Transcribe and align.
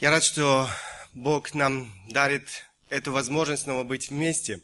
Я 0.00 0.10
рад, 0.10 0.22
что 0.22 0.70
Бог 1.12 1.54
нам 1.54 1.92
дарит 2.08 2.48
эту 2.88 3.10
возможность 3.10 3.64
снова 3.64 3.82
быть 3.82 4.10
вместе. 4.10 4.62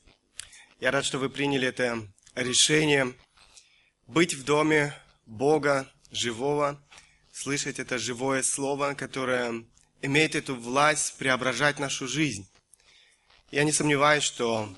Я 0.78 0.92
рад, 0.92 1.04
что 1.04 1.18
вы 1.18 1.28
приняли 1.28 1.66
это 1.66 2.06
решение 2.36 3.12
быть 4.06 4.34
в 4.34 4.44
доме 4.44 4.94
Бога 5.26 5.90
живого, 6.12 6.80
слышать 7.32 7.80
это 7.80 7.98
живое 7.98 8.44
слово, 8.44 8.94
которое 8.94 9.64
имеет 10.02 10.36
эту 10.36 10.54
власть 10.54 11.18
преображать 11.18 11.80
нашу 11.80 12.06
жизнь. 12.06 12.48
Я 13.50 13.64
не 13.64 13.72
сомневаюсь, 13.72 14.22
что 14.22 14.72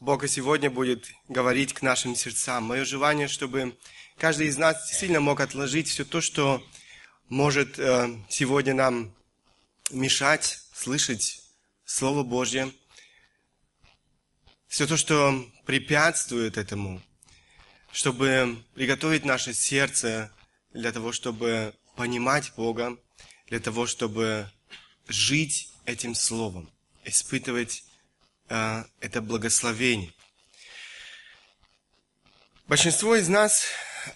Бог 0.00 0.24
и 0.24 0.28
сегодня 0.28 0.72
будет 0.72 1.08
говорить 1.28 1.72
к 1.72 1.82
нашим 1.82 2.16
сердцам. 2.16 2.64
Мое 2.64 2.84
желание, 2.84 3.28
чтобы 3.28 3.78
каждый 4.18 4.48
из 4.48 4.58
нас 4.58 4.90
сильно 4.90 5.20
мог 5.20 5.38
отложить 5.40 5.86
все 5.86 6.04
то, 6.04 6.20
что 6.20 6.60
может 7.28 7.78
э, 7.78 8.08
сегодня 8.28 8.74
нам 8.74 9.14
мешать 9.90 10.60
слышать 10.72 11.42
Слово 11.84 12.22
Божье, 12.22 12.72
все 14.66 14.86
то, 14.86 14.96
что 14.96 15.50
препятствует 15.66 16.56
этому, 16.56 17.02
чтобы 17.92 18.62
приготовить 18.74 19.24
наше 19.24 19.52
сердце 19.52 20.32
для 20.72 20.92
того, 20.92 21.12
чтобы 21.12 21.74
понимать 21.96 22.52
Бога, 22.56 22.96
для 23.46 23.58
того, 23.58 23.86
чтобы 23.86 24.50
жить 25.08 25.70
этим 25.86 26.14
Словом, 26.14 26.70
испытывать 27.04 27.84
э, 28.48 28.84
это 29.00 29.20
благословение. 29.20 30.12
Большинство 32.68 33.16
из 33.16 33.28
нас 33.28 33.64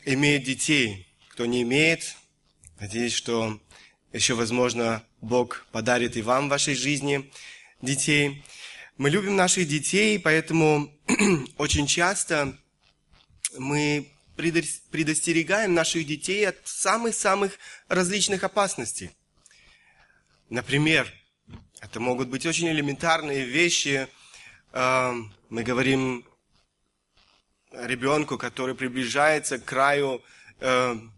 имеет 0.04 0.44
детей. 0.44 1.08
Кто 1.30 1.46
не 1.46 1.62
имеет, 1.62 2.14
надеюсь, 2.78 3.12
что 3.12 3.60
еще, 4.12 4.34
возможно, 4.34 5.04
Бог 5.24 5.66
подарит 5.72 6.16
и 6.16 6.22
вам 6.22 6.46
в 6.46 6.50
вашей 6.50 6.74
жизни 6.74 7.30
детей. 7.80 8.44
Мы 8.98 9.10
любим 9.10 9.36
наших 9.36 9.66
детей, 9.66 10.18
поэтому 10.18 10.92
очень 11.58 11.86
часто 11.86 12.56
мы 13.56 14.08
предостерегаем 14.36 15.74
наших 15.74 16.06
детей 16.06 16.46
от 16.46 16.56
самых-самых 16.64 17.58
различных 17.88 18.44
опасностей. 18.44 19.10
Например, 20.50 21.12
это 21.80 22.00
могут 22.00 22.28
быть 22.28 22.46
очень 22.46 22.68
элементарные 22.68 23.44
вещи. 23.44 24.08
Эм, 24.72 25.32
мы 25.48 25.62
говорим 25.62 26.24
ребенку, 27.72 28.38
который 28.38 28.74
приближается 28.74 29.58
к 29.58 29.64
краю 29.64 30.22
эм, 30.60 31.12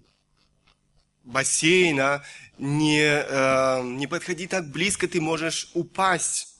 бассейна, 1.26 2.22
не, 2.58 3.02
э, 3.02 3.82
не 3.82 4.06
подходи 4.06 4.46
так 4.46 4.70
близко, 4.70 5.06
ты 5.06 5.20
можешь 5.20 5.70
упасть. 5.74 6.58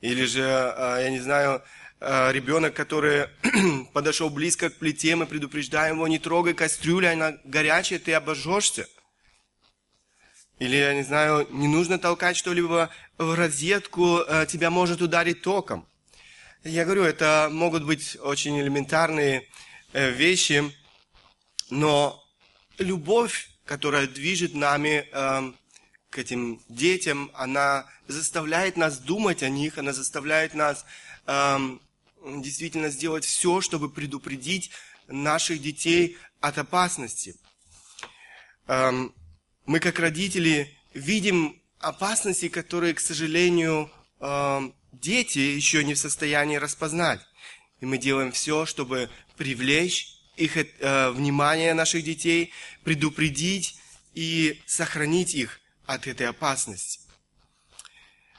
Или 0.00 0.24
же, 0.24 0.42
э, 0.42 1.02
я 1.02 1.10
не 1.10 1.20
знаю, 1.20 1.62
э, 2.00 2.32
ребенок, 2.32 2.74
который 2.74 3.28
подошел 3.92 4.30
близко 4.30 4.70
к 4.70 4.76
плите, 4.76 5.16
мы 5.16 5.26
предупреждаем 5.26 5.96
его, 5.96 6.08
не 6.08 6.18
трогай 6.18 6.54
кастрюлю, 6.54 7.12
она 7.12 7.36
горячая, 7.44 7.98
ты 7.98 8.14
обожжешься. 8.14 8.88
Или, 10.58 10.76
я 10.76 10.94
не 10.94 11.02
знаю, 11.02 11.46
не 11.50 11.68
нужно 11.68 11.98
толкать 11.98 12.36
что-либо 12.36 12.88
в 13.18 13.34
розетку, 13.34 14.20
э, 14.20 14.46
тебя 14.46 14.70
может 14.70 15.02
ударить 15.02 15.42
током. 15.42 15.86
Я 16.64 16.84
говорю, 16.84 17.02
это 17.02 17.48
могут 17.52 17.84
быть 17.84 18.16
очень 18.20 18.58
элементарные 18.60 19.46
э, 19.92 20.10
вещи, 20.10 20.72
но 21.68 22.24
любовь 22.78 23.50
которая 23.66 24.06
движет 24.06 24.54
нами 24.54 25.08
э, 25.12 25.52
к 26.10 26.18
этим 26.18 26.62
детям, 26.68 27.30
она 27.34 27.86
заставляет 28.08 28.76
нас 28.76 28.98
думать 28.98 29.42
о 29.42 29.50
них, 29.50 29.76
она 29.76 29.92
заставляет 29.92 30.54
нас 30.54 30.86
э, 31.26 31.58
действительно 32.24 32.88
сделать 32.88 33.24
все, 33.24 33.60
чтобы 33.60 33.90
предупредить 33.90 34.70
наших 35.08 35.60
детей 35.60 36.16
от 36.40 36.58
опасности. 36.58 37.36
Э, 38.68 38.92
мы, 39.66 39.80
как 39.80 39.98
родители, 39.98 40.74
видим 40.94 41.60
опасности, 41.80 42.48
которые, 42.48 42.94
к 42.94 43.00
сожалению, 43.00 43.90
э, 44.20 44.70
дети 44.92 45.40
еще 45.40 45.82
не 45.82 45.94
в 45.94 45.98
состоянии 45.98 46.56
распознать. 46.56 47.20
И 47.80 47.86
мы 47.86 47.98
делаем 47.98 48.30
все, 48.30 48.64
чтобы 48.64 49.10
привлечь 49.36 50.15
их 50.36 50.56
э, 50.56 51.10
внимание 51.10 51.74
наших 51.74 52.04
детей, 52.04 52.52
предупредить 52.84 53.78
и 54.14 54.60
сохранить 54.66 55.34
их 55.34 55.60
от 55.86 56.06
этой 56.06 56.28
опасности. 56.28 57.00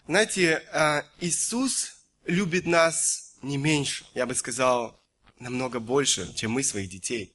Знаете, 0.08 0.64
э, 0.72 1.02
Иисус 1.20 1.98
любит 2.26 2.66
нас 2.66 3.36
не 3.42 3.58
меньше, 3.58 4.06
я 4.14 4.26
бы 4.26 4.36
сказал, 4.36 5.00
намного 5.40 5.80
больше, 5.80 6.34
чем 6.34 6.52
мы 6.52 6.64
своих 6.64 6.90
детей. 6.90 7.34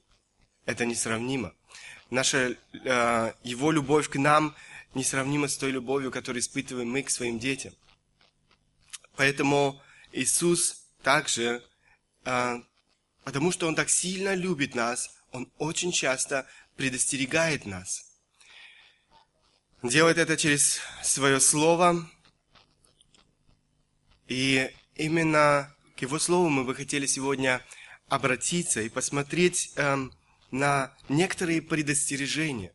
Это 0.65 0.85
несравнимо. 0.85 1.55
Наша, 2.11 2.57
э, 2.73 3.33
Его 3.43 3.71
любовь 3.73 4.09
к 4.09 4.17
нам 4.17 4.55
несравнима 4.95 5.49
с 5.49 5.57
той 5.57 5.71
любовью, 5.71 6.11
которую 6.11 6.41
испытываем 6.41 6.91
мы 6.91 7.03
к 7.03 7.11
своим 7.11 7.39
детям. 7.39 7.73
Поэтому 9.17 9.81
Иисус 10.13 10.87
также 11.03 11.63
э, 12.25 12.63
Потому 13.25 13.53
что 13.53 13.67
Он 13.67 13.75
так 13.75 13.89
сильно 13.89 14.35
любит 14.35 14.75
нас, 14.75 15.11
Он 15.31 15.51
очень 15.59 15.93
часто 15.93 16.47
предостерегает 16.77 17.67
нас. 17.67 18.13
Делает 19.83 20.19
это 20.19 20.37
через 20.37 20.81
свое 21.03 21.41
слово. 21.41 22.09
И 24.29 24.71
именно 24.95 25.75
к 25.97 26.03
Его 26.03 26.19
слову 26.19 26.49
мы 26.49 26.65
бы 26.65 26.75
хотели 26.75 27.07
сегодня 27.07 27.65
обратиться 28.09 28.81
и 28.81 28.89
посмотреть 28.89 29.73
э, 29.77 29.97
на 30.51 30.95
некоторые 31.09 31.63
предостережения. 31.63 32.73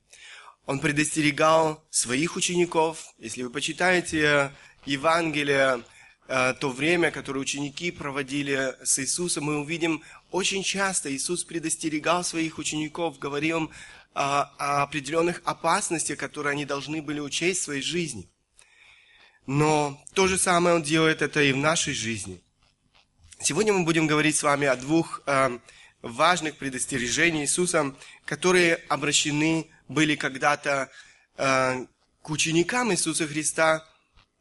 Он 0.65 0.79
предостерегал 0.79 1.81
своих 1.89 2.35
учеников. 2.35 3.13
Если 3.19 3.43
вы 3.43 3.51
почитаете 3.51 4.51
Евангелие, 4.85 5.83
э, 6.27 6.53
то 6.59 6.69
время, 6.69 7.11
которое 7.11 7.39
ученики 7.39 7.91
проводили 7.91 8.75
с 8.83 8.99
Иисусом, 8.99 9.45
мы 9.45 9.59
увидим 9.59 10.03
очень 10.31 10.63
часто 10.63 11.13
Иисус 11.13 11.43
предостерегал 11.43 12.23
своих 12.23 12.57
учеников, 12.57 13.19
говорил 13.19 13.57
им 13.57 13.71
о, 14.13 14.43
о 14.57 14.83
определенных 14.83 15.41
опасностях, 15.45 16.17
которые 16.17 16.51
они 16.51 16.65
должны 16.65 17.01
были 17.01 17.19
учесть 17.19 17.61
в 17.61 17.63
своей 17.65 17.81
жизни. 17.81 18.29
Но 19.45 20.03
то 20.13 20.27
же 20.27 20.37
самое 20.37 20.75
Он 20.75 20.83
делает 20.83 21.21
это 21.21 21.41
и 21.41 21.53
в 21.53 21.57
нашей 21.57 21.93
жизни. 21.93 22.41
Сегодня 23.39 23.71
мы 23.71 23.85
будем 23.85 24.07
говорить 24.07 24.35
с 24.35 24.43
вами 24.43 24.67
о 24.67 24.75
двух 24.75 25.21
э, 25.25 25.59
важных 26.01 26.57
предостережениях 26.57 27.43
Иисуса, 27.43 27.95
которые 28.25 28.75
обращены 28.89 29.69
были 29.87 30.15
когда-то 30.15 30.89
э, 31.37 31.85
к 32.21 32.29
ученикам 32.29 32.91
Иисуса 32.91 33.27
Христа. 33.27 33.87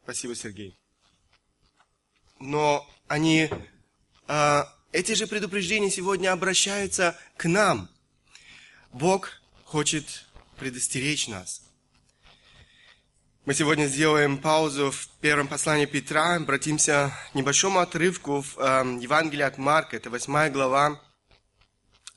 Спасибо, 0.03 0.35
Сергей. 0.35 0.77
Но 2.39 2.85
они 3.07 3.49
э, 4.27 4.63
эти 4.91 5.13
же 5.13 5.27
предупреждения 5.27 5.91
сегодня 5.91 6.31
обращаются 6.31 7.19
к 7.35 7.45
нам. 7.47 7.89
Бог 8.93 9.41
хочет 9.63 10.25
предостеречь 10.57 11.27
нас. 11.27 11.61
Мы 13.45 13.53
сегодня 13.53 13.85
сделаем 13.85 14.37
паузу 14.37 14.91
в 14.91 15.07
первом 15.21 15.47
послании 15.47 15.85
Петра, 15.85 16.35
обратимся 16.35 17.13
к 17.31 17.35
небольшому 17.35 17.79
отрывку 17.79 18.41
в 18.41 18.57
э, 18.57 18.97
Евангелии 19.01 19.43
от 19.43 19.57
Марка, 19.57 19.95
это 19.95 20.09
8 20.09 20.51
глава, 20.51 21.01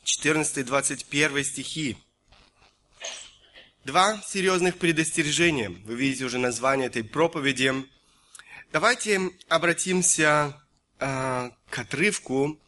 14-21 0.05 1.45
стихи. 1.45 1.97
Два 3.85 4.21
серьезных 4.27 4.79
предостережения. 4.79 5.71
Вы 5.71 5.95
видите 5.95 6.25
уже 6.25 6.39
название 6.39 6.89
этой 6.89 7.05
проповеди. 7.05 7.87
Давайте 8.73 9.31
обратимся 9.49 10.61
э, 11.01 11.51
к 11.69 11.79
отрывку 11.79 12.59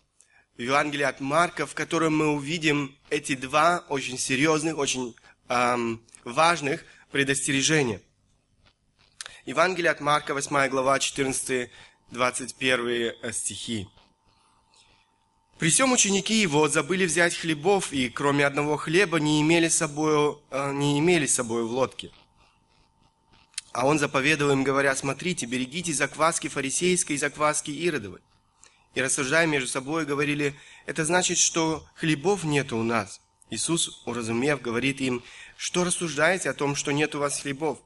в 0.57 0.61
Евангелии 0.61 1.05
от 1.05 1.21
Марка, 1.21 1.67
в 1.67 1.75
котором 1.75 2.17
мы 2.17 2.29
увидим 2.29 2.97
эти 3.11 3.35
два 3.35 3.85
очень 3.89 4.19
серьезных, 4.19 4.79
очень 4.79 5.15
эм, 5.49 6.03
важных 6.25 6.85
предостережения. 7.11 8.01
Евангелие 9.45 9.91
от 9.91 10.01
Марка, 10.01 10.35
8 10.35 10.69
глава, 10.69 10.99
14-21 10.99 11.69
э, 13.23 13.33
стихи. 13.33 13.89
При 15.59 15.71
всем 15.71 15.93
ученики 15.93 16.35
его 16.35 16.69
забыли 16.69 17.07
взять 17.07 17.37
хлебов, 17.37 17.93
и 17.93 18.09
кроме 18.09 18.45
одного 18.47 18.77
хлеба 18.77 19.21
не 19.21 19.41
имели 19.41 19.69
с 19.69 19.77
собой, 19.77 20.39
э, 20.51 20.73
не 20.73 20.99
имели 20.99 21.27
с 21.27 21.35
собой 21.35 21.65
в 21.65 21.71
лодке. 21.73 22.11
А 23.73 23.87
он 23.87 23.99
заповедовал 23.99 24.53
им, 24.53 24.65
говоря, 24.65 24.95
смотрите, 24.95 25.47
берегите 25.47 25.93
закваски 25.93 26.49
фарисейской 26.49 27.17
и 27.17 27.19
закваски 27.19 27.71
Иродовой 27.71 28.21
и 28.95 29.01
рассуждая 29.01 29.47
между 29.47 29.69
собой, 29.69 30.05
говорили, 30.05 30.55
это 30.87 31.05
значит, 31.05 31.39
что 31.39 31.85
хлебов 31.95 32.45
нет 32.45 32.73
у 32.73 32.83
нас. 32.83 33.21
Иисус, 33.51 34.03
уразумев, 34.07 34.61
говорит 34.61 35.01
им, 35.01 35.23
что 35.57 35.85
рассуждаете 35.85 36.51
о 36.51 36.55
том, 36.55 36.75
что 36.75 36.93
нет 36.93 37.15
у 37.15 37.19
вас 37.19 37.41
хлебов? 37.41 37.79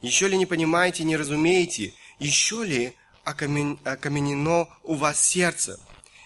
Еще 0.00 0.28
ли 0.28 0.36
не 0.36 0.46
понимаете, 0.46 1.04
не 1.04 1.16
разумеете? 1.16 1.94
Еще 2.18 2.64
ли 2.64 2.94
окамен... 3.24 3.78
окаменено 3.84 4.68
у 4.82 4.94
вас 4.94 5.24
сердце? 5.26 5.80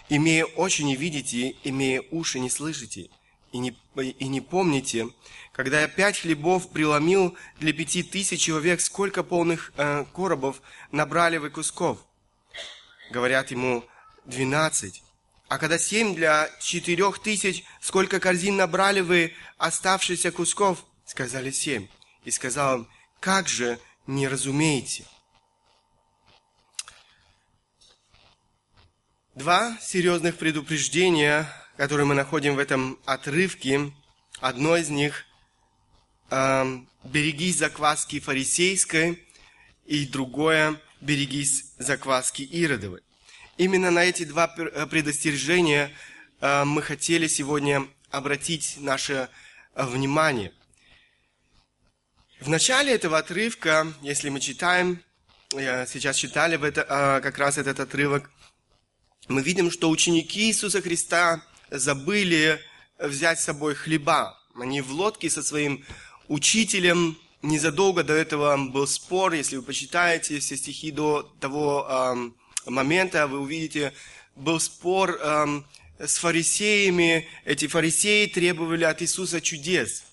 Имея 0.09 0.45
очи 0.47 0.83
не 0.83 0.97
видите, 0.97 1.55
имея 1.65 2.03
уши 2.11 2.41
не 2.41 2.51
слышите, 2.51 3.11
и 3.53 3.59
не, 3.59 3.77
и 3.97 4.29
не 4.29 4.41
помните, 4.41 5.09
когда 5.59 5.81
я 5.81 5.89
пять 5.89 6.21
хлебов 6.21 6.71
преломил 6.71 7.37
для 7.59 7.73
пяти 7.73 8.05
тысяч 8.05 8.43
человек, 8.43 8.81
сколько 8.81 9.25
полных 9.25 9.73
э, 9.77 10.05
коробов 10.15 10.63
набрали 10.93 11.39
вы 11.39 11.51
кусков? 11.51 11.99
Говорят 13.11 13.51
ему, 13.51 13.85
двенадцать. 14.25 15.03
А 15.49 15.59
когда 15.59 15.77
семь 15.77 16.15
для 16.15 16.49
четырех 16.61 17.19
тысяч, 17.19 17.65
сколько 17.81 18.21
корзин 18.21 18.55
набрали 18.55 19.01
вы 19.01 19.35
оставшихся 19.57 20.31
кусков? 20.31 20.85
Сказали 21.05 21.51
семь. 21.51 21.89
И 22.23 22.31
сказал 22.31 22.77
им, 22.77 22.89
как 23.19 23.49
же 23.49 23.81
не 24.07 24.29
разумеете? 24.29 25.07
Два 29.35 29.77
серьезных 29.81 30.37
предупреждения, 30.37 31.53
которые 31.77 32.07
мы 32.07 32.15
находим 32.15 32.55
в 32.55 32.61
этом 32.61 32.97
отрывке. 33.07 33.93
Одно 34.41 34.77
из 34.77 34.89
них 34.89 35.25
берегись 36.31 37.57
закваски 37.57 38.21
фарисейской, 38.21 39.23
и 39.87 40.07
другое 40.07 40.81
берегись 41.01 41.73
закваски 41.79 42.43
Иродовой. 42.43 43.01
Именно 43.57 43.91
на 43.91 44.05
эти 44.05 44.25
два 44.25 44.55
э, 44.57 44.87
предостережения 44.87 45.91
э, 46.41 46.65
мы 46.65 46.83
хотели 46.83 47.27
сегодня 47.27 47.89
обратить 48.11 48.77
наше 48.79 49.29
э, 49.75 49.85
внимание. 49.85 50.53
В 52.41 52.49
начале 52.49 52.93
этого 52.93 53.19
отрывка, 53.19 53.93
если 54.01 54.29
мы 54.29 54.39
читаем, 54.39 55.03
сейчас 55.51 56.17
читали 56.17 56.55
в 56.57 56.71
как 56.71 57.39
раз 57.39 57.59
этот 57.59 57.81
отрывок, 57.81 58.31
мы 59.27 59.43
видим, 59.43 59.73
что 59.73 59.91
ученики 59.91 60.43
Иисуса 60.43 60.81
Христа 60.81 61.43
забыли 61.71 62.61
взять 62.99 63.41
с 63.41 63.45
собой 63.45 63.75
хлеба. 63.75 64.39
Они 64.55 64.81
в 64.83 64.93
лодке 64.93 65.31
со 65.31 65.43
своим 65.43 65.85
учителем. 66.29 67.19
Незадолго 67.41 68.03
до 68.03 68.15
этого 68.15 68.57
был 68.57 68.87
спор, 68.87 69.33
если 69.33 69.57
вы 69.57 69.63
почитаете 69.63 70.41
все 70.41 70.57
стихи 70.57 70.91
до 70.91 71.23
того 71.41 71.87
э, 71.89 72.71
момента, 72.71 73.29
вы 73.29 73.39
увидите, 73.39 73.93
был 74.35 74.59
спор 74.59 75.19
э, 75.21 75.63
с 76.01 76.19
фарисеями. 76.19 77.29
Эти 77.45 77.69
фарисеи 77.69 78.27
требовали 78.27 78.83
от 78.85 79.03
Иисуса 79.03 79.41
чудес. 79.41 80.05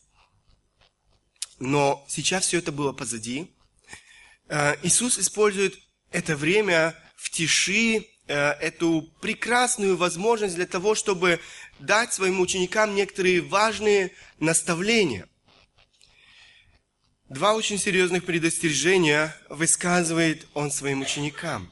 Но 1.58 2.06
сейчас 2.08 2.46
все 2.46 2.60
это 2.60 2.72
было 2.72 2.92
позади. 2.92 3.52
Э, 4.48 4.76
Иисус 4.84 5.18
использует 5.18 5.80
это 6.12 6.36
время 6.36 6.96
в 7.16 7.32
тиши, 7.32 8.06
э, 8.28 8.36
эту 8.62 9.10
прекрасную 9.20 9.98
возможность 9.98 10.54
для 10.54 10.68
того, 10.68 10.94
чтобы 10.94 11.40
дать 11.80 12.14
своим 12.14 12.40
ученикам 12.40 12.94
некоторые 12.94 13.42
важные 13.42 14.12
наставления– 14.40 15.28
Два 17.30 17.56
очень 17.56 17.80
серьезных 17.80 18.24
предостережения 18.24 19.36
высказывает 19.50 20.46
он 20.54 20.70
своим 20.70 21.02
ученикам. 21.02 21.72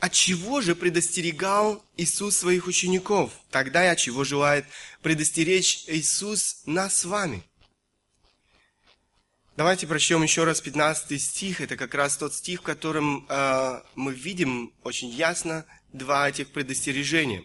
От 0.00 0.12
чего 0.12 0.60
же 0.60 0.74
предостерегал 0.76 1.82
Иисус 1.96 2.36
своих 2.36 2.66
учеников? 2.66 3.32
Тогда 3.50 3.86
и 3.86 3.88
от 3.88 3.96
чего 3.96 4.24
желает 4.24 4.66
предостеречь 5.02 5.84
Иисус 5.86 6.60
нас 6.66 6.98
с 6.98 7.04
вами? 7.06 7.42
Давайте 9.56 9.86
прочтем 9.86 10.22
еще 10.22 10.44
раз 10.44 10.60
15 10.60 11.20
стих. 11.20 11.62
Это 11.62 11.76
как 11.76 11.94
раз 11.94 12.18
тот 12.18 12.34
стих, 12.34 12.60
в 12.60 12.64
котором 12.64 13.26
э, 13.30 13.80
мы 13.94 14.12
видим 14.12 14.74
очень 14.84 15.08
ясно 15.08 15.64
два 15.94 16.28
этих 16.28 16.50
предостережения. 16.50 17.44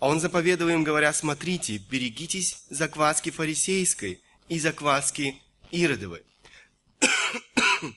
А 0.00 0.08
он 0.08 0.20
заповедовал 0.20 0.72
им, 0.72 0.84
говоря, 0.84 1.12
смотрите, 1.12 1.76
берегитесь 1.76 2.64
закваски 2.70 3.28
фарисейской– 3.28 4.22
и 4.48 4.58
закваски 4.58 5.42
Иродовой. 5.70 6.22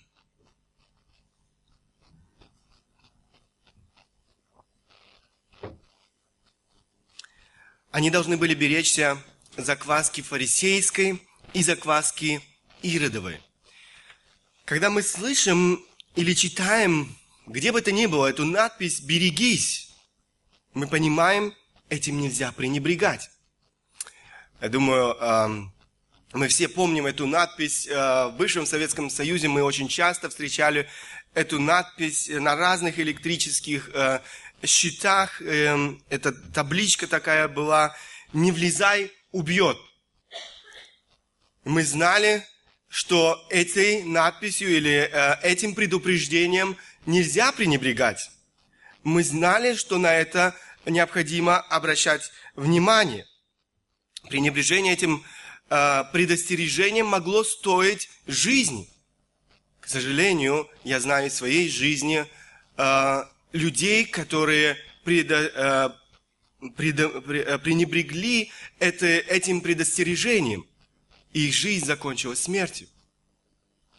Они 7.92 8.10
должны 8.10 8.38
были 8.38 8.54
беречься 8.54 9.18
закваски 9.58 10.22
фарисейской 10.22 11.22
и 11.54 11.64
закваски 11.64 12.42
Иродовой. 12.82 13.42
Когда 14.66 14.90
мы 14.90 15.04
слышим 15.04 15.86
или 16.16 16.34
читаем, 16.34 17.18
где 17.48 17.72
бы 17.72 17.82
то 17.82 17.92
ни 17.92 18.06
было, 18.06 18.28
эту 18.28 18.46
надпись 18.46 19.02
«берегись», 19.02 19.90
мы 20.74 20.88
понимаем, 20.88 21.54
этим 21.90 22.22
нельзя 22.22 22.54
пренебрегать. 22.54 23.30
Я 24.62 24.70
думаю, 24.70 25.72
мы 26.34 26.48
все 26.48 26.70
помним 26.70 27.06
эту 27.06 27.28
надпись. 27.28 27.88
Э, 27.88 28.28
в 28.28 28.36
бывшем 28.38 28.66
Советском 28.66 29.10
Союзе 29.10 29.48
мы 29.48 29.64
очень 29.64 29.88
часто 29.88 30.30
встречали 30.30 30.88
эту 31.34 31.60
надпись 31.60 32.30
на 32.30 32.56
разных 32.56 33.00
электрических 33.00 33.90
э, 33.94 34.20
щитах. 34.64 35.42
Эм, 35.42 36.02
эта 36.10 36.32
табличка 36.32 37.08
такая 37.08 37.48
была 37.48 37.96
«Не 38.34 38.52
влезай, 38.52 39.12
убьет». 39.32 39.78
Мы 41.66 41.84
знали, 41.84 42.46
что 42.88 43.46
этой 43.50 44.04
надписью 44.04 44.70
или 44.70 45.10
э, 45.12 45.36
этим 45.44 45.76
предупреждением 45.76 46.78
нельзя 47.06 47.52
пренебрегать. 47.52 48.32
Мы 49.04 49.24
знали, 49.24 49.76
что 49.76 49.98
на 49.98 50.14
это 50.14 50.56
необходимо 50.86 51.58
обращать 51.58 52.32
внимание. 52.56 53.26
Пренебрежение 54.30 54.94
этим 54.94 55.24
Э, 55.24 55.41
предостережение 56.12 57.06
могло 57.06 57.46
стоить 57.46 58.10
жизни. 58.28 58.90
К 59.80 59.88
сожалению, 59.88 60.70
я 60.84 61.00
знаю 61.00 61.28
из 61.28 61.36
своей 61.36 61.70
жизни 61.70 62.26
э, 62.76 63.24
людей, 63.54 64.06
которые 64.06 64.76
предо, 65.06 65.98
э, 66.62 66.70
предо, 66.76 67.10
пренебрегли 67.60 68.52
это, 68.80 69.06
этим 69.06 69.62
предостережением, 69.62 70.68
и 71.32 71.48
их 71.48 71.54
жизнь 71.54 71.86
закончилась 71.86 72.42
смертью. 72.42 72.90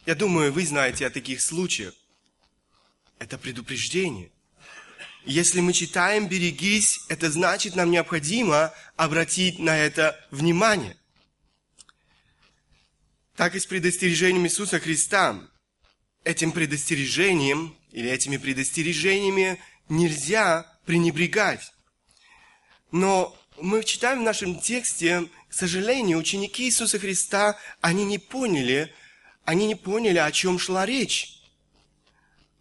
Я 0.05 0.15
думаю, 0.15 0.53
вы 0.53 0.67
знаете 0.67 1.07
о 1.07 1.11
таких 1.11 1.41
случаях. 1.41 1.95
Это 3.19 3.39
предупреждение. 3.39 4.31
Если 5.25 5.61
мы 5.61 5.73
читаем 5.73 6.29
«берегись», 6.29 7.01
это 7.09 7.31
значит, 7.31 7.77
нам 7.77 7.91
необходимо 7.91 8.75
обратить 8.97 9.59
на 9.59 9.79
это 9.79 10.23
внимание 10.31 10.97
так 13.37 13.55
и 13.55 13.61
с 13.61 13.67
предостережением 13.67 14.47
Иисуса 14.47 14.79
Христа. 14.79 15.41
Этим 16.25 16.53
предостережением 16.53 17.77
или 17.91 18.09
этими 18.09 18.37
предостережениями 18.37 19.59
нельзя 19.89 20.67
пренебрегать. 20.87 21.73
Но 22.93 23.37
мы 23.61 23.83
читаем 23.85 24.21
в 24.21 24.25
нашем 24.25 24.61
тексте, 24.61 25.29
к 25.49 25.55
сожалению, 25.55 26.19
ученики 26.19 26.65
Иисуса 26.65 26.99
Христа, 26.99 27.59
они 27.81 28.05
не 28.05 28.19
поняли, 28.19 28.95
они 29.45 29.67
не 29.67 29.75
поняли, 29.75 30.19
о 30.19 30.31
чем 30.31 30.59
шла 30.59 30.87
речь. 30.87 31.41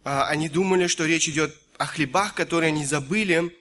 А, 0.04 0.26
они 0.26 0.48
думали, 0.48 0.88
что 0.88 1.04
речь 1.04 1.28
идет 1.28 1.56
о 1.78 1.86
хлебах, 1.86 2.34
которые 2.34 2.68
они 2.68 2.84
забыли. 2.84 3.56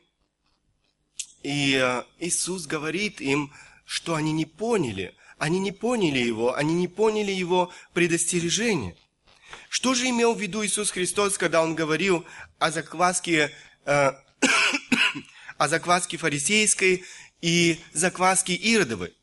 И 1.43 1.75
э, 1.75 2.03
Иисус 2.19 2.65
говорит 2.65 3.21
им, 3.21 3.51
что 3.85 4.15
они 4.15 4.31
не 4.31 4.45
поняли– 4.45 5.13
они 5.41 5.57
не 5.57 5.71
поняли 5.71 6.19
его, 6.19 6.55
они 6.55 6.75
не 6.75 6.87
поняли 6.87 7.31
его 7.31 7.71
предостережения. 7.93 8.95
Что 9.69 9.95
же 9.95 10.07
имел 10.07 10.35
в 10.35 10.39
виду 10.39 10.63
Иисус 10.63 10.91
Христос, 10.91 11.39
когда 11.39 11.63
Он 11.63 11.73
говорил 11.73 12.23
о 12.59 12.69
закваске, 12.69 13.51
э, 13.85 14.11
о 15.57 15.67
закваске 15.67 16.17
фарисейской 16.17 17.03
и 17.41 17.79
закваске 17.91 18.53
Иродовой? 18.53 19.15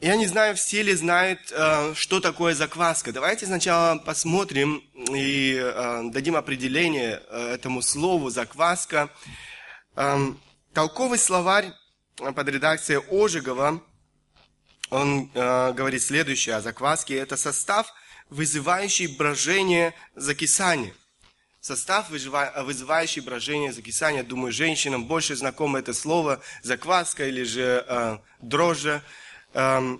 Я 0.00 0.16
не 0.16 0.26
знаю, 0.26 0.56
все 0.56 0.82
ли 0.82 0.94
знают, 0.94 1.40
э, 1.50 1.92
что 1.94 2.20
такое 2.20 2.54
закваска. 2.54 3.12
Давайте 3.12 3.44
сначала 3.44 3.98
посмотрим 3.98 4.82
и 5.14 5.54
э, 5.54 6.02
дадим 6.04 6.36
определение 6.36 7.22
э, 7.28 7.54
этому 7.56 7.82
слову 7.82 8.30
закваска. 8.30 9.10
Эм, 9.96 10.40
толковый 10.72 11.18
словарь 11.18 11.74
под 12.16 12.48
редакцией 12.48 13.00
Ожегова, 13.10 13.82
он 14.90 15.30
э, 15.34 15.72
говорит 15.72 16.02
следующее 16.02 16.56
о 16.56 16.60
закваске. 16.60 17.16
Это 17.16 17.36
состав, 17.36 17.92
вызывающий 18.28 19.06
брожение 19.06 19.94
закисания. 20.14 20.92
Состав, 21.60 22.10
вызывающий 22.10 23.22
брожение 23.22 23.72
закисания. 23.72 24.22
Думаю, 24.22 24.52
женщинам 24.52 25.06
больше 25.06 25.36
знакомо 25.36 25.78
это 25.78 25.94
слово 25.94 26.42
закваска 26.62 27.26
или 27.26 27.42
же 27.44 27.84
э, 27.88 28.18
дрожжа. 28.40 29.02
Э, 29.54 29.96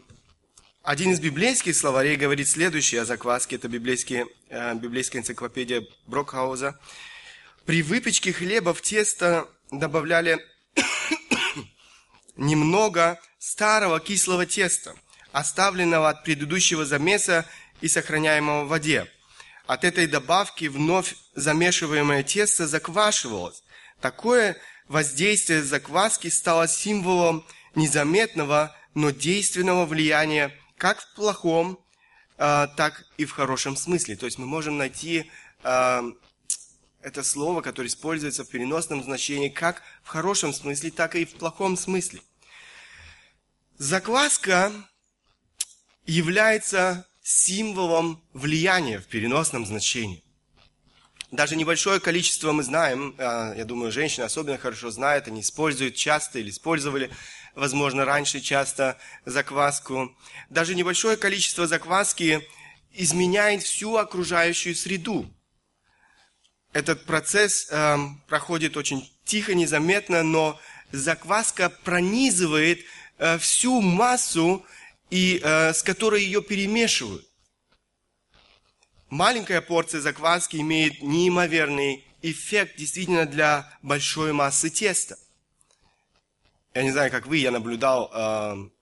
Один 0.82 1.12
из 1.12 1.20
библейских 1.20 1.76
словарей 1.76 2.16
говорит 2.16 2.48
следующее 2.48 3.02
о 3.02 3.04
закваске. 3.04 3.56
Это 3.56 3.68
библейские, 3.68 4.26
э, 4.48 4.74
библейская 4.74 5.18
энциклопедия 5.18 5.86
Брокхауза. 6.06 6.78
При 7.64 7.82
выпечке 7.82 8.32
хлеба 8.32 8.74
в 8.74 8.82
тесто 8.82 9.48
добавляли 9.70 10.44
немного 12.36 13.20
старого 13.38 14.00
кислого 14.00 14.46
теста, 14.46 14.94
оставленного 15.32 16.08
от 16.08 16.24
предыдущего 16.24 16.84
замеса 16.84 17.46
и 17.80 17.88
сохраняемого 17.88 18.64
в 18.64 18.68
воде. 18.68 19.06
От 19.66 19.84
этой 19.84 20.06
добавки 20.06 20.66
вновь 20.66 21.14
замешиваемое 21.34 22.22
тесто 22.22 22.66
заквашивалось. 22.66 23.62
Такое 24.00 24.56
воздействие 24.88 25.62
закваски 25.62 26.28
стало 26.28 26.68
символом 26.68 27.44
незаметного, 27.74 28.76
но 28.94 29.10
действенного 29.10 29.86
влияния 29.86 30.52
как 30.76 31.00
в 31.00 31.14
плохом, 31.14 31.78
а, 32.38 32.66
так 32.66 33.04
и 33.18 33.24
в 33.24 33.30
хорошем 33.30 33.76
смысле. 33.76 34.16
То 34.16 34.26
есть 34.26 34.38
мы 34.38 34.46
можем 34.46 34.76
найти 34.76 35.30
а, 35.62 36.04
это 37.02 37.22
слово, 37.22 37.60
которое 37.60 37.88
используется 37.88 38.44
в 38.44 38.48
переносном 38.48 39.02
значении 39.02 39.48
как 39.48 39.82
в 40.02 40.08
хорошем 40.08 40.52
смысле, 40.52 40.90
так 40.90 41.14
и 41.16 41.24
в 41.24 41.34
плохом 41.34 41.76
смысле. 41.76 42.20
Закваска 43.78 44.72
является 46.06 47.06
символом 47.22 48.22
влияния 48.32 48.98
в 48.98 49.06
переносном 49.06 49.66
значении. 49.66 50.22
Даже 51.30 51.56
небольшое 51.56 51.98
количество 51.98 52.52
мы 52.52 52.62
знаем, 52.62 53.14
а, 53.18 53.54
я 53.54 53.64
думаю, 53.64 53.90
женщины 53.90 54.24
особенно 54.24 54.58
хорошо 54.58 54.90
знают, 54.90 55.28
они 55.28 55.40
используют 55.40 55.94
часто 55.94 56.38
или 56.38 56.50
использовали 56.50 57.10
возможно, 57.54 58.04
раньше 58.04 58.40
часто 58.40 58.98
закваску. 59.24 60.16
Даже 60.50 60.74
небольшое 60.74 61.16
количество 61.16 61.66
закваски 61.66 62.46
изменяет 62.92 63.62
всю 63.62 63.96
окружающую 63.96 64.74
среду. 64.74 65.30
Этот 66.72 67.04
процесс 67.04 67.68
э, 67.70 67.96
проходит 68.28 68.76
очень 68.76 69.10
тихо, 69.24 69.54
незаметно, 69.54 70.22
но 70.22 70.58
закваска 70.90 71.68
пронизывает 71.68 72.80
э, 73.18 73.38
всю 73.38 73.80
массу, 73.80 74.64
и, 75.12 75.40
э, 75.44 75.74
с 75.74 75.82
которой 75.82 76.24
ее 76.24 76.40
перемешивают. 76.42 77.26
Маленькая 79.10 79.60
порция 79.60 80.00
закваски 80.00 80.56
имеет 80.56 81.02
неимоверный 81.02 82.02
эффект 82.22 82.76
действительно 82.78 83.26
для 83.26 83.70
большой 83.82 84.32
массы 84.32 84.70
теста. 84.70 85.18
Я 86.72 86.82
не 86.82 86.92
знаю, 86.92 87.10
как 87.10 87.26
вы, 87.26 87.36
я 87.36 87.50
наблюдал, 87.50 88.10
эм, 88.14 88.72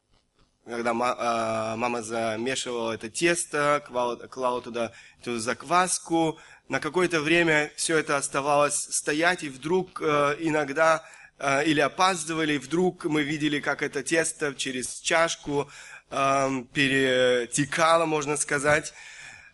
когда 0.65 0.91
э, 0.93 1.77
мама 1.77 2.03
замешивала 2.03 2.93
это 2.93 3.11
тесто, 3.11 3.83
клала 4.31 4.63
туда 4.63 4.93
эту 5.21 5.41
закваску, 5.41 6.39
на 6.71 6.79
какое-то 6.79 7.21
время 7.21 7.73
все 7.75 7.99
это 7.99 8.17
оставалось 8.17 8.77
стоять, 8.77 9.43
и 9.43 9.49
вдруг 9.49 10.01
э, 10.01 10.37
иногда 10.39 11.05
э, 11.41 11.65
или 11.65 11.81
опаздывали, 11.81 12.59
вдруг 12.59 13.07
мы 13.07 13.25
видели, 13.25 13.59
как 13.59 13.83
это 13.83 14.05
тесто 14.05 14.55
через 14.55 15.01
чашку 15.01 15.69
эм, 16.11 16.65
перетекало, 16.67 18.07
можно 18.07 18.37
сказать, 18.37 18.95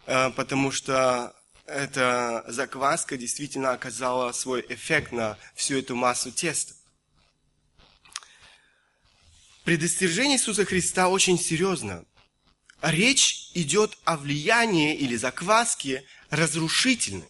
потому 0.04 0.70
что 0.70 1.34
эта 1.66 2.44
закваска 2.48 3.16
действительно 3.16 3.72
оказала 3.72 4.30
свой 4.32 4.64
эффект 4.68 5.10
на 5.12 5.38
всю 5.54 5.78
эту 5.78 5.96
массу 5.96 6.30
теста. 6.30 6.74
Предостережение 9.64 10.36
Иисуса 10.36 10.66
Христа 10.66 11.08
очень 11.08 11.38
серьезно. 11.38 12.04
Речь 12.82 13.50
идет 13.54 13.96
о 14.04 14.16
влиянии 14.16 14.94
или 14.94 15.16
закваске 15.16 16.04
разрушительной. 16.30 17.28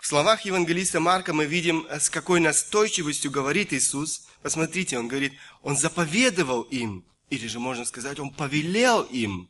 В 0.00 0.06
словах 0.06 0.44
Евангелиста 0.44 1.00
Марка 1.00 1.32
мы 1.32 1.46
видим, 1.46 1.86
с 1.90 2.10
какой 2.10 2.40
настойчивостью 2.40 3.30
говорит 3.30 3.72
Иисус. 3.72 4.26
Посмотрите, 4.42 4.98
Он 4.98 5.08
говорит, 5.08 5.32
Он 5.62 5.76
заповедовал 5.76 6.62
им, 6.62 7.04
или 7.30 7.46
же 7.46 7.60
можно 7.60 7.84
сказать, 7.84 8.18
Он 8.18 8.30
повелел 8.30 9.02
им, 9.02 9.48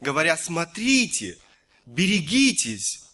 говоря, 0.00 0.36
смотрите, 0.36 1.38
берегитесь. 1.86 3.04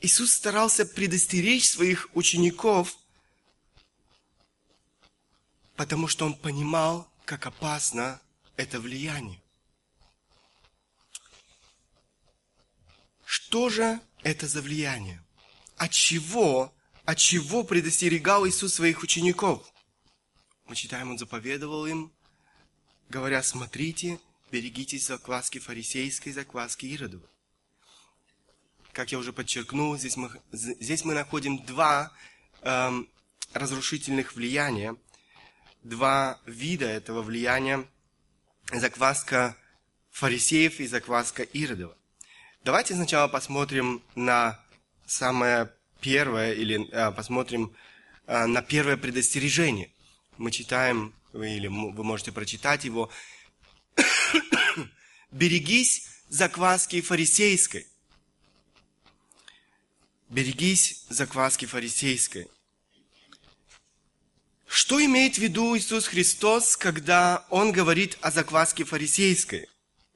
Иисус 0.00 0.32
старался 0.32 0.84
предостеречь 0.84 1.68
своих 1.68 2.08
учеников 2.14 2.96
потому 5.80 6.08
что 6.08 6.26
он 6.26 6.34
понимал, 6.34 7.10
как 7.24 7.46
опасно 7.46 8.20
это 8.58 8.80
влияние. 8.80 9.40
Что 13.30 13.68
же 13.68 14.00
это 14.24 14.48
за 14.48 14.60
влияние? 14.60 15.22
От 15.76 15.92
чего, 15.92 16.74
от 17.04 17.18
чего 17.18 17.62
предостерегал 17.62 18.44
Иисус 18.44 18.74
своих 18.74 19.04
учеников? 19.04 19.72
Мы 20.66 20.74
читаем, 20.74 21.12
Он 21.12 21.16
заповедовал 21.16 21.86
им, 21.86 22.12
говоря, 23.08 23.40
смотрите, 23.44 24.18
берегитесь 24.50 25.06
закваски 25.06 25.58
фарисейской, 25.60 26.32
закваски 26.32 26.86
Иродовой. 26.86 27.28
Как 28.90 29.12
я 29.12 29.18
уже 29.18 29.32
подчеркнул, 29.32 29.96
здесь 29.96 30.16
мы, 30.16 30.28
здесь 30.50 31.04
мы 31.04 31.14
находим 31.14 31.64
два 31.64 32.12
эм, 32.62 33.08
разрушительных 33.52 34.34
влияния– 34.34 34.96
два 35.84 36.40
вида 36.46 36.86
этого 36.86 37.22
влияния. 37.22 37.86
Закваска 38.72 39.56
фарисеев 40.10 40.80
и 40.80 40.88
закваска 40.88 41.44
Иродова. 41.44 41.96
Давайте 42.62 42.94
сначала 42.94 43.26
посмотрим 43.26 44.02
на 44.14 44.60
самое 45.06 45.72
первое, 46.02 46.52
или 46.52 46.90
а, 46.92 47.10
посмотрим 47.10 47.74
а, 48.26 48.46
на 48.46 48.60
первое 48.60 48.98
предостережение. 48.98 49.90
Мы 50.36 50.50
читаем, 50.50 51.14
или 51.32 51.68
вы 51.68 52.04
можете 52.04 52.32
прочитать 52.32 52.84
его. 52.84 53.10
«Берегись 55.30 56.06
закваски 56.28 57.00
фарисейской». 57.00 57.86
«Берегись 60.28 61.06
закваски 61.08 61.64
фарисейской». 61.64 62.48
Что 64.66 65.02
имеет 65.02 65.36
в 65.36 65.38
виду 65.38 65.78
Иисус 65.78 66.08
Христос, 66.08 66.76
когда 66.76 67.46
Он 67.48 67.72
говорит 67.72 68.18
о 68.20 68.30
закваске 68.30 68.84
фарисейской? 68.84 69.69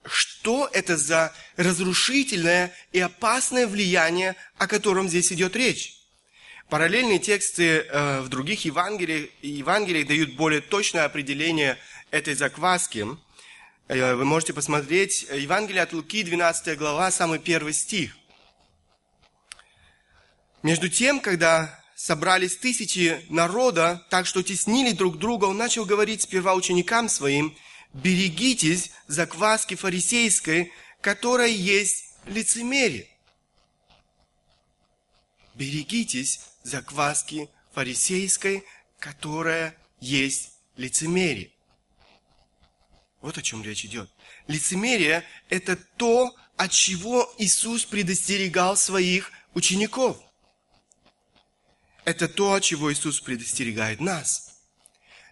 Что 0.05 0.69
это 0.73 0.97
за 0.97 1.33
разрушительное 1.57 2.75
и 2.93 3.01
опасное 3.01 3.67
влияние, 3.67 4.37
о 4.59 4.67
котором 4.67 5.09
здесь 5.09 5.33
идет 5.33 5.57
речь? 5.57 5.95
Параллельные 6.69 7.19
тексты 7.19 7.81
э, 7.81 8.21
в 8.21 8.29
других 8.29 8.65
Евангелиях, 8.65 9.31
Евангелиях 9.43 10.07
дают 10.07 10.35
более 10.35 10.61
точное 10.61 11.05
определение 11.05 11.79
этой 12.11 12.35
закваски. 12.35 13.07
Э, 13.89 14.15
вы 14.15 14.25
можете 14.25 14.53
посмотреть 14.53 15.27
Евангелие 15.33 15.83
от 15.83 15.93
Луки, 15.93 16.23
12 16.23 16.77
глава, 16.79 17.11
самый 17.11 17.39
первый 17.39 17.73
стих. 17.73 18.17
Между 20.63 20.89
тем, 20.89 21.21
когда 21.21 21.79
собрались 21.95 22.57
тысячи 22.57 23.25
народа, 23.29 24.05
так 24.11 24.27
что 24.27 24.43
теснили 24.43 24.93
друг 24.93 25.19
друга, 25.19 25.45
он 25.45 25.57
начал 25.57 25.85
говорить 25.85 26.23
сперва 26.23 26.55
ученикам 26.55 27.09
своим, 27.09 27.57
берегитесь 27.95 28.91
закваски 29.07 29.75
фарисейской, 29.75 30.73
которая 31.01 31.49
есть 31.49 32.11
лицемерие. 32.27 33.09
Берегитесь 35.55 36.41
закваски 36.63 37.49
фарисейской, 37.73 38.65
которая 38.99 39.77
есть 40.01 40.53
лицемерие. 40.77 41.51
Вот 43.23 43.39
о 43.39 43.43
чем 43.43 43.63
речь 43.63 43.85
идет. 43.87 44.11
Лицемерие– 44.49 45.25
это 45.49 45.77
то, 45.77 46.35
от 46.57 46.71
чего 46.73 47.33
Иисус 47.39 47.87
предостерегал 47.87 48.77
своих 48.77 49.33
учеников– 49.55 50.21
это 52.05 52.29
то, 52.29 52.53
от 52.53 52.63
чего 52.63 52.93
Иисус 52.93 53.21
предостерегает 53.21 54.01
нас. 54.01 54.54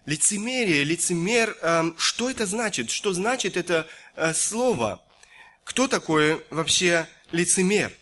Лицемерие, 0.04 0.82
лицемер, 0.82 1.56
э, 1.62 1.92
что 1.96 2.28
это 2.28 2.44
значит? 2.44 2.90
Что 2.90 3.12
значит 3.12 3.56
это 3.56 3.86
э, 4.16 4.34
слово? 4.34 5.00
Кто 5.62 5.86
такой 5.86 6.44
вообще 6.50 7.06
лицемер? 7.30 7.92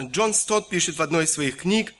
Джон 0.00 0.34
Стот 0.34 0.68
пишет 0.68 0.96
в 0.96 1.02
одной 1.02 1.24
из 1.24 1.32
своих 1.32 1.58
книг, 1.58 1.94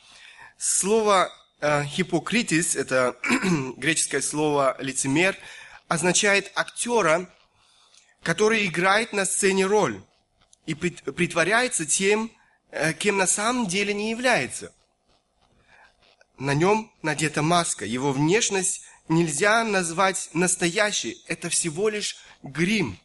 слово 0.59 1.31
э, 1.61 1.85
хипокритис, 1.85 2.75
это 2.75 3.17
греческое 3.77 4.21
слово 4.21 4.77
лицемер, 4.81 5.37
означает 5.87 6.51
актера, 6.57 7.31
который 8.25 8.67
играет 8.67 9.13
на 9.13 9.25
сцене 9.25 9.67
роль 9.67 10.03
и 10.67 10.75
притворяется 10.75 11.87
тем, 11.87 12.33
э, 12.73 12.93
кем 12.93 13.19
на 13.19 13.29
самом 13.29 13.69
деле 13.69 13.95
не 13.95 14.11
является– 14.11 14.73
на 16.39 16.55
нем 16.55 16.91
надета 17.03 17.43
маска. 17.43 17.85
Его 17.85 18.13
внешность 18.13 18.83
нельзя 19.09 19.65
назвать 19.65 20.31
настоящей. 20.33 21.23
Это 21.27 21.49
всего 21.49 21.89
лишь 21.89 22.17
грим. 22.43 22.99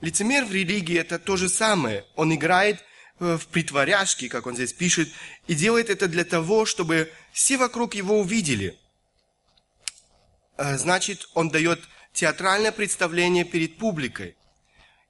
Лицемер 0.00 0.44
в 0.44 0.52
религии 0.52 0.98
это 0.98 1.18
то 1.18 1.36
же 1.36 1.48
самое. 1.48 2.04
Он 2.14 2.34
играет 2.34 2.84
э, 3.20 3.38
в 3.38 3.46
притворяшки, 3.48 4.28
как 4.28 4.46
он 4.46 4.54
здесь 4.54 4.72
пишет, 4.72 5.08
и 5.46 5.54
делает 5.54 5.90
это 5.90 6.08
для 6.08 6.24
того, 6.24 6.66
чтобы 6.66 7.12
все 7.32 7.56
вокруг 7.56 7.94
его 7.94 8.18
увидели. 8.20 8.78
Э, 10.56 10.76
значит, 10.76 11.28
он 11.34 11.48
дает 11.48 11.80
театральное 12.12 12.72
представление 12.72 13.44
перед 13.44 13.78
публикой. 13.78 14.36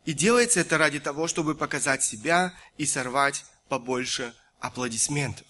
И 0.04 0.12
делается 0.12 0.60
это 0.60 0.76
ради 0.78 1.00
того, 1.00 1.28
чтобы 1.28 1.54
показать 1.54 2.02
себя 2.02 2.54
и 2.76 2.84
сорвать 2.86 3.44
побольше 3.68 4.34
аплодисментов. 4.60 5.46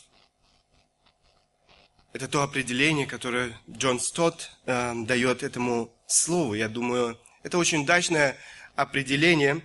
Это 2.15 2.29
то 2.29 2.45
определение, 2.45 3.09
которое 3.09 3.61
Джон 3.69 3.99
Стот 3.99 4.53
э, 4.67 4.95
дает 5.05 5.43
этому 5.43 5.93
слову. 6.07 6.55
Я 6.55 6.69
думаю, 6.69 7.19
это 7.43 7.59
очень 7.59 7.83
удачное 7.83 8.37
определение. 8.77 9.61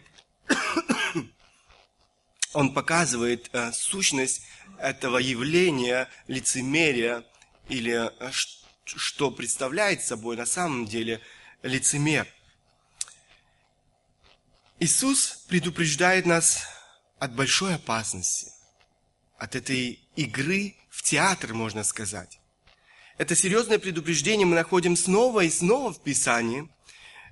Он 2.53 2.74
показывает 2.74 3.51
э, 3.53 3.72
сущность 3.72 4.41
этого 4.79 5.20
явления 5.20 6.10
лицемерия 6.27 7.24
или 7.68 8.10
э, 8.20 8.32
что 8.84 9.29
представляет 9.29 10.01
собой 10.01 10.36
на 10.36 10.48
самом 10.48 10.88
деле 10.88 11.22
лицемер. 11.62 12.27
Иисус 14.79 15.46
предупреждает 15.48 16.25
нас 16.25 16.63
от 17.20 17.32
большой 17.36 17.75
опасности, 17.75 18.51
от 19.38 19.56
этой 19.56 20.00
игры 20.15 20.75
в 20.89 21.03
театр, 21.03 21.53
можно 21.53 21.84
сказать. 21.84 22.38
Это 23.19 23.35
серьезное 23.35 23.79
предупреждение 23.79 24.47
мы 24.47 24.55
находим 24.55 24.95
снова 24.95 25.41
и 25.41 25.49
снова 25.49 25.91
в 25.91 26.01
Писании. 26.01 26.69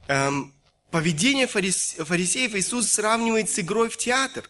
Эм, 0.09 0.53
поведение 0.91 1.47
фарисеев 1.47 2.55
Иисус 2.55 2.91
сравнивает 2.91 3.49
с 3.49 3.57
игрой 3.59 3.87
в 3.87 3.95
театр. 3.95 4.49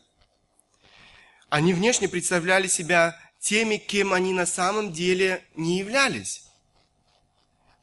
Они 1.50 1.76
внешне 1.76 2.10
представляли 2.10 2.66
себя 2.66 3.20
теми, 3.40 3.78
кем 3.78 4.14
они 4.14 4.34
на 4.34 4.48
самом 4.48 4.92
деле 4.92 5.46
не 5.56 5.78
являлись. 5.78 6.44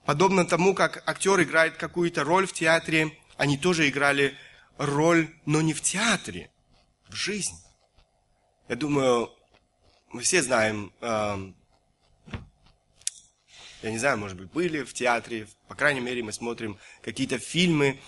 Подобно 0.05 0.45
тому, 0.45 0.75
как 0.75 1.09
актер 1.09 1.41
играет 1.41 1.77
какую-то 1.77 2.25
роль 2.25 2.49
в 2.49 2.53
театре, 2.53 3.17
они 3.37 3.57
тоже 3.57 3.89
играли 3.89 4.37
роль, 4.79 5.33
но 5.47 5.61
не 5.63 5.75
в 5.75 5.81
театре, 5.81 6.51
в 7.09 7.15
жизни. 7.15 7.59
Я 8.69 8.75
думаю, 8.75 9.31
мы 10.11 10.23
все 10.23 10.43
знаем 10.43 10.93
э, 11.01 11.53
я 13.85 13.91
не 13.91 13.99
знаю, 13.99 14.17
может 14.17 14.39
быть, 14.39 14.51
были 14.51 14.83
в 14.83 14.95
театре, 14.95 15.47
по 15.69 15.75
крайней 15.75 16.01
мере, 16.01 16.23
мы 16.23 16.33
смотрим 16.33 16.79
какие-то 17.03 17.39
фильмы, 17.39 18.01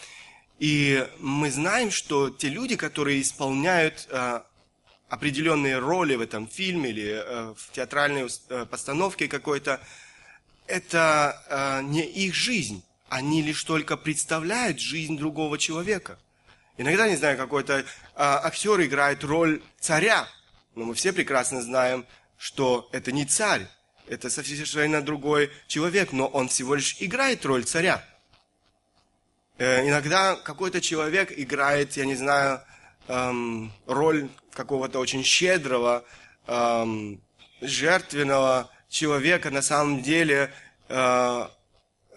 и 0.59 1.07
мы 1.19 1.51
знаем, 1.51 1.91
что 1.91 2.31
те 2.31 2.49
люди, 2.49 2.77
которые 2.77 3.21
исполняют 3.21 4.09
э, 4.11 4.41
определенные 5.11 5.79
роли 5.79 6.15
в 6.15 6.23
этом 6.23 6.49
фильме 6.49 6.89
или 6.89 7.23
э, 7.23 7.55
в 7.55 7.73
театральной 7.73 8.27
э, 8.49 8.65
постановке 8.65 9.29
какой-то, 9.29 9.79
это 10.67 11.43
э, 11.51 11.83
не 11.83 12.07
их 12.07 12.35
жизнь. 12.35 12.83
Они 13.11 13.43
лишь 13.43 13.63
только 13.63 13.99
представляют 13.99 14.81
жизнь 14.81 15.19
другого 15.19 15.59
человека. 15.59 16.19
Иногда, 16.79 17.07
не 17.07 17.17
знаю, 17.17 17.37
какой-то 17.37 17.81
э, 17.81 17.85
актер 18.15 18.81
играет 18.81 19.23
роль 19.25 19.61
царя, 19.79 20.27
но 20.75 20.87
мы 20.87 20.95
все 20.95 21.13
прекрасно 21.13 21.61
знаем, 21.61 22.07
что 22.39 22.89
это 22.93 23.13
не 23.13 23.27
царь, 23.27 23.69
это 24.09 24.31
совершенно 24.31 25.03
другой 25.03 25.51
человек, 25.67 26.13
но 26.13 26.27
он 26.27 26.49
всего 26.49 26.75
лишь 26.75 26.97
играет 27.01 27.45
роль 27.45 27.65
царя. 27.65 28.05
Э, 29.59 29.87
иногда 29.89 30.37
какой-то 30.37 30.81
человек 30.81 31.33
играет, 31.37 31.97
я 31.97 32.05
не 32.05 32.15
знаю, 32.15 32.61
эм, 33.09 33.73
роль 33.87 34.29
какого-то 34.53 34.99
очень 34.99 35.25
щедрого, 35.25 36.05
эм, 36.47 37.21
жертвенного 37.61 38.71
человека. 38.89 39.51
На 39.51 39.63
самом 39.63 40.03
деле 40.03 40.53
э, 40.89 41.49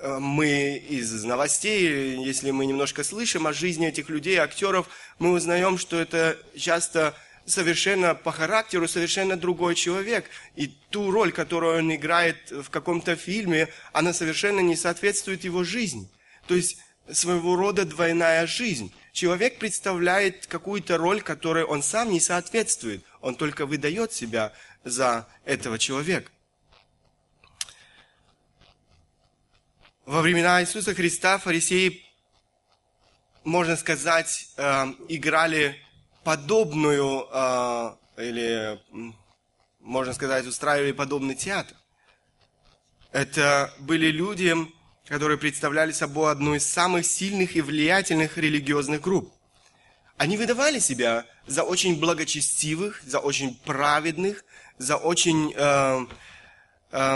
э, 0.01 0.17
мы 0.19 0.77
из 0.77 1.23
новостей, 1.23 2.17
если 2.25 2.51
мы 2.51 2.65
немножко 2.65 3.03
слышим 3.03 3.47
о 3.47 3.53
жизни 3.53 3.87
этих 3.87 4.09
людей, 4.09 4.37
актеров, 4.37 4.89
мы 5.17 5.31
узнаем, 5.31 5.77
что 5.77 5.97
это 5.99 6.37
часто 6.57 7.15
совершенно 7.51 8.15
по 8.15 8.31
характеру 8.31 8.87
совершенно 8.87 9.37
другой 9.37 9.75
человек. 9.75 10.29
И 10.55 10.67
ту 10.89 11.11
роль, 11.11 11.31
которую 11.31 11.79
он 11.79 11.93
играет 11.93 12.51
в 12.51 12.69
каком-то 12.69 13.15
фильме, 13.15 13.69
она 13.93 14.13
совершенно 14.13 14.59
не 14.59 14.75
соответствует 14.75 15.43
его 15.43 15.63
жизни. 15.63 16.09
То 16.47 16.55
есть 16.55 16.77
своего 17.11 17.55
рода 17.55 17.85
двойная 17.85 18.47
жизнь. 18.47 18.93
Человек 19.11 19.57
представляет 19.59 20.47
какую-то 20.47 20.97
роль, 20.97 21.21
которой 21.21 21.63
он 21.63 21.83
сам 21.83 22.11
не 22.11 22.19
соответствует. 22.19 23.03
Он 23.21 23.35
только 23.35 23.65
выдает 23.65 24.13
себя 24.13 24.53
за 24.83 25.27
этого 25.45 25.77
человека. 25.79 26.31
Во 30.05 30.21
времена 30.21 30.61
Иисуса 30.61 30.95
Христа 30.95 31.37
фарисеи, 31.37 32.03
можно 33.43 33.75
сказать, 33.75 34.49
э, 34.57 34.85
играли 35.07 35.79
подобную, 36.23 37.27
э, 37.31 37.95
или, 38.17 38.79
можно 39.79 40.13
сказать, 40.13 40.45
устраивали 40.45 40.91
подобный 40.91 41.35
театр. 41.35 41.75
Это 43.11 43.73
были 43.79 44.07
люди, 44.07 44.55
которые 45.07 45.37
представляли 45.37 45.91
собой 45.91 46.31
одну 46.31 46.55
из 46.55 46.65
самых 46.65 47.05
сильных 47.05 47.55
и 47.55 47.61
влиятельных 47.61 48.37
религиозных 48.37 49.01
групп. 49.01 49.33
Они 50.17 50.37
выдавали 50.37 50.79
себя 50.79 51.25
за 51.47 51.63
очень 51.63 51.99
благочестивых, 51.99 53.01
за 53.03 53.19
очень 53.19 53.55
праведных, 53.65 54.43
за 54.77 54.97
очень 54.97 55.53
э, 55.55 56.05
э, 56.91 57.15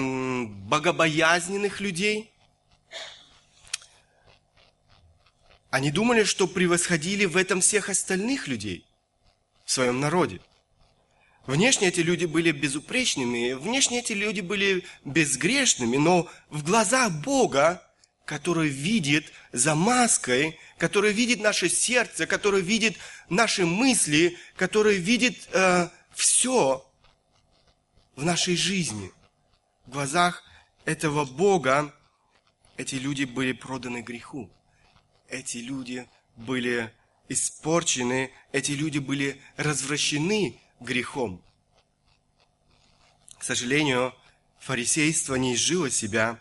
богобоязненных 0.68 1.82
людей. 1.82 2.32
Они 5.70 5.92
думали, 5.92 6.24
что 6.24 6.48
превосходили 6.48 7.26
в 7.26 7.36
этом 7.36 7.60
всех 7.62 7.90
остальных 7.90 8.48
людей– 8.48 8.88
своем 9.74 10.00
народе. 10.00 10.40
Внешне 11.46 11.90
эти 11.90 12.00
люди 12.00 12.26
были 12.26 12.52
безупречными, 12.52 13.54
внешне 13.54 14.00
эти 14.00 14.14
люди 14.14 14.40
были 14.40 14.86
безгрешными, 15.04 15.98
но 15.98 16.30
в 16.50 16.64
глазах 16.64 17.12
Бога, 17.12 17.84
который 18.24 18.70
видит 18.70 19.34
за 19.52 19.76
маской, 19.76 20.58
который 20.78 21.12
видит 21.12 21.42
наше 21.42 21.68
сердце, 21.68 22.26
который 22.26 22.62
видит 22.62 22.98
наши 23.30 23.66
мысли, 23.66 24.38
который 24.56 24.98
видит 24.98 25.50
э, 25.52 25.90
все 26.14 26.90
в 28.16 28.24
нашей 28.24 28.56
жизни, 28.56 29.12
в 29.86 29.92
глазах 29.92 30.44
этого 30.86 31.26
Бога 31.26 31.94
эти 32.78 32.96
люди 32.96 33.26
были 33.26 33.52
проданы 33.52 34.02
греху. 34.02 34.50
Эти 35.28 35.58
люди 35.58 36.08
были 36.38 36.92
испорчены, 37.30 38.32
эти 38.52 38.72
люди 38.72 39.00
были 39.00 39.42
развращены 39.58 40.60
грехом. 40.80 41.42
К 43.40 43.44
сожалению, 43.44 44.14
фарисейство 44.60 45.36
не 45.36 45.56
изжило 45.56 45.90
себя. 45.90 46.40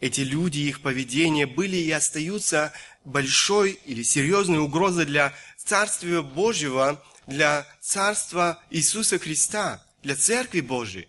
Эти 0.00 0.22
люди, 0.22 0.60
их 0.60 0.80
поведение 0.80 1.46
были 1.46 1.76
и 1.76 1.90
остаются 1.90 2.72
большой 3.04 3.78
или 3.84 4.02
серьезной 4.02 4.58
угрозой 4.58 5.04
для 5.04 5.34
Царствия 5.58 6.22
Божьего, 6.22 7.02
для 7.26 7.66
Царства 7.80 8.62
Иисуса 8.70 9.18
Христа, 9.18 9.84
для 10.02 10.16
Церкви 10.16 10.60
Божьей. 10.60 11.08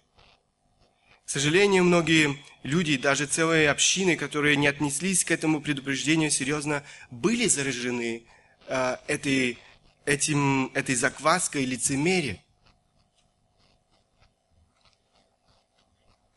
К 1.26 1.30
сожалению, 1.30 1.86
многие 1.86 2.38
люди, 2.64 2.98
даже 2.98 3.26
целые 3.26 3.70
общины, 3.70 4.18
которые 4.18 4.58
не 4.58 4.68
отнеслись 4.68 5.24
к 5.24 5.32
этому 5.32 5.62
предупреждению 5.62 6.30
серьезно, 6.30 6.84
были 7.10 7.48
заражены 7.48 8.24
э, 8.68 8.98
этой, 9.08 9.58
этим, 10.06 10.72
этой 10.74 10.96
закваской 10.96 11.66
лицемерия. 11.66 12.44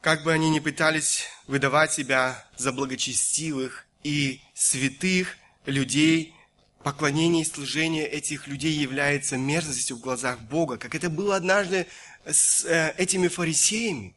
Как 0.01 0.23
бы 0.23 0.33
они 0.33 0.51
ни 0.51 0.59
пытались 0.59 1.25
выдавать 1.47 1.93
себя 1.93 2.47
за 2.57 2.73
благочестивых 2.73 3.87
и 4.03 4.41
святых 4.53 5.37
людей, 5.65 6.35
поклонение 6.83 7.43
и 7.43 7.47
служение 7.47 8.07
этих 8.07 8.47
людей 8.47 8.73
является 8.73 9.39
мерзостью 9.39 9.97
в 9.97 10.01
глазах 10.01 10.41
Бога, 10.41 10.77
как 10.77 10.95
это 10.95 11.09
было 11.09 11.37
однажды 11.37 11.87
с 12.27 12.65
э, 12.67 12.95
этими 12.99 13.29
фарисеями. 13.29 14.15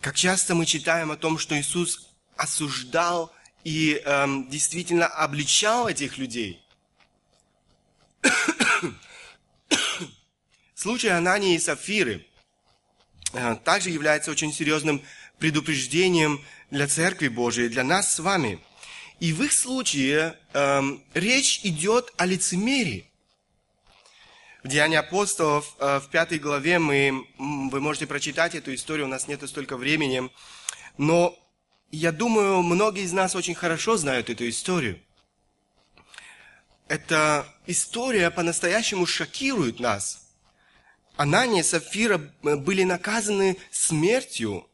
Как 0.00 0.14
часто 0.14 0.54
мы 0.54 0.66
читаем 0.66 1.10
о 1.10 1.16
том, 1.16 1.38
что 1.38 1.58
Иисус 1.58 2.10
осуждал 2.36 3.32
и 3.64 4.00
эм, 4.04 4.48
действительно 4.48 5.06
обличал 5.06 5.88
этих 5.88 6.18
людей. 6.18 6.62
Случай 10.74 11.08
Анании 11.08 11.56
и 11.56 11.58
Сафиры. 11.58 12.26
э, 13.32 13.56
также 13.64 13.90
является 13.90 14.30
очень 14.30 14.52
серьезным 14.52 15.02
предупреждением 15.38 16.44
для 16.70 16.86
Церкви 16.86 17.28
Божией, 17.28 17.68
для 17.68 17.84
нас 17.84 18.14
с 18.14 18.18
вами. 18.18 18.60
И 19.18 19.32
в 19.32 19.42
их 19.42 19.52
случае 19.52 20.38
э, 20.52 20.82
речь 21.14 21.60
идет 21.64 22.12
о 22.18 22.26
лицемерии. 22.26 23.10
В 24.62 24.68
Деянии 24.68 24.96
апостолов 24.96 25.74
э, 25.78 26.00
в 26.00 26.10
пятой 26.10 26.38
главе 26.38 26.78
мы, 26.78 27.26
вы 27.38 27.80
можете 27.80 28.06
прочитать 28.06 28.54
эту 28.54 28.74
историю, 28.74 29.06
у 29.06 29.10
нас 29.10 29.26
нет 29.28 29.46
столько 29.48 29.76
времени, 29.76 30.30
но 30.98 31.38
я 31.94 32.12
думаю, 32.12 32.62
многие 32.62 33.04
из 33.04 33.12
нас 33.12 33.34
очень 33.34 33.54
хорошо 33.54 33.96
знают 33.96 34.30
эту 34.30 34.48
историю. 34.48 35.00
Эта 36.88 37.46
история 37.66 38.30
по-настоящему 38.30 39.06
шокирует 39.06 39.80
нас. 39.80 40.26
Анания 41.16 41.60
и 41.60 41.64
Сафира 41.64 42.18
были 42.42 42.82
наказаны 42.82 43.56
смертью, 43.70 44.66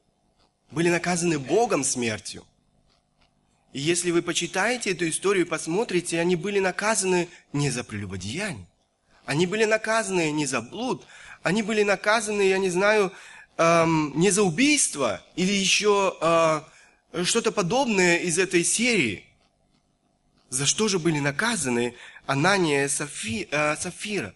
были 0.70 0.88
наказаны 0.88 1.38
Богом 1.38 1.85
смертью. 1.85 2.44
И 3.72 3.80
если 3.80 4.11
вы 4.11 4.22
почитаете 4.22 4.92
эту 4.92 5.09
историю 5.09 5.44
и 5.44 5.48
посмотрите, 5.48 6.18
они 6.18 6.35
были 6.35 6.59
наказаны 6.59 7.28
не 7.52 7.70
за 7.70 7.85
прелюбодеяние. 7.85 8.66
Они 9.26 9.46
были 9.46 9.64
наказаны 9.64 10.33
не 10.33 10.46
за 10.46 10.61
блуд. 10.61 11.06
Они 11.42 11.62
были 11.62 11.83
наказаны, 11.83 12.42
я 12.42 12.59
не 12.59 12.70
знаю, 12.70 13.12
эм, 13.59 14.12
не 14.18 14.30
за 14.30 14.42
убийство 14.42 15.22
или 15.37 15.52
еще 15.52 16.16
э, 16.20 16.62
что-то 17.25 17.53
подобное 17.53 18.18
из 18.18 18.38
этой 18.38 18.64
серии. 18.64 19.27
За 20.49 20.66
что 20.66 20.88
же 20.88 20.99
были 20.99 21.20
наказаны 21.20 21.94
Анания 22.27 22.87
и 22.87 23.49
э, 23.51 23.77
Сафира? 23.77 24.35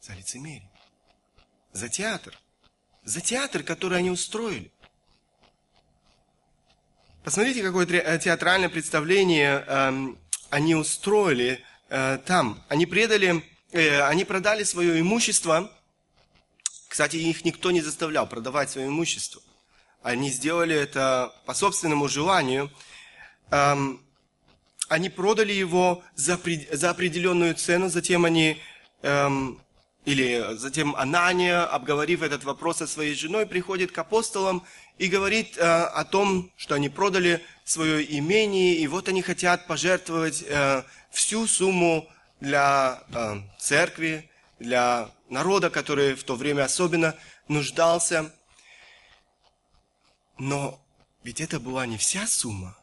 За 0.00 0.12
лицемерие. 0.14 0.70
За 1.72 1.88
театр. 1.88 2.38
За 3.04 3.20
театр, 3.20 3.62
который 3.62 3.98
они 3.98 4.10
устроили. 4.10 4.70
Посмотрите, 7.24 7.62
какое 7.62 7.86
э, 7.86 8.18
театральное 8.18 8.68
представление 8.68 9.64
э, 9.66 10.14
они 10.50 10.74
устроили 10.74 11.62
э, 11.88 12.18
там. 12.24 12.62
Они 12.68 12.86
предали, 12.86 13.44
э, 13.72 14.02
они 14.02 14.24
продали 14.24 14.64
свое 14.64 15.00
имущество. 15.00 15.70
Кстати, 16.88 17.16
их 17.16 17.44
никто 17.44 17.70
не 17.70 17.80
заставлял 17.80 18.26
продавать 18.26 18.70
свое 18.70 18.88
имущество. 18.88 19.42
Они 20.02 20.30
сделали 20.30 20.74
это 20.74 21.34
по 21.46 21.54
собственному 21.54 22.08
желанию. 22.08 22.70
Эм, 23.50 24.00
они 24.88 25.08
продали 25.10 25.52
его 25.52 26.02
за, 26.14 26.34
определенную 26.34 27.54
цену, 27.54 27.88
затем 27.88 28.24
они 28.24 28.60
эм, 29.02 29.60
или 30.08 30.56
затем 30.56 30.96
Анания, 30.96 31.64
обговорив 31.64 32.22
этот 32.22 32.42
вопрос 32.44 32.78
со 32.78 32.86
своей 32.86 33.14
женой, 33.14 33.44
приходит 33.44 33.92
к 33.92 33.98
апостолам 33.98 34.64
и 34.96 35.06
говорит 35.06 35.58
э, 35.58 35.60
о 35.62 36.02
том, 36.04 36.50
что 36.56 36.76
они 36.76 36.88
продали 36.88 37.42
свое 37.64 38.18
имение, 38.18 38.76
и 38.76 38.86
вот 38.86 39.08
они 39.08 39.20
хотят 39.20 39.66
пожертвовать 39.66 40.42
э, 40.48 40.82
всю 41.10 41.46
сумму 41.46 42.08
для 42.40 43.02
э, 43.12 43.36
церкви, 43.58 44.30
для 44.58 45.10
народа, 45.28 45.68
который 45.68 46.14
в 46.14 46.24
то 46.24 46.36
время 46.36 46.62
особенно 46.62 47.14
нуждался. 47.48 48.32
Но 50.38 50.80
ведь 51.24 51.40
это 51.40 51.60
была 51.60 51.86
не 51.86 51.98
вся 51.98 52.26
сумма. 52.26 52.76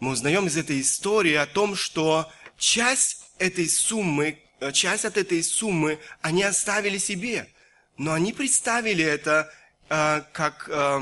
Мы 0.00 0.12
узнаем 0.12 0.46
из 0.46 0.56
этой 0.56 0.80
истории 0.80 1.34
о 1.34 1.46
том, 1.46 1.74
что 1.74 2.30
часть 2.56 3.26
этой 3.38 3.68
суммы, 3.68 4.38
Э, 4.60 4.72
часть 4.72 5.04
от 5.04 5.16
этой 5.16 5.42
суммы 5.42 5.98
они 6.20 6.42
оставили 6.42 6.98
себе. 6.98 7.48
Но 7.96 8.12
они 8.12 8.32
представили 8.32 9.04
это 9.04 9.52
э, 9.88 10.22
как... 10.32 10.68
Э, 10.70 11.00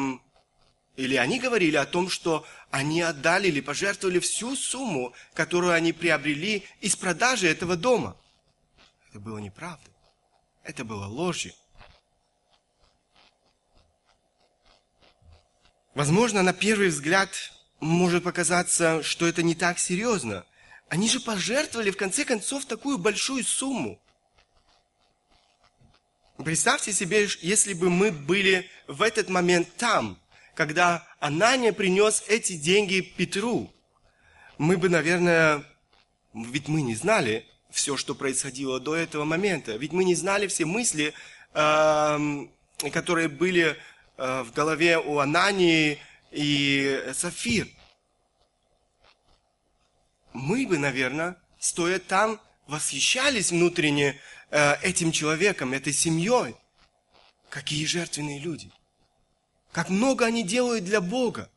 или 0.97 1.17
они 1.17 1.39
говорили 1.39 1.77
о 1.77 1.85
том, 1.85 2.09
что 2.09 2.47
они 2.71 3.03
отдали 3.03 3.49
или 3.49 3.61
пожертвовали 3.61 4.19
всю 4.19 4.57
сумму, 4.57 5.13
которую 5.35 5.75
они 5.75 5.93
приобрели 5.93 6.65
из 6.81 6.97
продажи 6.97 7.49
этого 7.49 7.77
дома. 7.77 8.17
Это 9.11 9.21
было 9.21 9.37
неправда. 9.37 9.91
Это 10.65 10.85
было 10.85 11.05
ложью. 11.05 11.53
Возможно, 15.97 16.45
на 16.45 16.53
первый 16.53 16.89
взгляд 16.89 17.31
может 17.81 18.23
показаться, 18.23 19.03
что 19.03 19.27
это 19.27 19.43
не 19.43 19.57
так 19.57 19.81
серьезно– 19.81 20.45
они 20.89 21.09
же 21.09 21.21
пожертвовали, 21.21 21.91
в 21.91 21.97
конце 21.97 22.25
концов, 22.25 22.65
такую 22.65 22.99
большую 22.99 23.45
сумму. 23.45 23.99
Представьте 26.45 26.93
себе, 26.93 27.27
если 27.41 27.73
бы 27.73 27.91
мы 27.91 28.13
были 28.13 28.69
в 28.87 29.03
этот 29.03 29.29
момент 29.29 29.69
там, 29.77 30.19
когда 30.55 31.07
Анания 31.19 31.73
принес 31.73 32.23
эти 32.29 32.57
деньги 32.57 33.01
Петру. 33.01 33.73
Мы 34.59 34.77
бы, 34.77 34.89
наверное, 34.89 35.65
ведь 36.35 36.69
мы 36.69 36.83
не 36.83 36.95
знали 36.95 37.47
все, 37.71 37.97
что 37.97 38.15
происходило 38.15 38.79
до 38.79 38.95
этого 38.95 39.25
момента. 39.25 39.77
Ведь 39.77 39.93
мы 39.93 40.05
не 40.05 40.15
знали 40.15 40.47
все 40.47 40.67
мысли, 40.67 41.15
эм, 41.53 42.51
которые 42.93 43.29
были 43.29 43.77
в 44.17 44.53
голове 44.55 44.99
у 44.99 45.19
Анании 45.19 45.99
и 46.31 47.11
Сафир 47.15 47.69
мы 50.37 50.67
бы, 50.67 50.79
наверное, 50.79 51.37
стоя 51.59 51.99
там, 51.99 52.41
восхищались 52.67 53.51
внутренне 53.51 54.21
э, 54.51 54.75
этим 54.83 55.13
человеком, 55.13 55.73
этой 55.73 55.93
семьей. 55.93 56.55
Какие 57.49 57.87
жертвенные 57.87 58.39
люди. 58.39 58.71
Как 59.73 59.89
много 59.89 60.27
они 60.27 60.43
делают 60.43 60.85
для 60.85 61.01
Бога. 61.01 61.51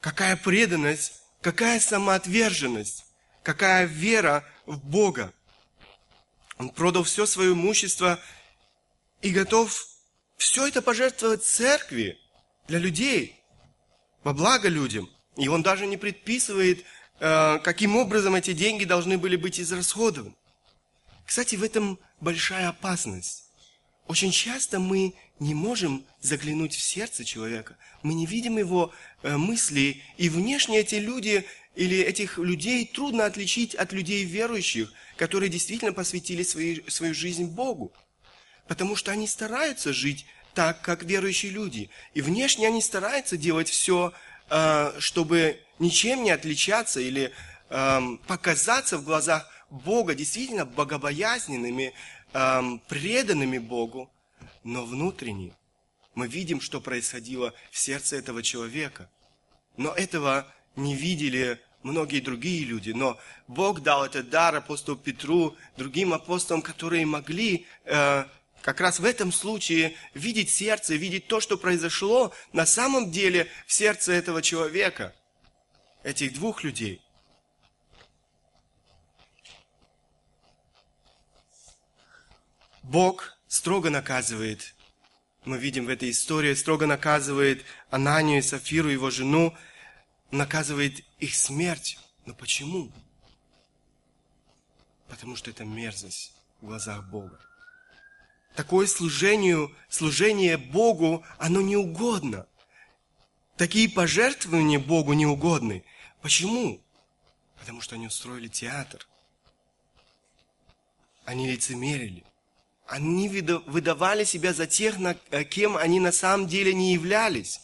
Какая 0.00 0.36
преданность, 0.36 1.22
какая 1.40 1.80
самоотверженность, 1.80 3.06
какая 3.42 3.84
вера 3.84 4.44
в 4.66 4.78
Бога. 4.78 5.32
Он 6.60 6.68
продал 6.68 7.02
все 7.02 7.26
свое 7.26 7.52
имущество 7.54 8.20
и 9.22 9.30
готов 9.30 9.86
все 10.36 10.68
это 10.68 10.80
пожертвовать 10.80 11.42
церкви 11.42 12.16
для 12.68 12.78
людей– 12.78 13.34
во 14.22 14.32
благо 14.32 14.68
людям. 14.68 15.08
И 15.36 15.48
он 15.48 15.62
даже 15.62 15.86
не 15.86 15.96
предписывает, 15.96 16.84
э, 17.20 17.58
каким 17.58 17.96
образом 17.96 18.34
эти 18.34 18.52
деньги 18.52 18.84
должны 18.84 19.18
были 19.18 19.36
быть 19.36 19.60
израсходованы. 19.60 20.34
Кстати, 21.24 21.56
в 21.56 21.62
этом 21.62 21.98
большая 22.20 22.68
опасность. 22.68 23.44
Очень 24.08 24.32
часто 24.32 24.80
мы 24.80 25.14
не 25.38 25.54
можем 25.54 26.04
заглянуть 26.20 26.74
в 26.74 26.82
сердце 26.82 27.24
человека. 27.24 27.76
Мы 28.02 28.14
не 28.14 28.26
видим 28.26 28.58
его 28.58 28.92
э, 29.22 29.36
мыслей. 29.36 30.02
И 30.18 30.28
внешне 30.28 30.80
эти 30.80 30.96
люди 30.96 31.46
или 31.74 31.98
этих 31.98 32.38
людей 32.38 32.86
трудно 32.86 33.26
отличить 33.26 33.74
от 33.74 33.92
людей 33.92 34.24
верующих, 34.24 34.92
которые 35.16 35.48
действительно 35.48 35.92
посвятили 35.92 36.42
свои, 36.42 36.80
свою 36.88 37.14
жизнь 37.14 37.46
Богу. 37.46 37.92
Потому 38.66 38.96
что 38.96 39.12
они 39.12 39.26
стараются 39.26 39.92
жить 39.92 40.26
так, 40.54 40.82
как 40.82 41.04
верующие 41.04 41.52
люди. 41.52 41.90
И 42.14 42.22
внешне 42.22 42.66
они 42.66 42.82
стараются 42.82 43.36
делать 43.36 43.68
все, 43.68 44.12
э, 44.50 44.92
чтобы 44.98 45.60
ничем 45.78 46.22
не 46.22 46.30
отличаться 46.30 47.00
или 47.00 47.32
эм, 47.70 48.18
показаться 48.18 48.98
в 48.98 49.04
глазах 49.04 49.48
Бога 49.70 50.14
действительно 50.14 50.66
богобоязненными, 50.66 51.94
эм, 52.32 52.80
преданными 52.88 53.58
Богу. 53.58 54.10
Но 54.64 54.84
внутренне 54.84 55.54
мы 56.14 56.26
видим, 56.26 56.60
что 56.60 56.80
происходило 56.80 57.54
в 57.70 57.78
сердце 57.78 58.16
этого 58.16 58.42
человека. 58.42 59.08
Но 59.76 59.92
этого 59.92 60.52
не 60.80 60.94
видели 60.94 61.60
многие 61.82 62.20
другие 62.20 62.64
люди. 62.64 62.90
Но 62.90 63.18
Бог 63.46 63.80
дал 63.80 64.04
этот 64.04 64.28
дар 64.30 64.54
апостолу 64.56 64.98
Петру, 64.98 65.56
другим 65.76 66.12
апостолам, 66.12 66.62
которые 66.62 67.06
могли 67.06 67.66
э, 67.84 68.24
как 68.62 68.80
раз 68.80 69.00
в 69.00 69.04
этом 69.04 69.32
случае 69.32 69.94
видеть 70.14 70.50
сердце, 70.50 70.94
видеть 70.94 71.26
то, 71.26 71.40
что 71.40 71.56
произошло 71.56 72.32
на 72.52 72.66
самом 72.66 73.10
деле 73.10 73.48
в 73.66 73.72
сердце 73.72 74.12
этого 74.12 74.42
человека, 74.42 75.14
этих 76.02 76.34
двух 76.34 76.64
людей. 76.64 77.00
Бог 82.82 83.38
строго 83.46 83.88
наказывает, 83.88 84.74
мы 85.44 85.58
видим 85.58 85.86
в 85.86 85.88
этой 85.90 86.10
истории, 86.10 86.54
строго 86.54 86.86
наказывает 86.86 87.64
Ананию 87.90 88.38
и 88.38 88.42
Сафиру, 88.42 88.88
его 88.88 89.10
жену, 89.10 89.56
наказывает 90.30 91.04
их 91.18 91.34
смертью. 91.34 91.98
Но 92.26 92.34
почему? 92.34 92.90
Потому 95.08 95.36
что 95.36 95.50
это 95.50 95.64
мерзость 95.64 96.32
в 96.60 96.66
глазах 96.66 97.04
Бога 97.08 97.40
такое 98.54 98.86
служению, 98.86 99.74
служение 99.88 100.56
Богу, 100.56 101.24
оно 101.38 101.60
не 101.60 101.76
угодно. 101.76 102.46
Такие 103.56 103.88
пожертвования 103.88 104.78
Богу 104.78 105.12
не 105.12 105.26
угодны. 105.26 105.84
Почему? 106.22 106.80
Потому 107.58 107.80
что 107.80 107.94
они 107.94 108.06
устроили 108.06 108.48
театр. 108.48 109.06
Они 111.24 111.50
лицемерили. 111.50 112.24
Они 112.86 113.28
выдавали 113.28 114.24
себя 114.24 114.52
за 114.52 114.66
тех, 114.66 114.96
э, 115.30 115.44
кем 115.44 115.76
они 115.76 116.00
на 116.00 116.10
самом 116.10 116.48
деле 116.48 116.74
не 116.74 116.92
являлись. 116.92 117.60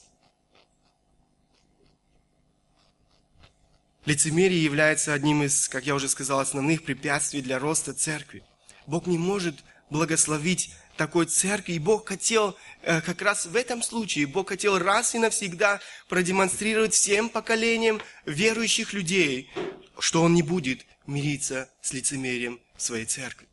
Лицемерие 4.07 4.63
является 4.63 5.13
одним 5.13 5.43
из, 5.43 5.69
как 5.69 5.85
я 5.85 5.95
уже 5.95 6.09
сказал, 6.09 6.39
основных 6.39 6.85
препятствий 6.85 7.43
для 7.43 7.59
роста 7.59 7.93
церкви. 7.93 8.45
Бог 8.87 9.07
не 9.07 9.19
может 9.19 9.65
благословить 9.91 10.73
такой 10.97 11.27
церкви. 11.27 11.73
И 11.73 11.79
Бог 11.81 12.09
хотел, 12.09 12.57
э, 12.83 13.01
как 13.01 13.21
раз 13.21 13.47
в 13.47 13.57
этом 13.57 13.83
случае, 13.83 14.27
Бог 14.27 14.49
хотел 14.49 14.79
раз 14.79 15.17
и 15.17 15.19
навсегда 15.19 15.81
продемонстрировать 16.09 16.95
всем 16.95 17.29
поколениям 17.29 18.01
верующих 18.25 18.93
людей, 18.93 19.51
что 19.99 20.23
Он 20.23 20.35
не 20.35 20.43
будет 20.43 20.87
мириться 21.07 21.69
с 21.83 21.93
лицемерием 21.93 22.61
своей 22.77 23.07
церкви. 23.07 23.49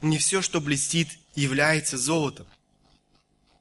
Не 0.00 0.16
все, 0.16 0.40
что 0.40 0.62
блестит, 0.62 1.08
является 1.34 1.98
золотом. 1.98 2.46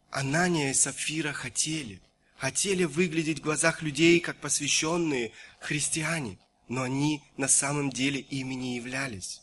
Анания 0.09 0.71
и 0.71 0.73
Сафира 0.73 1.33
хотели, 1.33 1.99
хотели 2.37 2.83
выглядеть 2.83 3.39
в 3.39 3.43
глазах 3.43 3.81
людей 3.81 4.19
как 4.19 4.37
посвященные 4.37 5.31
христиане, 5.59 6.39
но 6.67 6.83
они 6.83 7.23
на 7.35 7.47
самом 7.47 7.89
деле 7.89 8.19
ими 8.19 8.53
не 8.53 8.75
являлись. 8.75 9.41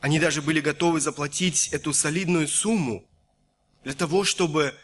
Они 0.00 0.18
даже 0.18 0.40
были 0.40 0.60
готовы 0.60 1.00
заплатить 1.00 1.68
эту 1.68 1.92
солидную 1.92 2.48
сумму 2.48 3.04
для 3.84 3.92
того, 3.92 4.24
чтобы 4.24 4.74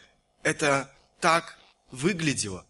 это 0.43 0.93
так 1.19 1.57
выглядело, 1.91 2.65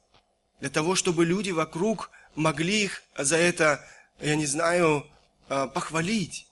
для 0.62 0.70
того, 0.70 0.96
чтобы 0.96 1.26
люди 1.26 1.52
вокруг 1.52 2.10
могли 2.36 2.84
их 2.84 3.04
за 3.18 3.36
это, 3.36 3.86
я 4.22 4.36
не 4.36 4.46
знаю, 4.46 5.06
э, 5.50 5.68
похвалить. 5.74 6.48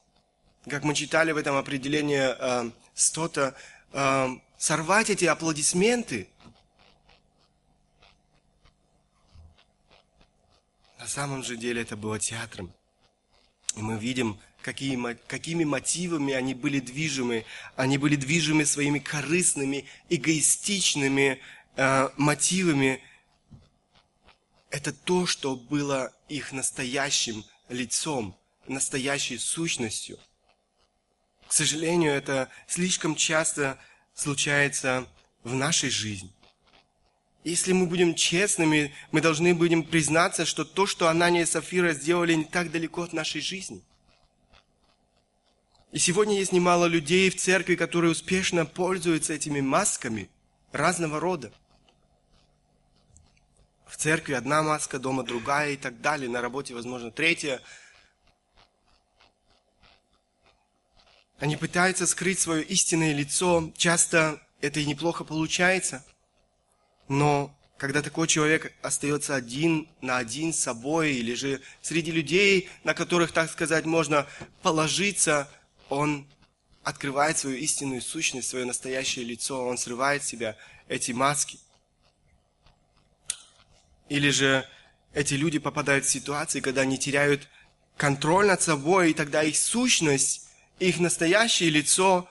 Как 0.69 0.83
мы 0.83 0.95
читали 0.95 1.31
в 1.31 1.37
этом 1.37 1.55
определении 1.55 2.19
э, 2.19 2.71
Стота, 2.93 3.55
э, 3.93 4.27
сорвать 4.65 5.11
эти 5.11 5.25
аплодисменты. 5.25 6.27
На 10.97 11.07
самом 11.07 11.43
же 11.43 11.55
деле 11.55 11.83
это 11.83 11.95
было 11.95 12.17
театром. 12.17 12.73
И 13.75 13.81
мы 13.83 13.99
видим, 13.99 14.39
какие, 14.63 14.97
какими 15.27 15.65
мотивами 15.65 16.33
они 16.33 16.55
были 16.55 16.79
движимы. 16.79 17.45
Они 17.75 17.99
были 17.99 18.15
движимы 18.15 18.65
своими 18.65 18.97
корыстными, 18.97 19.85
эгоистичными 20.09 21.39
э, 21.75 22.09
мотивами. 22.17 23.03
Это 24.71 24.91
то, 24.91 25.27
что 25.27 25.55
было 25.55 26.11
их 26.27 26.51
настоящим 26.53 27.45
лицом, 27.69 28.35
настоящей 28.67 29.37
сущностью. 29.37 30.17
К 31.47 31.53
сожалению, 31.53 32.13
это 32.13 32.49
слишком 32.67 33.15
часто 33.15 33.79
случается 34.15 35.05
в 35.43 35.53
нашей 35.53 35.89
жизни. 35.89 36.31
Если 37.43 37.73
мы 37.73 37.85
будем 37.85 38.15
честными, 38.15 38.91
мы 39.11 39.21
должны 39.21 39.53
будем 39.53 39.83
признаться, 39.83 40.45
что 40.45 40.65
то, 40.65 40.87
что 40.87 41.09
Анания 41.09 41.43
и 41.43 41.45
Сафира 41.45 41.93
сделали, 41.93 42.33
не 42.33 42.45
так 42.45 42.71
далеко 42.71 43.03
от 43.03 43.13
нашей 43.13 43.41
жизни. 43.41 43.83
И 45.91 45.99
сегодня 45.99 46.39
есть 46.39 46.51
немало 46.51 46.87
людей 46.87 47.29
в 47.29 47.35
церкви, 47.35 47.75
которые 47.75 48.11
успешно 48.11 48.65
пользуются 48.65 49.33
этими 49.33 49.61
масками 49.61 50.29
разного 50.71 51.19
рода. 51.19 51.53
В 53.85 53.95
церкви 53.95 54.33
одна 54.33 54.63
маска, 54.63 54.97
дома 54.97 55.23
другая 55.23 55.73
и 55.73 55.77
так 55.77 56.01
далее, 56.01 56.29
на 56.29 56.41
работе, 56.41 56.73
возможно, 56.73 57.11
третья. 57.11 57.61
Они 61.39 61.57
пытаются 61.57 62.07
скрыть 62.07 62.39
свое 62.39 62.63
истинное 62.63 63.13
лицо. 63.13 63.71
Часто 63.75 64.41
это 64.61 64.79
и 64.79 64.85
неплохо 64.85 65.23
получается. 65.23 66.05
Но 67.07 67.55
когда 67.77 68.01
такой 68.01 68.27
человек 68.27 68.73
остается 68.81 69.35
один 69.35 69.89
на 70.01 70.17
один 70.17 70.53
с 70.53 70.59
собой, 70.59 71.13
или 71.13 71.33
же 71.33 71.61
среди 71.81 72.11
людей, 72.11 72.69
на 72.83 72.93
которых, 72.93 73.31
так 73.33 73.51
сказать, 73.51 73.85
можно 73.85 74.27
положиться, 74.61 75.49
он 75.89 76.25
открывает 76.83 77.37
свою 77.37 77.57
истинную 77.57 78.01
сущность, 78.01 78.47
свое 78.47 78.63
настоящее 78.63 79.25
лицо, 79.25 79.65
он 79.65 79.77
срывает 79.77 80.23
с 80.23 80.27
себя 80.27 80.55
эти 80.87 81.11
маски. 81.11 81.59
Или 84.07 84.29
же 84.29 84.67
эти 85.13 85.33
люди 85.33 85.59
попадают 85.59 86.05
в 86.05 86.09
ситуации, 86.09 86.61
когда 86.61 86.81
они 86.81 86.97
теряют 86.97 87.49
контроль 87.97 88.47
над 88.47 88.61
собой, 88.61 89.11
и 89.11 89.13
тогда 89.13 89.43
их 89.43 89.57
сущность 89.57 90.44
их 90.79 90.99
настоящее 90.99 91.69
лицо, 91.69 92.29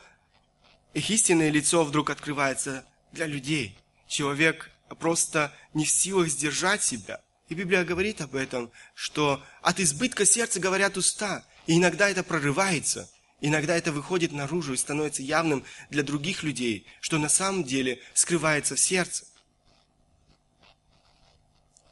их 0.93 1.11
истинное 1.11 1.51
лицо 1.51 1.85
вдруг 1.85 2.11
открывается 2.11 2.85
для 3.13 3.27
людей. 3.27 3.77
Человек 4.07 4.71
просто 4.99 5.53
не 5.73 5.85
в 5.85 5.91
силах 5.91 6.29
сдержать 6.29 6.83
себя. 6.83 7.21
И 7.49 7.55
Библия 7.55 7.85
говорит 7.85 8.21
об 8.21 8.35
этом, 8.35 8.71
что 8.95 9.43
от 9.63 9.81
избытка 9.81 10.25
сердца 10.25 10.61
говорят 10.61 10.97
уста. 10.97 11.45
И 11.67 11.77
иногда 11.77 12.09
это 12.09 12.23
прорывается. 12.23 13.11
Иногда 13.41 13.77
это 13.77 13.93
выходит 13.93 14.33
наружу 14.33 14.73
и 14.73 14.79
становится 14.79 15.23
явным 15.23 15.65
для 15.91 16.03
других 16.03 16.43
людей, 16.43 16.87
что 17.01 17.19
на 17.19 17.29
самом 17.29 17.65
деле 17.65 18.01
скрывается 18.15 18.77
в 18.77 18.81
сердце. 18.81 19.27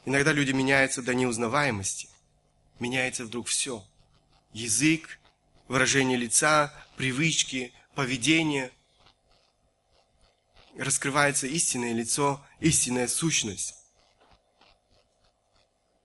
Иногда 0.05 0.31
люди 0.31 0.51
меняются 0.51 1.01
до 1.01 1.13
неузнаваемости. 1.13 2.09
Меняется 2.79 3.25
вдруг 3.25 3.47
все. 3.47 3.85
Язык, 4.51 5.19
выражение 5.73 6.19
лица, 6.19 6.71
привычки, 6.97 7.73
поведение. 7.95 8.71
Раскрывается 10.77 11.47
истинное 11.47 11.93
лицо, 11.93 12.45
истинная 12.59 13.07
сущность. 13.07 13.73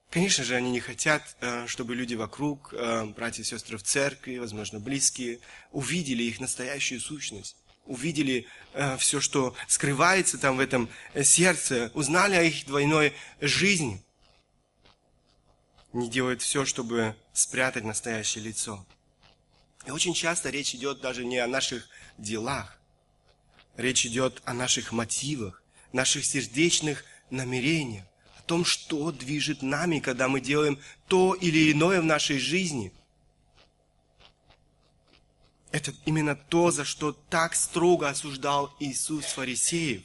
Конечно 0.08 0.42
же, 0.42 0.54
они 0.54 0.70
не 0.70 0.80
хотят, 0.80 1.36
э, 1.42 1.66
чтобы 1.66 1.94
люди 1.94 2.14
вокруг, 2.14 2.72
э, 2.72 3.04
братья 3.14 3.42
и 3.42 3.44
сестры 3.44 3.76
в 3.76 3.82
церкви, 3.82 4.38
возможно, 4.38 4.80
близкие, 4.80 5.38
увидели 5.70 6.22
их 6.22 6.40
настоящую 6.40 6.98
сущность, 6.98 7.58
увидели 7.84 8.46
э, 8.72 8.96
все, 8.96 9.20
что 9.20 9.54
скрывается 9.68 10.38
там 10.38 10.56
в 10.56 10.60
этом 10.60 10.88
сердце, 11.22 11.90
узнали 11.92 12.36
о 12.36 12.42
их 12.42 12.64
двойной 12.64 13.12
жизни. 13.42 14.02
Не 15.92 16.08
делают 16.08 16.40
все, 16.40 16.64
чтобы 16.64 17.14
спрятать 17.34 17.84
настоящее 17.84 18.44
лицо. 18.44 18.86
И 19.88 19.90
очень 19.90 20.12
часто 20.12 20.50
речь 20.50 20.74
идет 20.74 21.00
даже 21.00 21.24
не 21.24 21.38
о 21.38 21.46
наших 21.46 21.88
делах. 22.18 22.78
Речь 23.78 24.04
идет 24.04 24.42
о 24.44 24.52
наших 24.52 24.92
мотивах, 24.92 25.62
наших 25.94 26.26
сердечных 26.26 27.06
намерениях, 27.30 28.04
о 28.36 28.42
том, 28.42 28.66
что 28.66 29.10
движет 29.12 29.62
нами, 29.62 30.00
когда 30.00 30.28
мы 30.28 30.42
делаем 30.42 30.78
то 31.06 31.32
или 31.32 31.72
иное 31.72 32.02
в 32.02 32.04
нашей 32.04 32.38
жизни. 32.38 32.92
Это 35.70 35.94
именно 36.04 36.36
то, 36.36 36.70
за 36.70 36.84
что 36.84 37.12
так 37.12 37.54
строго 37.54 38.10
осуждал 38.10 38.76
Иисус 38.80 39.24
фарисеев. 39.24 40.02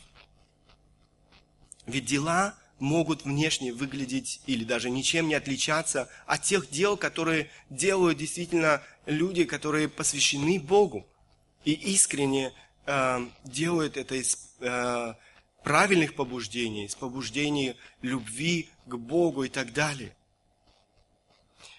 Ведь 1.88 2.06
дела 2.06 2.56
могут 2.84 3.24
внешне 3.24 3.72
выглядеть 3.72 4.42
или 4.46 4.66
даже 4.66 4.90
ничем 4.90 5.30
не 5.30 5.36
отличаться 5.36 6.10
от 6.26 6.44
тех 6.44 6.70
дел, 6.70 6.98
которые 6.98 7.50
делают 7.70 8.18
действительно 8.18 8.84
люди, 9.06 9.46
которые 9.46 9.88
посвящены 9.88 10.60
Богу 10.60 11.08
и 11.64 11.72
искренне 11.72 12.52
э, 12.86 13.26
делают 13.46 13.96
это 13.96 14.16
из 14.16 14.50
э, 14.60 15.14
правильных 15.64 16.14
побуждений, 16.16 16.84
из 16.86 16.96
побуждений 16.96 17.78
любви 18.02 18.70
к 18.86 18.96
Богу 18.98 19.46
и 19.46 19.50
так 19.50 19.72
далее. 19.72 20.14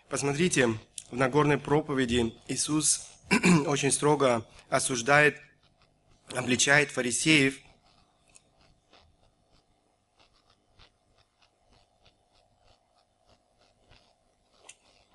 Посмотрите, 0.09 0.71
в 1.11 1.17
Нагорной 1.17 1.59
проповеди 1.59 2.33
Иисус 2.49 3.11
очень 3.67 3.93
строго 3.93 4.47
осуждает, 4.71 5.37
обличает 6.35 6.91
фарисеев– 6.91 7.59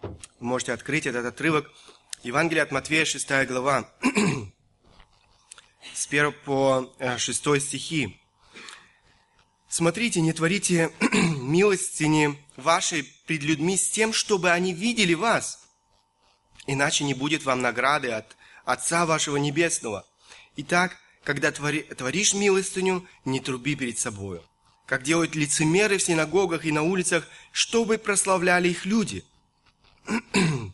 Вы 0.02 0.12
можете 0.40 0.74
открыть 0.74 1.06
этот 1.06 1.26
отрывок. 1.26 1.70
Евангелие 2.24 2.64
от 2.64 2.72
Матвея, 2.72 3.06
6 3.06 3.28
глава, 3.48 3.90
с 5.94 6.08
1 6.08 6.34
по 6.46 6.90
6 7.18 7.48
э, 7.48 7.60
стихи. 7.60 8.20
«Смотрите, 9.68 10.22
не 10.22 10.34
творите 10.34 10.92
милостини 11.12 12.38
вашей 12.56 13.04
пред 13.26 13.44
людьми 13.44 13.78
с 13.78 13.90
тем, 13.90 14.14
чтобы 14.14 14.52
они 14.52 14.74
видели 14.74 15.14
вас, 15.14 15.68
иначе 16.66 17.04
не 17.04 17.14
будет 17.14 17.44
вам 17.44 17.62
награды 17.62 18.12
от 18.12 18.36
Отца 18.66 19.06
вашего 19.06 19.38
Небесного. 19.38 20.06
Итак, 20.58 20.98
когда 21.24 21.52
твори, 21.52 21.82
творишь 21.82 22.34
милостыню, 22.34 23.08
не 23.26 23.40
труби 23.40 23.76
перед 23.76 23.98
собою, 23.98 24.44
как 24.86 25.04
делают 25.04 25.36
лицемеры 25.36 25.98
в 25.98 26.04
синагогах 26.04 26.66
и 26.66 26.72
на 26.72 26.84
улицах, 26.84 27.28
чтобы 27.52 27.98
прославляли 27.98 28.70
их 28.70 28.86
люди– 28.86 29.24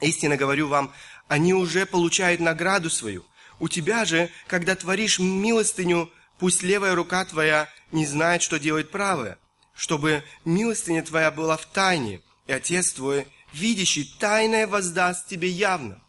Истинно 0.00 0.36
говорю 0.36 0.68
вам, 0.68 0.92
они 1.28 1.54
уже 1.54 1.86
получают 1.86 2.40
награду 2.40 2.90
свою. 2.90 3.24
У 3.60 3.68
тебя 3.68 4.04
же, 4.04 4.30
когда 4.46 4.74
творишь 4.74 5.18
милостыню, 5.18 6.10
пусть 6.38 6.62
левая 6.62 6.94
рука 6.94 7.24
твоя 7.24 7.68
не 7.92 8.06
знает, 8.06 8.42
что 8.42 8.58
делает 8.58 8.90
правая, 8.90 9.38
чтобы 9.74 10.24
милостыня 10.44 11.02
твоя 11.02 11.30
была 11.30 11.56
в 11.56 11.66
тайне, 11.66 12.20
и 12.46 12.52
Отец 12.52 12.92
твой, 12.92 13.26
видящий 13.52 14.12
тайное, 14.18 14.66
воздаст 14.66 15.28
тебе 15.28 15.48
явно. 15.48 16.02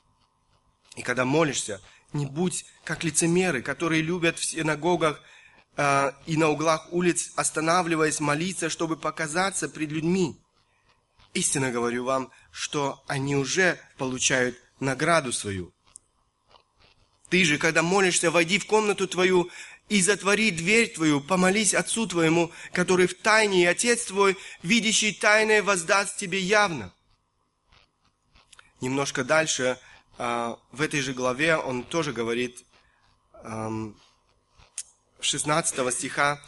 И 0.95 1.01
когда 1.01 1.25
молишься, 1.25 1.81
не 2.13 2.25
будь 2.25 2.65
как 2.83 3.03
лицемеры, 3.03 3.61
которые 3.61 4.01
любят 4.01 4.39
в 4.39 4.45
синагогах 4.45 5.21
э, 5.77 6.11
и 6.25 6.37
на 6.37 6.49
углах 6.49 6.91
улиц, 6.91 7.31
останавливаясь 7.35 8.19
молиться, 8.19 8.69
чтобы 8.69 8.95
показаться 8.95 9.67
пред 9.69 9.91
людьми. 9.91 10.39
Истинно 11.35 11.69
говорю 11.69 12.05
вам, 12.05 12.31
что 12.49 13.03
они 13.07 13.35
уже 13.35 13.77
получают 13.97 14.57
награду 14.79 15.33
свою. 15.33 15.73
Ты 17.29 17.43
же, 17.43 17.57
когда 17.57 17.83
молишься, 17.83 18.31
войди 18.31 18.57
в 18.57 18.65
комнату 18.65 19.05
твою 19.05 19.51
и 19.89 20.01
затвори 20.01 20.49
дверь 20.49 20.93
твою, 20.93 21.19
помолись 21.19 21.73
Отцу 21.73 22.07
твоему, 22.07 22.51
который 22.71 23.07
в 23.07 23.15
тайне, 23.15 23.63
и 23.63 23.65
Отец 23.65 24.05
твой, 24.05 24.37
видящий 24.63 25.13
тайное, 25.13 25.61
воздаст 25.61 26.15
тебе 26.15 26.39
явно. 26.39 26.93
Немножко 28.79 29.25
дальше, 29.25 29.77
а, 30.17 30.57
в 30.71 30.81
этой 30.81 31.01
же 31.01 31.13
главе, 31.13 31.57
он 31.57 31.83
тоже 31.83 32.13
говорит, 32.13 32.63
16 35.19 35.91
стиха, 35.91 36.41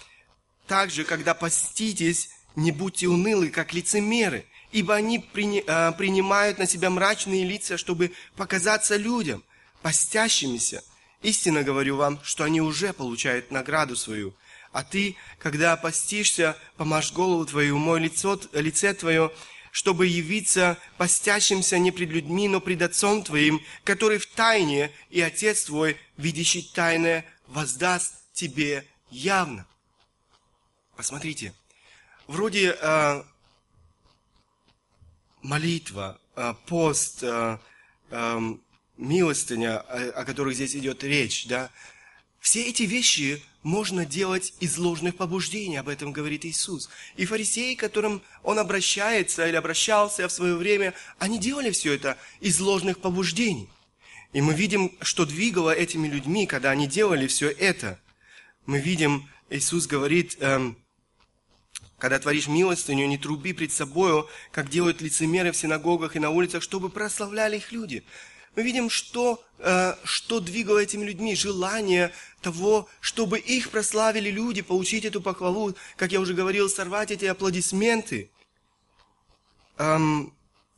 «Также, 0.65 1.03
когда 1.03 1.33
поститесь, 1.33 2.29
не 2.55 2.71
будьте 2.71 3.07
унылы, 3.07 3.49
как 3.49 3.73
лицемеры, 3.73 4.47
ибо 4.71 4.95
они 4.95 5.23
а, 5.67 5.91
принимают 5.93 6.57
на 6.57 6.67
себя 6.67 6.89
мрачные 6.89 7.43
лица, 7.45 7.77
чтобы 7.77 8.11
показаться 8.35 8.95
людям, 8.95 9.43
постящимися. 9.81 10.83
Истинно 11.21 11.63
говорю 11.63 11.97
вам, 11.97 12.19
что 12.23 12.43
они 12.43 12.61
уже 12.61 12.93
получают 12.93 13.51
награду 13.51 13.95
свою. 13.95 14.35
А 14.71 14.83
ты, 14.83 15.15
когда 15.39 15.75
постишься, 15.77 16.57
помажь 16.75 17.11
голову 17.11 17.45
твою, 17.45 17.77
мой 17.77 17.99
лицо, 17.99 18.39
лице 18.53 18.93
твое, 18.93 19.31
чтобы 19.71 20.07
явиться 20.07 20.77
постящимся 20.97 21.77
не 21.77 21.91
пред 21.91 22.09
людьми, 22.09 22.47
но 22.47 22.59
пред 22.59 22.81
Отцом 22.81 23.23
твоим, 23.23 23.61
который 23.83 24.17
в 24.17 24.27
тайне, 24.27 24.91
и 25.09 25.21
Отец 25.21 25.63
твой, 25.65 25.97
видящий 26.17 26.69
тайное, 26.73 27.25
воздаст 27.47 28.13
тебе 28.33 28.85
явно. 29.09 29.65
Посмотрите, 30.95 31.53
вроде 32.27 32.75
э, 32.79 33.23
молитва, 35.47 36.19
э, 36.35 36.53
пост, 36.65 37.19
э, 37.23 37.57
э, 38.11 38.39
милостыня, 38.97 39.79
о 39.79 40.25
которых 40.25 40.55
здесь 40.55 40.75
идет 40.75 41.03
речь, 41.03 41.47
да, 41.47 41.69
все 42.39 42.63
эти 42.63 42.83
вещи 42.83 43.41
можно 43.63 44.05
делать 44.05 44.53
из 44.59 44.77
ложных 44.77 45.15
побуждений, 45.15 45.77
об 45.77 45.89
этом 45.89 46.11
говорит 46.11 46.45
Иисус. 46.45 46.89
И 47.15 47.25
фарисеи, 47.25 47.75
к 47.75 47.79
которым 47.79 48.21
он 48.43 48.59
обращается 48.59 49.47
или 49.47 49.55
обращался 49.55 50.27
в 50.27 50.31
свое 50.31 50.55
время, 50.55 50.93
они 51.19 51.39
делали 51.39 51.71
все 51.71 51.93
это 51.93 52.17
из 52.39 52.59
ложных 52.59 52.99
побуждений. 52.99 53.69
И 54.33 54.41
мы 54.41 54.53
видим, 54.53 54.91
что 55.01 55.25
двигало 55.25 55.71
этими 55.71 56.07
людьми, 56.07 56.45
когда 56.47 56.71
они 56.71 56.87
делали 56.87 57.27
все 57.27 57.49
это. 57.49 57.99
Мы 58.65 58.79
видим, 58.79 59.29
Иисус 59.49 59.87
говорит, 59.87 60.37
эм, 60.39 60.77
когда 61.97 62.19
творишь 62.19 62.47
милостыню, 62.47 63.07
не 63.07 63.17
труби 63.17 63.53
пред 63.53 63.71
собою, 63.71 64.27
как 64.51 64.69
делают 64.69 65.01
лицемеры 65.01 65.51
в 65.51 65.57
синагогах 65.57 66.15
и 66.15 66.19
на 66.19 66.29
улицах, 66.29 66.63
чтобы 66.63 66.89
прославляли 66.89 67.57
их 67.57 67.71
люди 67.71 68.03
мы 68.57 68.63
видим, 68.63 68.89
что, 68.89 69.43
э, 69.59 69.93
что 70.03 70.39
двигало 70.39 70.79
этими 70.79 71.05
людьми, 71.05 71.35
желание 71.35 72.11
того, 72.41 72.89
чтобы 73.01 73.37
их 73.37 73.69
прославили 73.69 74.31
люди, 74.31 74.63
получить 74.63 75.05
эту 75.05 75.21
похвалу, 75.21 75.75
как 75.95 76.11
я 76.11 76.19
уже 76.19 76.33
говорил, 76.33 76.67
сорвать 76.67 77.11
эти 77.11 77.25
аплодисменты. 77.25 78.31
Эм, 79.77 80.33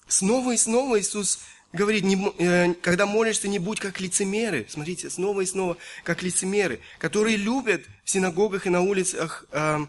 снова 0.09 0.55
и 0.55 0.57
снова 0.57 0.99
Иисус 0.99 1.39
говорит, 1.71 2.03
не, 2.03 2.17
э, 2.39 2.73
когда 2.81 3.05
молишься, 3.05 3.47
не 3.47 3.59
будь 3.59 3.79
как 3.79 4.01
лицемеры. 4.01 4.67
Смотрите, 4.67 5.09
снова 5.09 5.39
и 5.39 5.45
снова, 5.45 5.77
как 6.03 6.21
лицемеры, 6.21 6.81
которые 6.97 7.37
любят 7.37 7.85
в 8.03 8.09
синагогах 8.09 8.67
и 8.67 8.69
на 8.69 8.81
улицах, 8.81 9.45
э, 9.53 9.85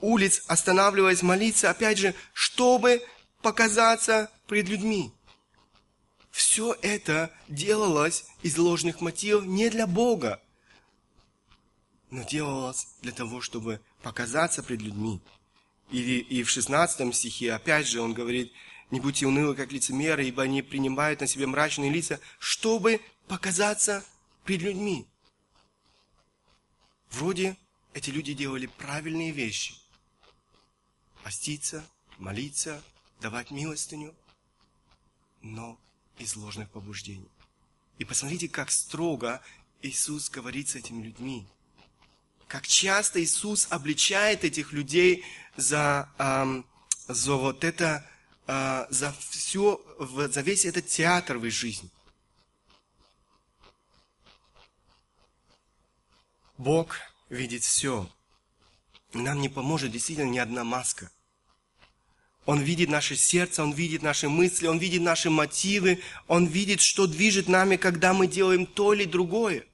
улиц, 0.00 0.42
останавливаясь 0.46 1.22
молиться, 1.22 1.70
опять 1.70 1.98
же, 1.98 2.14
чтобы 2.32 3.02
показаться 3.42 4.30
пред 4.46 4.68
людьми. 4.68 5.12
Все 6.30 6.76
это 6.82 7.30
делалось 7.48 8.24
из 8.42 8.56
ложных 8.56 9.00
мотивов 9.00 9.44
не 9.46 9.68
для 9.68 9.86
Бога, 9.86 10.40
но 12.10 12.22
делалось 12.24 12.88
для 13.02 13.12
того, 13.12 13.40
чтобы 13.40 13.80
показаться 14.02 14.62
пред 14.62 14.80
людьми. 14.80 15.20
И, 15.90 16.18
и 16.18 16.42
в 16.42 16.50
16 16.50 17.14
стихе, 17.14 17.52
опять 17.52 17.86
же, 17.86 18.00
он 18.00 18.14
говорит, 18.14 18.52
не 18.90 19.00
будьте 19.00 19.26
унылы, 19.26 19.54
как 19.54 19.72
лицемеры, 19.72 20.24
ибо 20.24 20.42
они 20.42 20.62
принимают 20.62 21.20
на 21.20 21.26
себе 21.26 21.46
мрачные 21.46 21.90
лица, 21.90 22.20
чтобы 22.38 23.00
показаться 23.26 24.04
пред 24.44 24.62
людьми. 24.62 25.06
Вроде 27.10 27.56
эти 27.92 28.10
люди 28.10 28.34
делали 28.34 28.66
правильные 28.66 29.32
вещи. 29.32 29.74
Поститься, 31.22 31.84
молиться, 32.18 32.82
давать 33.20 33.50
милостыню. 33.50 34.14
Но 35.42 35.78
из 36.18 36.36
ложных 36.36 36.70
побуждений. 36.70 37.30
И 37.98 38.04
посмотрите, 38.04 38.48
как 38.48 38.70
строго 38.70 39.42
Иисус 39.82 40.28
говорит 40.30 40.68
с 40.68 40.74
этими 40.74 41.02
людьми. 41.02 41.46
Как 42.46 42.66
часто 42.66 43.22
Иисус 43.22 43.66
обличает 43.70 44.44
этих 44.44 44.72
людей 44.72 45.24
за, 45.56 46.10
эм, 46.18 46.66
за 47.08 47.34
вот 47.34 47.64
это, 47.64 48.08
э, 48.46 48.86
за 48.90 49.12
все, 49.12 49.80
за 49.98 50.40
весь 50.40 50.64
этот 50.64 50.86
театр 50.86 51.38
в 51.38 51.46
их 51.46 51.52
жизни. 51.52 51.90
Бог 56.58 56.96
видит 57.30 57.62
все. 57.62 58.10
Нам 59.12 59.40
не 59.40 59.48
поможет 59.48 59.92
действительно 59.92 60.30
ни 60.30 60.38
одна 60.38 60.64
маска– 60.64 61.10
он 62.46 62.60
видит 62.62 62.88
наше 62.88 63.16
сердце, 63.16 63.62
Он 63.62 63.72
видит 63.72 64.02
наши 64.02 64.28
мысли, 64.28 64.66
Он 64.66 64.78
видит 64.78 65.02
наши 65.02 65.30
мотивы, 65.30 66.02
Он 66.26 66.46
видит, 66.46 66.80
что 66.80 67.06
движет 67.06 67.48
нами, 67.48 67.76
когда 67.76 68.12
мы 68.12 68.26
делаем 68.26 68.66
то 68.66 68.92
или 68.92 69.04
другое. 69.04 69.66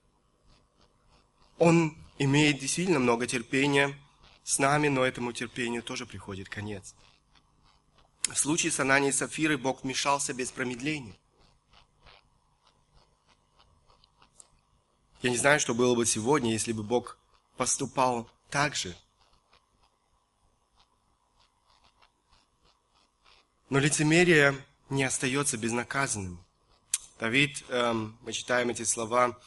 Он 1.58 1.96
имеет 2.18 2.58
действительно 2.58 2.98
много 2.98 3.26
терпения 3.26 3.96
с 4.44 4.58
нами, 4.58 4.88
но 4.88 5.04
этому 5.04 5.32
терпению 5.32 5.82
тоже 5.82 6.06
приходит 6.06 6.48
конец. 6.48 6.94
В 8.22 8.36
случае 8.36 8.72
с 8.72 8.80
Ананией 8.80 9.10
и 9.10 9.14
Сафирой 9.14 9.56
Бог 9.56 9.82
вмешался 9.82 10.34
без 10.34 10.50
промедления. 10.50 11.16
Я 15.22 15.30
не 15.30 15.36
знаю, 15.36 15.60
что 15.60 15.74
было 15.74 15.94
бы 15.94 16.04
сегодня, 16.04 16.52
если 16.52 16.72
бы 16.72 16.82
Бог 16.82 17.18
поступал 17.56 18.28
так 18.50 18.74
же– 18.74 18.94
Но 23.68 23.78
лицемерие 23.78 24.54
не 24.90 25.04
остается 25.04 25.56
безнаказанным. 25.56 26.44
Давид, 27.18 27.64
эм, 27.68 28.16
мы 28.22 28.32
читаем 28.32 28.68
эти 28.68 28.84
слова, 28.84 29.38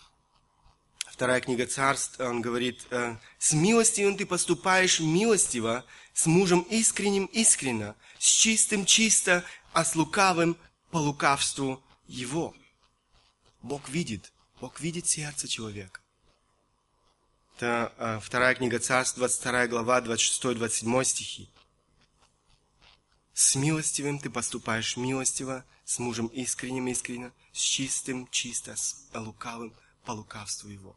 вторая 1.08 1.39
книга 1.39 1.65
царств, 1.65 2.19
он 2.19 2.41
говорит, 2.41 2.86
э, 2.89 3.15
«С 3.38 3.53
милостивым 3.53 4.17
ты 4.17 4.25
поступаешь 4.25 4.99
милостиво, 4.99 5.86
с 6.13 6.25
мужем 6.25 6.62
искренним 6.62 7.25
искренно, 7.25 7.95
с 8.17 8.25
чистым 8.25 8.86
чисто, 8.86 9.45
а 9.71 9.86
с 9.86 9.96
лукавым 9.96 10.58
по 10.91 10.98
лукавству 10.98 11.81
его». 12.08 12.54
Бог 13.62 13.87
видит, 13.89 14.33
Бог 14.60 14.79
видит 14.81 15.08
сердце 15.08 15.48
человека. 15.48 16.02
Это 17.56 17.94
э, 17.98 18.19
вторая 18.21 18.56
книга 18.56 18.79
царств, 18.79 19.17
22 19.17 19.67
глава, 19.67 20.02
26-27 20.02 21.04
стихи. 21.04 21.50
С 23.42 23.56
милостивым 23.56 24.19
ты 24.19 24.29
поступаешь 24.29 24.98
милостиво, 24.98 25.63
с 25.85 25.98
мужем 25.98 26.27
искренним 26.27 26.90
искренно, 26.90 27.31
с 27.54 27.60
чистым 27.62 28.27
чисто, 28.27 28.75
с 28.75 29.08
лукавым 29.13 29.73
по 30.04 30.12
лукавству 30.12 30.67
его. 30.67 30.94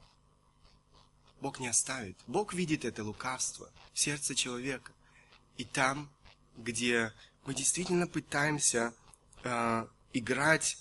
Бог 1.40 1.60
не 1.60 1.68
оставит. 1.68 2.16
Бог 2.26 2.52
видит 2.52 2.84
это 2.84 3.04
лукавство 3.04 3.70
в 3.92 4.00
сердце 4.00 4.34
человека. 4.34 4.90
И 5.56 5.64
там, 5.64 6.10
где 6.56 7.12
мы 7.46 7.54
действительно 7.54 8.08
пытаемся 8.08 8.92
э, 9.44 9.86
играть 10.12 10.78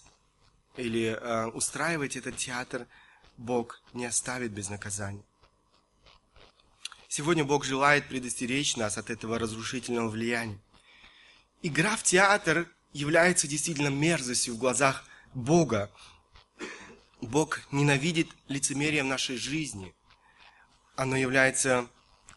или 0.78 1.16
э, 1.16 1.46
устраивать 1.50 2.16
этот 2.16 2.38
театр, 2.38 2.88
Бог 3.38 3.84
не 3.94 4.08
оставит 4.08 4.52
без 4.52 4.70
наказания. 4.70 5.24
Сегодня 7.08 7.46
Бог 7.46 7.66
желает 7.66 8.08
предостеречь 8.08 8.78
нас 8.78 8.98
от 8.98 9.12
этого 9.12 9.38
разрушительного 9.38 10.10
влияния. 10.10 10.60
Игра 11.64 11.96
в 11.96 12.02
театр 12.02 12.68
является 12.92 13.48
действительно 13.48 13.90
мерзостью 13.90 14.56
в 14.56 14.58
глазах 14.58 15.06
Бога. 15.36 15.92
Бог 17.22 17.62
ненавидит 17.72 18.30
лицемерие 18.48 19.04
в 19.04 19.08
нашей 19.08 19.38
жизни. 19.38 19.94
Оно 20.96 21.16
является, 21.16 21.88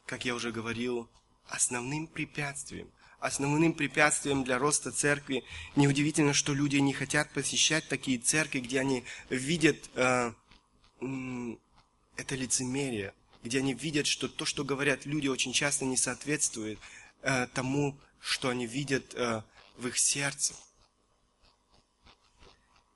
как 0.05 0.27
я 0.27 0.35
уже 0.35 0.53
говорил, 0.53 1.09
основным 1.49 2.07
препятствием. 2.07 2.91
Основным 3.19 3.73
препятствием 3.73 4.45
для 4.45 4.59
роста 4.59 4.93
церкви. 4.93 5.43
Неудивительно, 5.75 6.35
что 6.35 6.53
люди 6.53 6.77
не 6.77 6.93
хотят 6.93 7.33
посещать 7.33 7.89
такие 7.89 8.19
церкви, 8.19 8.61
где 8.61 8.81
они 8.81 9.05
видят 9.31 9.79
э, 9.95 10.33
это 12.17 12.35
лицемерие, 12.35 13.15
где 13.43 13.61
они 13.61 13.73
видят, 13.73 14.07
что 14.07 14.29
то, 14.29 14.45
что 14.45 14.65
говорят 14.65 15.07
люди, 15.07 15.29
очень 15.29 15.55
часто 15.55 15.87
не 15.87 15.97
соответствует 15.97 16.79
э, 17.23 17.47
тому, 17.55 17.97
что 18.25 18.49
они 18.49 18.67
видят 18.67 19.15
э, 19.15 19.43
в 19.77 19.87
их 19.87 19.99
сердце. 19.99 20.55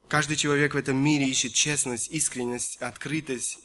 Каждый 0.08 0.36
человек 0.36 0.72
в 0.72 0.78
этом 0.78 0.96
мире 0.96 1.28
ищет 1.28 1.52
честность, 1.52 2.08
искренность, 2.08 2.78
открытость. 2.78 3.58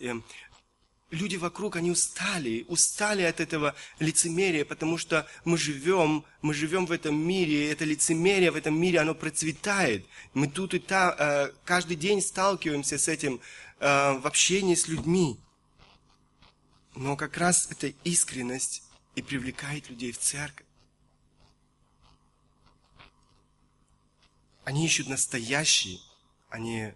Люди 1.10 1.38
вокруг, 1.38 1.78
они 1.78 1.90
устали, 1.90 2.66
устали 2.68 3.22
от 3.22 3.40
этого 3.40 3.76
лицемерия, 4.00 4.66
потому 4.66 4.98
что 4.98 5.26
мы 5.46 5.58
живем, 5.58 6.26
мы 6.42 6.54
живем 6.54 6.86
в 6.86 6.92
этом 6.92 7.16
мире, 7.16 7.54
и 7.54 7.72
это 7.72 7.86
лицемерие 7.86 8.52
в 8.52 8.58
этом 8.58 8.78
мире, 8.78 9.00
оно 9.00 9.16
процветает. 9.16 10.06
Мы 10.34 10.48
тут 10.48 10.74
и 10.74 10.80
там, 10.80 11.16
э, 11.18 11.54
каждый 11.64 11.96
день 11.96 12.22
сталкиваемся 12.22 12.98
с 12.98 13.08
этим 13.08 13.40
э, 13.80 14.14
в 14.20 14.28
общении 14.28 14.76
с 14.76 14.90
людьми. 14.90 15.40
Но 16.96 17.16
как 17.16 17.38
раз 17.38 17.70
эта 17.72 17.94
искренность 18.04 18.84
и 19.16 19.22
привлекает 19.22 19.90
людей 19.90 20.12
в 20.12 20.18
церковь. 20.18 20.66
Они 24.64 24.86
ищут 24.86 25.08
настоящий, 25.08 26.02
а 26.50 26.60
не 26.60 26.96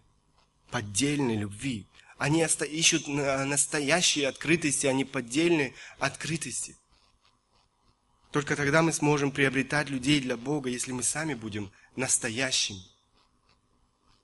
поддельной 0.72 1.36
любви. 1.36 1.88
Они 2.18 2.44
ищут 2.44 3.08
настоящие 3.08 4.28
открытости, 4.28 4.88
а 4.88 4.94
не 4.94 5.06
поддельные 5.06 5.74
открытости. 6.00 6.76
Только 8.32 8.56
тогда 8.56 8.82
мы 8.82 8.92
сможем 8.92 9.32
приобретать 9.32 9.90
людей 9.90 10.20
для 10.20 10.38
Бога, 10.38 10.70
если 10.70 10.92
мы 10.92 11.04
сами 11.04 11.34
будем 11.34 11.72
настоящими, 11.96 12.82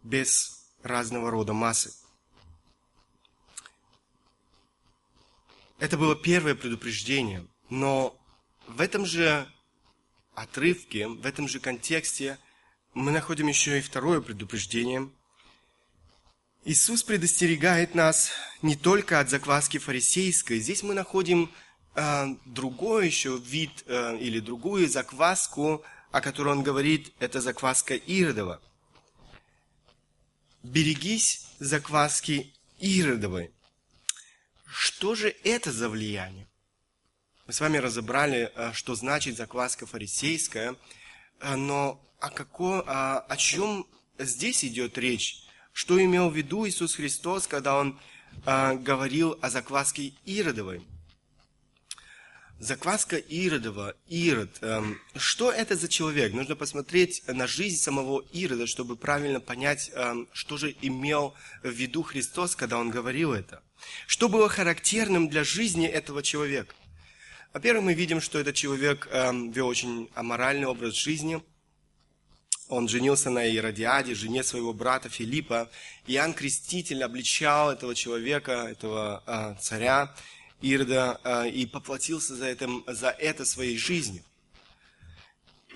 без 0.03 0.69
разного 0.81 1.31
рода 1.31 1.53
массы. 1.53 1.93
Это 5.79 5.97
было 5.97 6.15
первое 6.15 6.55
предупреждение, 6.55 7.47
но 7.69 8.17
в 8.67 8.81
этом 8.81 9.05
же 9.05 9.47
отрывке, 10.33 11.07
в 11.07 11.25
этом 11.25 11.47
же 11.47 11.59
контексте 11.59 12.37
мы 12.93 13.11
находим 13.11 13.47
еще 13.47 13.79
и 13.79 13.81
второе 13.81 14.21
предупреждение. 14.21 15.09
Иисус 16.65 17.03
предостерегает 17.03 17.95
нас 17.95 18.31
не 18.61 18.75
только 18.75 19.19
от 19.19 19.29
закваски 19.29 19.79
фарисейской. 19.79 20.59
Здесь 20.59 20.83
мы 20.83 20.93
находим 20.93 21.51
э, 21.95 22.27
другой 22.45 23.07
еще 23.07 23.37
вид 23.37 23.83
э, 23.87 24.17
или 24.19 24.39
другую 24.39 24.87
закваску, 24.87 25.83
о 26.11 26.21
которой 26.21 26.49
он 26.49 26.63
говорит, 26.63 27.11
это 27.19 27.41
закваска 27.41 27.95
Иродова. 27.95 28.61
Берегись 30.61 31.47
закваски 31.59 32.53
Иродовой. 32.79 33.51
Что 34.65 35.15
же 35.15 35.35
это 35.43 35.71
за 35.71 35.89
влияние? 35.89 36.47
Мы 37.45 37.53
с 37.53 37.59
вами 37.59 37.77
разобрали, 37.77 38.51
э, 38.55 38.71
что 38.73 38.95
значит 38.95 39.35
закваска 39.35 39.85
фарисейская, 39.85 40.75
э, 41.41 41.55
но 41.55 41.99
о, 42.23 42.29
каком, 42.29 42.83
о, 42.87 43.19
о 43.19 43.35
чем 43.35 43.85
здесь 44.17 44.63
идет 44.63 44.97
речь? 44.97 45.43
Что 45.73 46.01
имел 46.01 46.29
в 46.29 46.37
виду 46.37 46.65
Иисус 46.65 46.95
Христос, 46.95 47.47
когда 47.47 47.77
Он 47.77 47.99
э, 48.45 48.75
говорил 48.75 49.37
о 49.41 49.49
закваске 49.49 50.13
Иродовой? 50.23 50.81
Закваска 52.59 53.17
Иродова, 53.17 53.93
Ирод. 54.07 54.57
Эм, 54.61 55.01
что 55.17 55.51
это 55.51 55.75
за 55.75 55.89
человек? 55.89 56.31
Нужно 56.31 56.55
посмотреть 56.55 57.23
на 57.27 57.45
жизнь 57.45 57.75
самого 57.75 58.23
Ирода, 58.31 58.67
чтобы 58.67 58.95
правильно 58.95 59.41
понять, 59.41 59.91
эм, 59.93 60.29
что 60.31 60.55
же 60.55 60.73
имел 60.81 61.33
в 61.61 61.71
виду 61.71 62.03
Христос, 62.03 62.55
когда 62.55 62.77
Он 62.77 62.89
говорил 62.89 63.33
это. 63.33 63.61
Что 64.07 64.29
было 64.29 64.47
характерным 64.47 65.27
для 65.27 65.43
жизни 65.43 65.87
этого 65.87 66.23
человека? 66.23 66.73
Во-первых, 67.51 67.83
мы 67.83 67.93
видим, 67.95 68.21
что 68.21 68.39
этот 68.39 68.55
человек 68.55 69.09
эм, 69.11 69.51
вел 69.51 69.67
очень 69.67 70.09
аморальный 70.15 70.67
образ 70.67 70.93
жизни– 70.93 71.43
он 72.73 72.87
женился 72.87 73.29
на 73.29 73.45
Иродиаде, 73.45 74.15
жене 74.15 74.43
своего 74.43 74.73
брата 74.73 75.09
Филиппа. 75.09 75.69
Иоанн 76.07 76.33
Креститель 76.33 77.03
обличал 77.03 77.71
этого 77.71 77.93
человека, 77.95 78.67
этого 78.71 79.23
э, 79.25 79.55
царя 79.61 80.13
Ирода, 80.61 81.19
э, 81.23 81.49
и 81.49 81.65
поплатился 81.65 82.35
за 82.35 82.45
это, 82.45 82.67
за 82.87 83.09
это 83.09 83.45
своей 83.45 83.77
жизнью. 83.77 84.23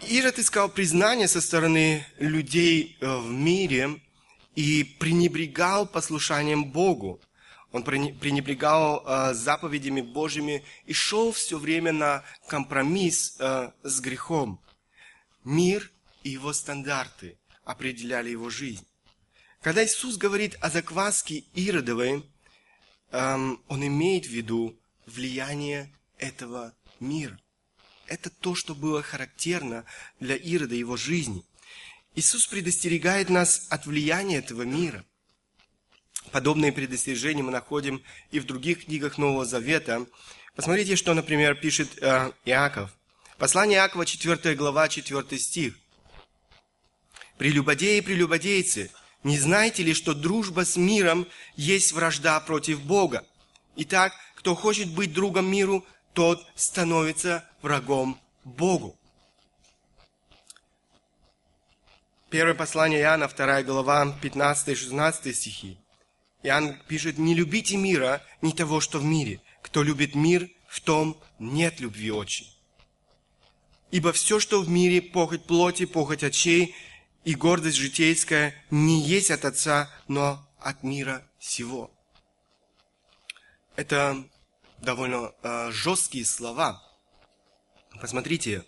Ирод 0.08 0.40
искал 0.40 0.70
признание 0.70 1.28
со 1.28 1.42
стороны 1.42 2.06
людей 2.18 2.98
э, 3.00 3.18
в 3.18 3.32
мире 3.32 4.00
и 4.56 4.84
пренебрегал 4.84 5.88
послушанием 5.88 6.66
Богу. 6.66 7.20
Он 7.72 7.84
пренебрегал 7.84 9.04
э, 9.06 9.34
заповедями 9.34 10.02
Божьими 10.02 10.64
и 10.86 10.94
шел 10.94 11.32
все 11.32 11.58
время 11.58 11.92
на 11.92 12.24
компромисс 12.48 13.36
э, 13.40 13.72
с 13.84 14.00
грехом. 14.00 14.60
Мир 15.44 15.92
и 16.28 16.30
его 16.30 16.52
стандарты 16.52 17.38
определяли 17.64 18.30
его 18.30 18.50
жизнь. 18.50 18.86
Когда 19.62 19.86
Иисус 19.86 20.18
говорит 20.18 20.58
о 20.60 20.70
закваске 20.70 21.46
Иродовой, 21.56 22.26
эм, 23.12 23.64
он 23.70 23.88
имеет 23.88 24.26
в 24.26 24.30
виду 24.30 24.78
влияние 25.06 25.90
этого 26.18 26.74
мира. 27.00 27.40
Это 28.08 28.30
то, 28.30 28.56
что 28.56 28.76
было 28.76 29.02
характерно 29.02 29.86
для 30.20 30.36
Ирода 30.36 30.76
его 30.76 30.98
жизни. 30.98 31.46
Иисус 32.14 32.46
предостерегает 32.48 33.30
нас 33.30 33.68
от 33.70 33.86
влияния 33.86 34.40
этого 34.40 34.64
мира. 34.64 35.06
Подобные 36.32 36.74
предостережения 36.74 37.44
мы 37.44 37.52
находим 37.52 38.04
и 38.32 38.42
в 38.42 38.46
других 38.46 38.84
книгах 38.86 39.18
Нового 39.18 39.46
Завета. 39.46 40.06
Посмотрите, 40.56 40.98
что, 40.98 41.14
например, 41.14 41.56
пишет 41.56 41.90
э, 42.02 42.34
Иаков. 42.44 42.92
Послание 43.38 43.78
Иакова, 43.78 44.06
4 44.06 44.56
глава, 44.56 44.90
4 44.90 45.40
стих. 45.40 45.76
Прелюбодеи 47.38 47.98
и 47.98 48.02
прелюбодейцы, 48.02 48.92
не 49.24 49.38
знаете 49.38 49.84
ли, 49.84 49.94
что 49.94 50.14
дружба 50.14 50.66
с 50.66 50.76
миром 50.76 51.28
есть 51.56 51.92
вражда 51.92 52.40
против 52.40 52.82
Бога? 52.82 53.26
Итак, 53.76 54.14
кто 54.36 54.56
хочет 54.56 54.90
быть 54.90 55.14
другом 55.14 55.50
миру, 55.52 55.86
тот 56.14 56.46
становится 56.56 57.48
врагом 57.62 58.20
Богу. 58.44 58.98
Первое 62.30 62.56
послание 62.56 63.02
Иоанна, 63.02 63.28
2 63.28 63.64
глава, 63.64 64.18
15-16 64.22 65.34
стихи. 65.34 65.78
Иоанн 66.44 66.76
пишет, 66.88 67.18
«Не 67.18 67.36
любите 67.36 67.78
мира, 67.78 68.22
ни 68.42 68.52
того, 68.52 68.82
что 68.82 69.00
в 69.00 69.04
мире. 69.06 69.42
Кто 69.62 69.84
любит 69.84 70.16
мир, 70.16 70.50
в 70.68 70.82
том 70.82 71.18
нет 71.40 71.80
любви 71.80 72.12
очень. 72.12 72.48
Ибо 73.92 74.12
все, 74.12 74.40
что 74.40 74.62
в 74.62 74.70
мире, 74.70 75.02
похоть 75.02 75.46
плоти, 75.46 75.86
похоть 75.86 76.24
очей 76.24 76.76
и 77.28 77.36
гордость 77.36 77.76
житейская 77.76 78.56
не 78.72 79.02
есть 79.02 79.32
от 79.32 79.44
Отца, 79.44 79.92
но 80.08 80.48
от 80.62 80.84
мира 80.84 81.28
сего. 81.40 81.92
Это 83.76 84.24
довольно 84.78 85.34
э, 85.44 85.72
жесткие 85.72 86.24
слова. 86.24 86.82
Посмотрите, 88.00 88.64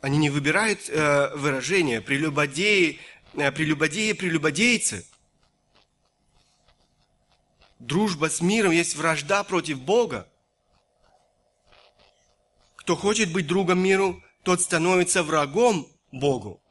они 0.00 0.16
не 0.16 0.30
выбирают 0.30 0.88
э, 0.88 1.36
выражения 1.36 2.00
прелюбодеи, 2.00 2.98
э, 3.34 3.52
прелюбодеи, 3.52 4.12
прелюбодейцы. 4.12 5.06
Дружба 7.78 8.30
с 8.30 8.40
миром 8.40 8.72
есть 8.72 8.96
вражда 8.96 9.44
против 9.44 9.82
Бога. 9.82 10.26
Кто 12.76 12.96
хочет 12.96 13.30
быть 13.34 13.46
другом 13.46 13.80
миру, 13.80 14.24
тот 14.44 14.62
становится 14.62 15.22
врагом 15.22 15.86
Богу. 16.10 16.62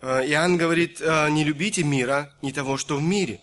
Э, 0.00 0.24
Иоанн 0.26 0.56
говорит, 0.56 1.00
э, 1.00 1.28
не 1.30 1.44
любите 1.44 1.82
мира, 1.82 2.32
не 2.42 2.52
того, 2.52 2.76
что 2.76 2.96
в 2.96 3.02
мире. 3.02 3.40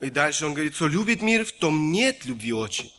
И 0.00 0.10
дальше 0.10 0.46
он 0.46 0.54
говорит, 0.54 0.74
что 0.74 0.88
любит 0.88 1.22
мир, 1.22 1.44
в 1.44 1.52
том 1.52 1.92
нет 1.92 2.24
любви 2.24 2.52
очень. 2.52 2.92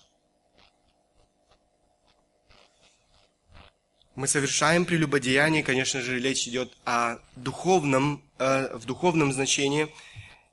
Мы 4.15 4.27
совершаем 4.27 4.85
прелюбодеяние, 4.85 5.61
конечно 5.61 6.01
же, 6.01 6.19
речь 6.19 6.47
идет 6.47 6.71
о 6.85 7.17
духовном, 7.35 8.23
э, 8.37 8.77
в 8.77 8.85
духовном 8.85 9.33
значении, 9.33 9.93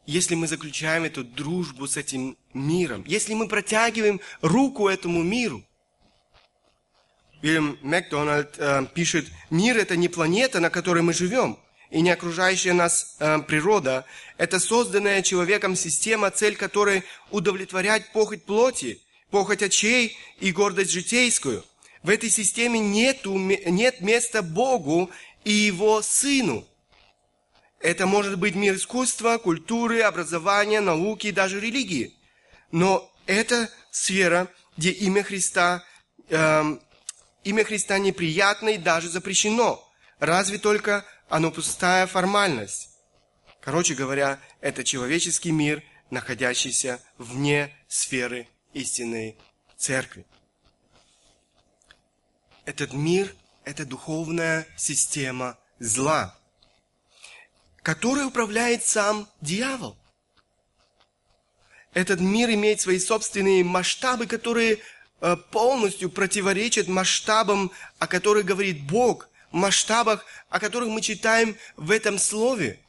если 0.05 0.35
мы 0.35 0.49
заключаем 0.49 1.05
эту 1.05 1.23
дружбу 1.23 1.87
с 1.87 1.97
этим 1.97 2.37
миром, 2.55 3.05
если 3.07 3.35
мы 3.35 3.47
протягиваем 3.47 4.21
руку 4.41 4.89
этому 4.89 5.23
миру, 5.23 5.63
Вильям 7.43 7.77
Макдональд 7.83 8.55
э, 8.59 8.87
пишет, 8.95 9.27
мир 9.51 9.77
это 9.77 9.97
не 9.97 10.09
планета, 10.09 10.61
на 10.61 10.71
которой 10.71 11.03
мы 11.03 11.13
живем, 11.13 11.59
и 11.91 12.01
не 12.01 12.11
окружающая 12.11 12.73
нас 12.73 13.17
э, 13.19 13.41
природа. 13.41 14.07
Это 14.39 14.61
созданная 14.61 15.23
человеком 15.23 15.75
система, 15.75 16.31
цель 16.31 16.57
которой 16.57 17.03
удовлетворять 17.31 18.13
похоть 18.13 18.45
плоти, 18.45 19.03
похоть 19.31 19.63
очей 19.63 20.17
и 20.39 20.53
гордость 20.53 20.93
житейскую. 20.93 21.65
В 22.05 22.11
этой 22.11 22.31
системе 22.31 22.79
нету, 22.79 23.37
нет 23.37 24.01
места 24.01 24.43
Богу 24.43 25.11
и 25.45 25.53
Его 25.53 26.01
Сыну. 26.01 26.65
Это 27.81 28.07
может 28.07 28.39
быть 28.39 28.55
мир 28.55 28.77
искусства, 28.77 29.39
культуры, 29.39 30.03
образования, 30.03 30.81
науки 30.81 31.29
и 31.29 31.33
даже 31.33 31.59
религии. 31.59 32.15
Но 32.71 33.11
это 33.27 33.69
сфера, 33.91 34.49
где 34.77 34.91
имя 34.91 35.25
Христа 35.25 35.85
э, 36.29 36.77
имя 37.45 37.65
Христа 37.65 37.99
неприятно 37.99 38.71
и 38.71 38.79
даже 38.79 39.09
запрещено. 39.09 39.87
Разве 40.19 40.59
только 40.59 41.05
оно 41.29 41.51
пустая 41.51 42.07
формальность. 42.07 42.91
Короче 43.61 43.95
говоря, 43.95 44.41
это 44.61 44.85
человеческий 44.85 45.51
мир, 45.53 45.83
находящийся 46.11 47.01
вне 47.17 47.75
сферы 47.89 48.49
истинной 48.75 49.39
церкви. 49.77 50.27
Этот 52.65 52.93
мир– 52.93 53.35
это 53.65 53.85
духовная 53.85 54.67
система 54.77 55.59
зла, 55.79 56.37
которой 57.83 58.27
управляет 58.27 58.85
сам 58.85 59.29
дьявол. 59.41 59.97
Этот 61.95 62.21
мир 62.21 62.51
имеет 62.51 62.81
свои 62.81 62.99
собственные 62.99 63.65
масштабы, 63.65 64.27
которые 64.27 64.79
полностью 65.51 66.11
противоречит 66.11 66.89
масштабам, 66.89 67.71
о 67.99 68.07
которых 68.07 68.45
говорит 68.45 68.83
Бог, 68.83 69.29
масштабах, 69.53 70.25
о 70.49 70.59
которых 70.59 70.89
мы 70.89 71.01
читаем 71.01 71.57
в 71.77 71.91
этом 71.91 72.19
слове. 72.19 72.81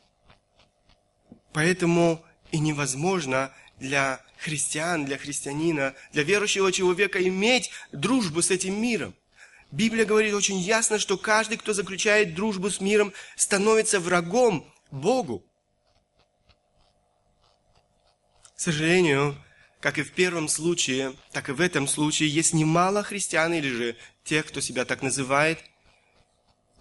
Поэтому 1.51 2.23
и 2.51 2.59
невозможно 2.59 3.51
для 3.79 4.19
христиан, 4.37 5.05
для 5.05 5.17
христианина, 5.17 5.93
для 6.11 6.23
верующего 6.23 6.71
человека 6.71 7.25
иметь 7.27 7.71
дружбу 7.91 8.41
с 8.41 8.49
этим 8.49 8.81
миром. 8.81 9.13
Библия 9.71 10.05
говорит 10.05 10.33
очень 10.33 10.59
ясно, 10.59 10.99
что 10.99 11.17
каждый, 11.17 11.57
кто 11.57 11.73
заключает 11.73 12.35
дружбу 12.35 12.69
с 12.69 12.79
миром, 12.79 13.13
становится 13.35 13.99
врагом 13.99 14.71
Богу. 14.91 15.43
К 18.55 18.59
сожалению, 18.59 19.35
как 19.83 19.97
и 19.97 20.03
в 20.03 20.13
первом 20.13 20.47
случае, 20.47 21.13
так 21.33 21.49
и 21.49 21.51
в 21.51 21.59
этом 21.59 21.89
случае 21.89 22.29
есть 22.29 22.53
немало 22.53 23.03
христиан 23.03 23.53
или 23.53 23.67
же 23.67 23.97
тех, 24.23 24.45
кто 24.45 24.61
себя 24.61 24.85
так 24.85 25.01
называет, 25.01 25.59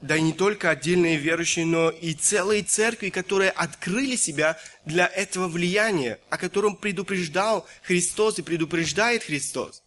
да 0.02 0.16
и 0.16 0.20
не 0.20 0.32
только 0.32 0.70
отдельные 0.70 1.16
верующие, 1.16 1.66
но 1.66 1.90
и 1.90 2.14
целые 2.14 2.62
церкви, 2.62 3.10
которые 3.10 3.50
открыли 3.50 4.14
себя 4.14 4.56
для 4.84 5.08
этого 5.08 5.48
влияния, 5.48 6.20
о 6.30 6.38
котором 6.38 6.76
предупреждал 6.76 7.66
Христос 7.82 8.38
и 8.38 8.42
предупреждает 8.42 9.24
Христос. 9.24 9.82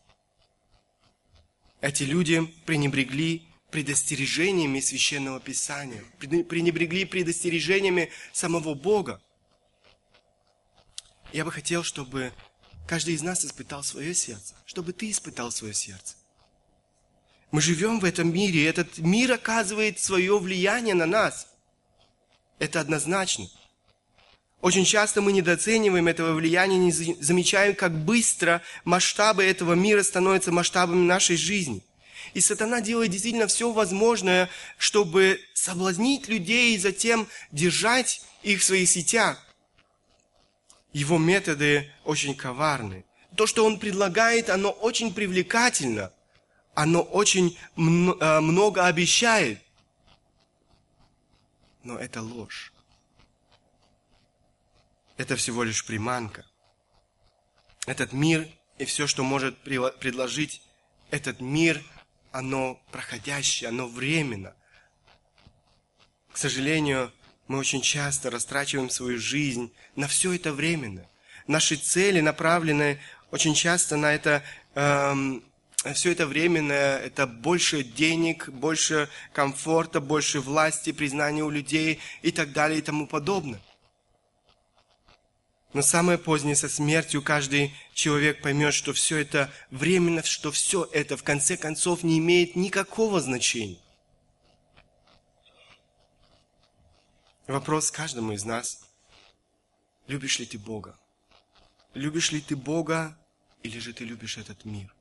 Эти 1.79 2.03
люди 2.03 2.45
пренебрегли 2.65 3.43
предостережениями 3.71 4.81
Священного 4.81 5.39
Писания, 5.39 6.03
пренебрегли 6.19 7.05
предостережениями 7.05 8.11
самого 8.33 8.73
Бога. 8.73 9.21
Я 11.31 11.45
бы 11.45 11.51
хотел, 11.53 11.83
чтобы 11.83 12.33
Каждый 12.87 13.15
из 13.15 13.23
нас 13.23 13.43
испытал 13.43 13.83
свое 13.83 14.13
сердце, 14.13 14.53
чтобы 14.65 14.93
ты 14.93 15.09
испытал 15.09 15.51
свое 15.51 15.73
сердце. 15.73 16.15
Мы 17.51 17.61
живем 17.61 17.99
в 17.99 18.05
этом 18.05 18.33
мире, 18.33 18.61
и 18.61 18.65
этот 18.65 18.99
мир 18.99 19.31
оказывает 19.31 19.99
свое 19.99 20.37
влияние 20.37 20.93
на 20.93 21.05
нас. 21.05 21.47
Это 22.59 22.79
однозначно. 22.79 23.47
Очень 24.61 24.85
часто 24.85 25.21
мы 25.21 25.31
недооцениваем 25.31 26.07
этого 26.07 26.33
влияния, 26.33 26.77
не 26.77 26.91
замечаем, 26.91 27.75
как 27.75 27.93
быстро 27.97 28.61
масштабы 28.83 29.43
этого 29.43 29.73
мира 29.73 30.03
становятся 30.03 30.51
масштабами 30.51 31.05
нашей 31.05 31.37
жизни. 31.37 31.83
И 32.33 32.41
сатана 32.41 32.81
делает 32.81 33.11
действительно 33.11 33.47
все 33.47 33.71
возможное, 33.71 34.49
чтобы 34.77 35.39
соблазнить 35.53 36.27
людей 36.27 36.75
и 36.75 36.79
затем 36.79 37.27
держать 37.51 38.21
их 38.43 38.61
в 38.61 38.63
своих 38.63 38.89
сетях 38.89 39.44
его 40.95 41.17
методы 41.17 41.91
очень 42.05 42.33
коварны. 42.33 43.03
То, 43.35 43.47
что 43.47 43.65
он 43.65 43.79
предлагает, 43.79 44.49
оно 44.49 44.71
очень 44.71 45.13
привлекательно. 45.13 46.13
Оно 46.73 47.01
очень 47.01 47.57
э, 47.75 47.79
много 48.39 48.85
обещает. 48.85 49.61
Но 51.83 51.97
это 51.97 52.21
ложь. 52.21 52.71
Это 55.17 55.35
всего 55.35 55.63
лишь 55.63 55.85
приманка. 55.85 56.45
Этот 57.85 58.13
мир 58.13 58.47
и 58.77 58.85
все, 58.85 59.05
что 59.05 59.21
может 59.21 59.57
предложить 59.59 60.61
этот 61.11 61.41
мир, 61.41 61.83
оно 62.31 62.81
проходящее, 62.93 63.67
оно 63.67 63.89
временно. 63.89 64.55
К 66.31 66.37
сожалению, 66.37 67.11
мы 67.47 67.59
очень 67.59 67.81
часто 67.81 68.29
растрачиваем 68.29 68.89
свою 68.89 69.19
жизнь 69.19 69.71
на 69.95 70.07
все 70.07 70.33
это 70.33 70.51
временно. 70.51 71.05
Наши 71.47 71.75
цели 71.75 72.21
направлены 72.21 72.99
очень 73.31 73.53
часто 73.53 73.97
на 73.97 74.13
это, 74.13 74.43
эм, 74.73 75.43
все 75.93 76.11
это 76.11 76.25
временное, 76.25 76.97
это 76.97 77.27
больше 77.27 77.83
денег, 77.83 78.49
больше 78.49 79.09
комфорта, 79.31 79.99
больше 80.01 80.39
власти, 80.39 80.91
признания 80.91 81.43
у 81.43 81.51
людей 81.51 81.99
и 82.23 82.31
так 82.31 82.51
далее 82.51 82.79
и 82.79 82.81
тому 82.81 83.05
подобное. 83.05 83.61
Но 85.73 85.81
самое 85.81 86.17
позднее 86.17 86.55
со 86.55 86.69
смертью 86.69 87.21
каждый 87.21 87.75
человек 87.93 88.41
поймет, 88.41 88.73
что 88.73 88.93
все 88.93 89.17
это 89.17 89.51
временно, 89.71 90.23
что 90.23 90.51
все 90.51 90.87
это 90.91 91.17
в 91.17 91.23
конце 91.23 91.57
концов 91.57 92.01
не 92.01 92.17
имеет 92.17 92.55
никакого 92.55 93.19
значения. 93.19 93.77
Вопрос 97.47 97.91
каждому 97.91 98.31
из 98.31 98.43
нас. 98.43 98.81
Любишь 100.07 100.39
ли 100.39 100.45
ты 100.45 100.57
Бога? 100.57 100.97
Любишь 101.93 102.31
ли 102.31 102.41
ты 102.41 102.55
Бога 102.55 103.17
или 103.61 103.77
же 103.77 103.93
ты 103.93 104.03
любишь 104.03 104.37
этот 104.37 104.65
мир? 104.65 104.93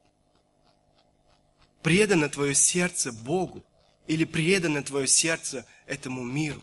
Предано 1.82 2.28
твое 2.28 2.54
сердце 2.54 3.12
Богу 3.12 3.64
или 4.06 4.24
предано 4.24 4.82
твое 4.82 5.06
сердце 5.06 5.66
этому 5.86 6.22
миру? 6.22 6.62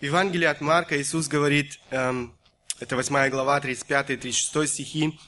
В 0.00 0.04
Евангелии 0.04 0.46
от 0.46 0.60
Марка 0.60 1.00
Иисус 1.00 1.28
говорит, 1.28 1.80
эм, 1.90 2.36
это 2.80 2.96
8 2.96 3.30
глава, 3.30 3.58
35-36 3.60 4.66
стихи, 4.66 5.18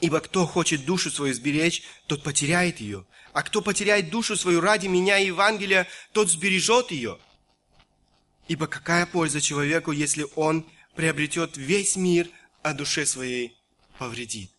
«Ибо 0.00 0.20
кто 0.20 0.46
хочет 0.46 0.84
душу 0.84 1.10
свою 1.10 1.34
сберечь, 1.34 1.82
тот 2.06 2.22
потеряет 2.22 2.80
ее, 2.80 3.04
а 3.32 3.42
кто 3.42 3.62
потеряет 3.62 4.10
душу 4.10 4.36
свою 4.36 4.60
ради 4.60 4.86
меня 4.86 5.18
и 5.18 5.26
Евангелия, 5.26 5.86
тот 6.12 6.30
сбережет 6.30 6.90
ее. 6.90 7.18
Ибо 8.48 8.66
какая 8.66 9.06
польза 9.06 9.40
человеку, 9.40 9.92
если 9.92 10.26
он 10.34 10.66
приобретет 10.96 11.56
весь 11.56 11.96
мир, 11.96 12.28
а 12.62 12.74
душе 12.74 13.06
своей 13.06 13.56
повредит? 13.98 14.50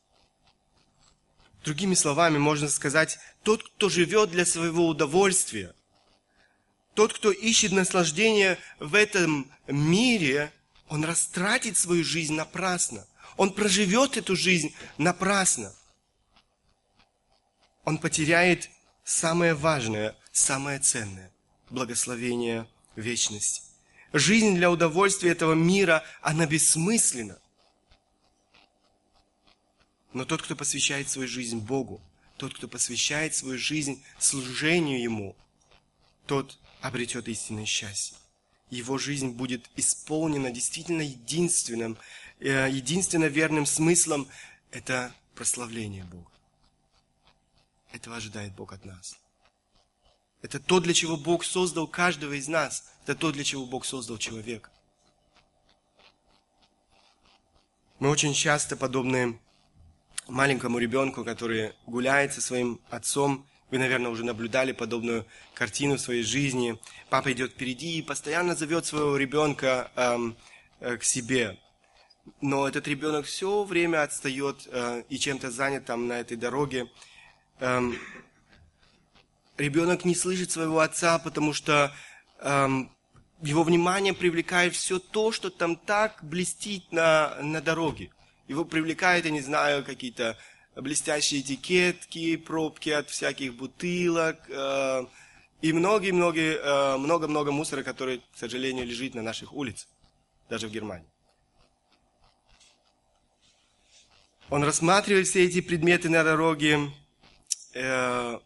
Другими 1.63 1.93
словами, 1.93 2.37
можно 2.37 2.69
сказать, 2.69 3.19
тот, 3.43 3.63
кто 3.63 3.89
живет 3.89 4.29
для 4.31 4.45
своего 4.45 4.87
удовольствия, 4.87 5.73
тот, 6.93 7.13
кто 7.13 7.31
ищет 7.31 7.71
наслаждение 7.71 8.57
в 8.79 8.95
этом 8.95 9.51
мире, 9.67 10.53
он 10.87 11.03
растратит 11.03 11.77
свою 11.77 12.03
жизнь 12.03 12.33
напрасно. 12.33 13.05
Он 13.39 13.53
проживет 13.53 14.17
эту 14.17 14.35
жизнь 14.35 14.75
напрасно 14.97 15.73
он 17.85 17.97
потеряет 17.97 18.69
самое 19.03 19.55
важное, 19.55 20.15
самое 20.31 20.77
ценное– 20.79 21.31
благословение 21.71 22.67
вечности. 22.95 23.63
Жизнь 24.13 24.55
для 24.55 24.69
удовольствия 24.69 25.31
этого 25.31 25.53
мира, 25.53 26.03
она 26.21 26.45
бессмысленна. 26.45 27.39
Но 30.13 30.25
тот, 30.25 30.43
кто 30.43 30.55
посвящает 30.55 31.09
свою 31.09 31.27
жизнь 31.27 31.59
Богу, 31.59 31.99
тот, 32.37 32.53
кто 32.53 32.67
посвящает 32.67 33.33
свою 33.33 33.57
жизнь 33.57 34.03
служению 34.19 35.01
Ему, 35.01 35.35
тот 36.27 36.59
обретет 36.81 37.27
истинное 37.27 37.65
счастье. 37.65 38.15
Его 38.69 38.99
жизнь 38.99 39.29
будет 39.29 39.67
исполнена 39.75 40.51
действительно 40.51 41.01
единственным, 41.01 41.97
единственно 42.39 43.25
верным 43.25 43.65
смыслом– 43.65 44.27
это 44.71 45.13
прославление 45.35 46.03
Бога. 46.05 46.31
Этого 47.91 48.17
ожидает 48.17 48.53
Бог 48.53 48.73
от 48.73 48.85
нас. 48.85 49.17
Это 50.41 50.59
то, 50.59 50.79
для 50.79 50.93
чего 50.93 51.17
Бог 51.17 51.43
создал 51.43 51.87
каждого 51.87 52.33
из 52.33 52.47
нас. 52.47 52.89
Это 53.03 53.15
то, 53.15 53.31
для 53.31 53.43
чего 53.43 53.65
Бог 53.65 53.85
создал 53.85 54.17
человека. 54.17 54.69
Мы 57.99 58.09
очень 58.09 58.33
часто, 58.33 58.77
подобные 58.77 59.37
маленькому 60.27 60.77
ребенку, 60.77 61.25
который 61.25 61.73
гуляет 61.85 62.33
со 62.33 62.41
своим 62.41 62.79
отцом. 62.89 63.45
Вы, 63.71 63.79
наверное, 63.79 64.11
уже 64.11 64.23
наблюдали 64.23 64.71
подобную 64.71 65.25
картину 65.53 65.97
в 65.97 66.01
своей 66.01 66.23
жизни. 66.23 66.79
Папа 67.09 67.33
идет 67.33 67.51
впереди 67.51 67.97
и 67.97 68.01
постоянно 68.01 68.55
зовет 68.55 68.85
своего 68.85 69.17
ребенка 69.17 69.91
эм, 69.95 70.37
э, 70.79 70.95
к 70.97 71.03
себе. 71.03 71.57
Но 72.41 72.67
этот 72.67 72.87
ребенок 72.87 73.25
все 73.25 73.63
время 73.63 74.03
отстает 74.03 74.67
э, 74.67 75.03
и 75.09 75.17
чем-то 75.17 75.51
занят 75.51 75.85
там 75.85 76.07
на 76.07 76.19
этой 76.19 76.37
дороге. 76.37 76.87
Эм, 77.59 77.97
ребенок 79.57 80.05
не 80.05 80.15
слышит 80.15 80.51
своего 80.51 80.79
отца, 80.79 81.19
потому 81.19 81.53
что 81.53 81.93
эм, 82.39 82.91
его 83.41 83.63
внимание 83.63 84.13
привлекает 84.13 84.75
все 84.75 84.99
то, 84.99 85.31
что 85.31 85.49
там 85.49 85.75
так 85.75 86.19
блестит 86.21 86.91
на, 86.91 87.37
на 87.41 87.61
дороге. 87.61 88.11
Его 88.47 88.65
привлекает, 88.65 89.25
я 89.25 89.31
не 89.31 89.41
знаю, 89.41 89.83
какие-то 89.83 90.37
блестящие 90.75 91.41
этикетки, 91.41 92.35
пробки 92.37 92.89
от 92.89 93.09
всяких 93.09 93.55
бутылок 93.55 94.37
э, 94.49 95.05
и 95.61 95.73
многие-многие, 95.73 96.55
э, 96.55 96.97
много-много 96.97 97.51
мусора, 97.51 97.83
который, 97.83 98.19
к 98.19 98.37
сожалению, 98.37 98.85
лежит 98.85 99.13
на 99.13 99.21
наших 99.21 99.53
улицах, 99.53 99.89
даже 100.49 100.67
в 100.67 100.71
Германии. 100.71 101.09
Он 104.49 104.63
рассматривает 104.63 105.27
все 105.27 105.45
эти 105.45 105.61
предметы 105.61 106.09
на 106.09 106.23
дороге, 106.23 106.91
э, 107.75 108.39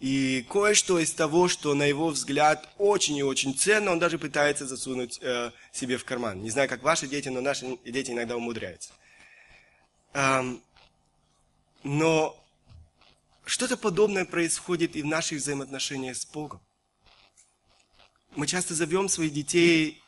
и 0.00 0.46
кое-что 0.50 0.98
из 0.98 1.12
того, 1.12 1.48
что 1.48 1.72
на 1.72 1.84
его 1.84 2.08
взгляд 2.10 2.68
очень 2.76 3.16
и 3.16 3.22
очень 3.22 3.56
ценно, 3.56 3.92
он 3.92 3.98
даже 3.98 4.18
пытается 4.18 4.66
засунуть 4.66 5.18
э, 5.22 5.50
себе 5.72 5.96
в 5.96 6.04
карман. 6.04 6.42
Не 6.42 6.50
знаю, 6.50 6.68
как 6.68 6.82
ваши 6.82 7.06
дети, 7.06 7.30
но 7.30 7.40
наши 7.40 7.78
дети 7.86 8.10
иногда 8.10 8.36
умудряются. 8.36 8.90
Эм, 10.12 10.62
но 11.84 12.36
что-то 13.46 13.78
подобное 13.78 14.26
происходит 14.26 14.94
и 14.94 15.02
в 15.02 15.06
наших 15.06 15.38
взаимоотношениях 15.38 16.18
с 16.18 16.26
Богом. 16.26 16.60
Мы 18.36 18.46
часто 18.46 18.74
зовем 18.74 19.08
своих 19.08 19.32
детей, 19.32 20.02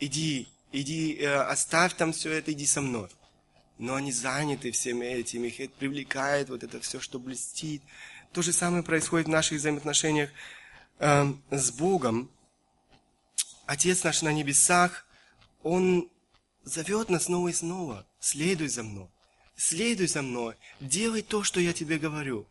иди, 0.00 0.48
иди, 0.72 1.14
э, 1.20 1.34
оставь 1.42 1.94
там 1.94 2.14
все 2.14 2.32
это, 2.32 2.52
иди 2.52 2.64
со 2.64 2.80
мной. 2.80 3.10
Но 3.78 3.94
они 3.94 4.12
заняты 4.12 4.70
всем 4.70 5.02
этим, 5.02 5.44
их 5.44 5.60
это 5.60 5.72
привлекает, 5.78 6.48
вот 6.48 6.62
это 6.62 6.80
все, 6.80 7.00
что 7.00 7.18
блестит. 7.18 7.82
То 8.32 8.42
же 8.42 8.52
самое 8.52 8.82
происходит 8.82 9.26
в 9.26 9.30
наших 9.30 9.58
взаимоотношениях 9.58 10.30
э, 10.98 11.32
с 11.50 11.70
Богом. 11.72 12.30
Отец 13.66 14.04
наш 14.04 14.22
на 14.22 14.32
небесах, 14.32 15.06
Он 15.62 16.08
зовет 16.64 17.08
нас 17.10 17.24
снова 17.24 17.48
и 17.48 17.52
снова. 17.52 18.06
Следуй 18.20 18.68
за 18.68 18.82
мной. 18.82 19.08
Следуй 19.56 20.06
за 20.06 20.22
мной. 20.22 20.56
Делай 20.80 21.22
то, 21.22 21.42
что 21.42 21.60
я 21.60 21.72
тебе 21.72 21.98
говорю. 21.98 22.46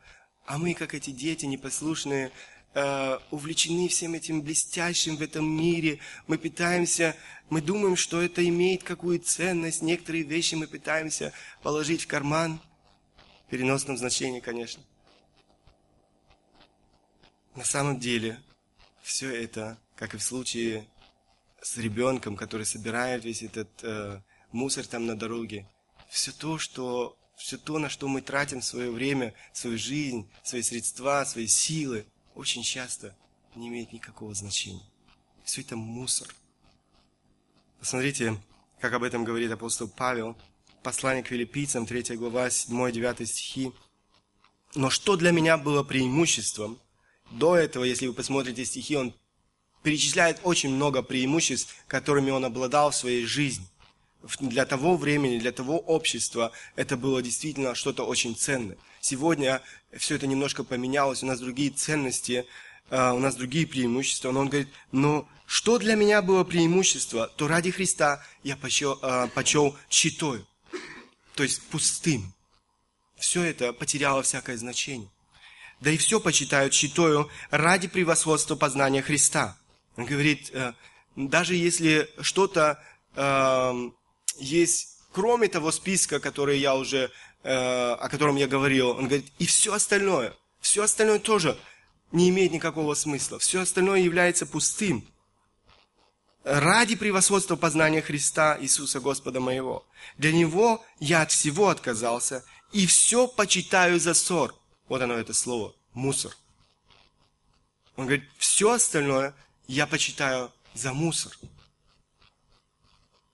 А 0.45 0.57
мы, 0.57 0.73
как 0.73 0.93
эти 0.93 1.11
дети 1.11 1.45
непослушные, 1.45 2.31
э, 2.73 3.19
увлечены 3.31 3.87
всем 3.87 4.13
этим 4.13 4.41
блестящим 4.41 5.17
в 5.17 5.21
этом 5.21 5.45
мире. 5.45 5.99
Мы 6.27 6.37
пытаемся, 6.37 7.15
мы 7.49 7.61
думаем, 7.61 7.95
что 7.95 8.21
это 8.21 8.47
имеет 8.47 8.83
какую 8.83 9.19
ценность. 9.19 9.81
Некоторые 9.81 10.23
вещи 10.23 10.55
мы 10.55 10.67
пытаемся 10.67 11.33
положить 11.61 12.03
в 12.03 12.07
карман. 12.07 12.59
В 13.47 13.49
переносном 13.49 13.97
значении, 13.97 14.39
конечно. 14.39 14.83
На 17.55 17.63
самом 17.63 17.99
деле, 17.99 18.41
все 19.03 19.29
это, 19.29 19.77
как 19.95 20.15
и 20.15 20.17
в 20.17 20.23
случае 20.23 20.87
с 21.61 21.77
ребенком, 21.77 22.35
который 22.35 22.65
собирает 22.65 23.23
весь 23.23 23.43
этот 23.43 23.69
э, 23.83 24.21
мусор 24.51 24.87
там 24.87 25.05
на 25.05 25.15
дороге, 25.15 25.67
все 26.09 26.31
то, 26.31 26.57
что 26.57 27.17
все 27.35 27.57
то, 27.57 27.77
на 27.79 27.89
что 27.89 28.07
мы 28.07 28.21
тратим 28.21 28.61
свое 28.61 28.91
время, 28.91 29.33
свою 29.51 29.77
жизнь, 29.77 30.29
свои 30.43 30.61
средства, 30.61 31.25
свои 31.25 31.47
силы, 31.47 32.05
очень 32.35 32.63
часто 32.63 33.15
не 33.55 33.67
имеет 33.67 33.93
никакого 33.93 34.33
значения. 34.33 34.83
Все 35.43 35.61
это 35.61 35.75
мусор. 35.75 36.33
Посмотрите, 37.79 38.37
как 38.79 38.93
об 38.93 39.03
этом 39.03 39.23
говорит 39.23 39.51
апостол 39.51 39.87
Павел, 39.87 40.37
послание 40.83 41.23
к 41.23 41.27
филиппийцам, 41.27 41.85
3 41.85 42.15
глава, 42.15 42.47
7-9 42.47 43.25
стихи. 43.25 43.71
«Но 44.75 44.89
что 44.89 45.15
для 45.15 45.31
меня 45.31 45.57
было 45.57 45.83
преимуществом, 45.83 46.79
до 47.31 47.55
этого, 47.55 47.83
если 47.83 48.07
вы 48.07 48.13
посмотрите 48.13 48.65
стихи, 48.65 48.95
он 48.95 49.13
перечисляет 49.81 50.39
очень 50.43 50.69
много 50.69 51.01
преимуществ, 51.01 51.75
которыми 51.87 52.31
он 52.31 52.45
обладал 52.45 52.91
в 52.91 52.95
своей 52.95 53.25
жизни. 53.25 53.65
Для 54.39 54.65
того 54.65 54.95
времени, 54.95 55.37
для 55.37 55.51
того 55.51 55.79
общества 55.79 56.51
это 56.75 56.95
было 56.95 57.21
действительно 57.21 57.75
что-то 57.75 58.05
очень 58.05 58.35
ценное. 58.35 58.77
Сегодня 59.01 59.61
все 59.97 60.15
это 60.15 60.27
немножко 60.27 60.63
поменялось, 60.63 61.23
у 61.23 61.25
нас 61.25 61.39
другие 61.39 61.71
ценности, 61.71 62.45
а, 62.89 63.13
у 63.13 63.19
нас 63.19 63.35
другие 63.35 63.67
преимущества. 63.67 64.31
Но 64.31 64.41
он 64.41 64.49
говорит, 64.49 64.69
но 64.91 65.27
что 65.45 65.77
для 65.77 65.95
меня 65.95 66.21
было 66.21 66.43
преимущество, 66.43 67.27
то 67.35 67.47
ради 67.47 67.71
Христа 67.71 68.23
я 68.43 68.55
почел, 68.55 68.97
а, 69.01 69.27
почел 69.27 69.75
читою, 69.89 70.47
то 71.35 71.43
есть 71.43 71.61
пустым. 71.63 72.33
Все 73.17 73.43
это 73.43 73.73
потеряло 73.73 74.23
всякое 74.23 74.57
значение 74.57 75.09
да 75.83 75.91
и 75.91 75.97
все 75.97 76.19
почитают 76.19 76.73
читою 76.73 77.29
ради 77.51 77.87
превосходства 77.87 78.55
познания 78.55 79.01
Христа. 79.01 79.57
Он 79.97 80.05
говорит, 80.05 80.49
э, 80.53 80.73
даже 81.15 81.55
если 81.55 82.09
что-то 82.21 82.81
э, 83.15 83.89
есть, 84.39 84.97
кроме 85.11 85.47
того 85.47 85.71
списка, 85.71 86.19
который 86.19 86.59
я 86.59 86.75
уже, 86.75 87.11
э, 87.43 87.53
о 87.53 88.09
котором 88.09 88.35
я 88.35 88.47
говорил, 88.47 88.89
он 88.89 89.07
говорит, 89.07 89.31
и 89.39 89.45
все 89.45 89.73
остальное, 89.73 90.33
все 90.59 90.83
остальное 90.83 91.19
тоже 91.19 91.57
не 92.11 92.29
имеет 92.29 92.51
никакого 92.51 92.93
смысла. 92.93 93.39
Все 93.39 93.61
остальное 93.61 93.99
является 93.99 94.45
пустым. 94.45 95.05
Ради 96.43 96.95
превосходства 96.95 97.55
познания 97.55 98.01
Христа 98.01 98.57
Иисуса 98.59 98.99
Господа 98.99 99.39
моего. 99.39 99.85
Для 100.17 100.31
Него 100.31 100.83
я 100.99 101.21
от 101.21 101.31
всего 101.31 101.69
отказался 101.69 102.43
и 102.71 102.85
все 102.85 103.27
почитаю 103.27 103.99
за 103.99 104.13
ссор– 104.13 104.53
вот 104.87 105.01
оно, 105.01 105.15
это 105.15 105.33
слово. 105.33 105.73
Мусор. 105.93 106.35
Он 107.95 108.05
говорит, 108.05 108.29
все 108.37 108.71
остальное 108.71 109.33
я 109.67 109.87
почитаю 109.87 110.51
за 110.73 110.93
мусор, 110.93 111.31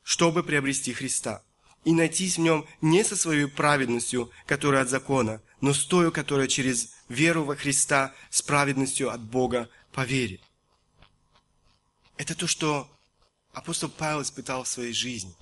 чтобы 0.10 0.42
приобрести 0.42 0.92
Христа 0.92 1.44
и 1.86 1.92
найтись 1.92 2.38
в 2.38 2.42
нем 2.42 2.66
не 2.82 3.04
со 3.04 3.16
своей 3.16 3.46
праведностью, 3.46 4.32
которая 4.48 4.82
от 4.82 4.90
закона, 4.90 5.40
но 5.62 5.72
с 5.72 5.86
той, 5.86 6.12
которая 6.12 6.48
через 6.48 6.96
веру 7.10 7.44
во 7.44 7.56
Христа 7.56 8.16
с 8.32 8.42
праведностью 8.42 9.12
от 9.12 9.22
Бога 9.22 9.70
по 9.92 10.04
вере. 10.04 10.40
Это 12.18 12.34
то, 12.34 12.48
что 12.48 12.90
апостол 13.54 13.88
Павел 13.88 14.24
испытал 14.24 14.64
в 14.64 14.68
своей 14.68 14.94
жизни. 14.94 15.36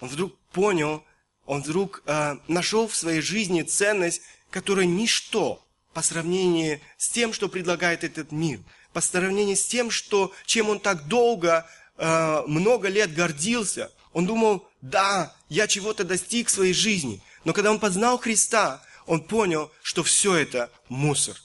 Он 0.00 0.08
вдруг 0.08 0.34
понял, 0.50 1.04
он 1.44 1.60
вдруг 1.60 2.02
э, 2.06 2.36
нашел 2.48 2.88
в 2.88 2.96
своей 2.96 3.20
жизни 3.20 3.60
ценность 3.60 4.22
которое 4.50 4.86
ничто 4.86 5.62
по 5.92 6.00
сравнению 6.00 6.80
с 6.96 7.10
тем, 7.10 7.34
что 7.34 7.50
предлагает 7.50 8.02
этот 8.02 8.32
мир, 8.32 8.60
по 8.94 9.02
сравнению 9.02 9.56
с 9.56 9.64
тем, 9.64 9.90
что, 9.90 10.32
чем 10.46 10.70
он 10.70 10.80
так 10.80 11.06
долго, 11.06 11.68
э, 12.00 12.42
много 12.46 12.88
лет 12.88 13.14
гордился. 13.14 13.92
Он 14.12 14.26
думал, 14.26 14.66
да, 14.80 15.36
я 15.48 15.68
чего-то 15.68 16.04
достиг 16.04 16.48
в 16.48 16.50
своей 16.50 16.72
жизни. 16.72 17.22
Но 17.44 17.52
когда 17.52 17.70
он 17.70 17.78
познал 17.78 18.18
Христа, 18.18 18.82
он 19.06 19.22
понял, 19.22 19.70
что 19.82 20.02
все 20.02 20.34
это 20.34 20.70
мусор. 20.88 21.36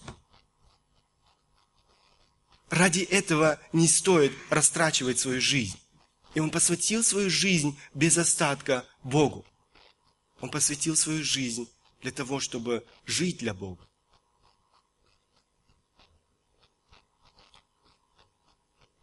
Ради 2.70 3.02
этого 3.02 3.60
не 3.74 3.88
стоит 3.88 4.34
растрачивать 4.50 5.20
свою 5.20 5.42
жизнь. 5.42 5.80
И 6.34 6.40
он 6.40 6.50
посвятил 6.50 7.04
свою 7.04 7.30
жизнь 7.30 7.78
без 7.94 8.18
остатка 8.18 8.86
Богу. 9.04 9.46
Он 10.42 10.50
посвятил 10.50 10.96
свою 10.96 11.24
жизнь 11.24 11.70
для 12.02 12.12
того, 12.12 12.40
чтобы 12.40 12.86
жить 13.06 13.38
для 13.38 13.54
Бога. 13.54 13.86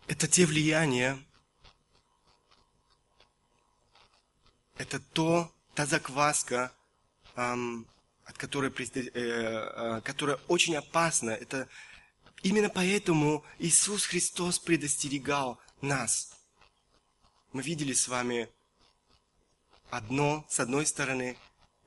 Это 0.09 0.28
те 0.28 0.44
влияния, 0.44 1.18
это 4.76 5.00
то, 5.00 5.52
та 5.74 5.86
закваска, 5.86 6.72
эм, 7.36 7.86
от 8.24 8.38
которой, 8.38 8.70
э, 8.70 9.10
э, 9.14 10.00
которая 10.02 10.36
очень 10.48 10.76
опасна. 10.76 11.30
Это 11.30 11.68
именно 12.42 12.68
поэтому 12.68 13.44
Иисус 13.58 14.06
Христос 14.06 14.58
предостерегал 14.58 15.58
нас. 15.80 16.36
Мы 17.52 17.62
видели 17.62 17.92
с 17.92 18.08
вами 18.08 18.48
одно, 19.90 20.46
с 20.48 20.60
одной 20.60 20.86
стороны, 20.86 21.36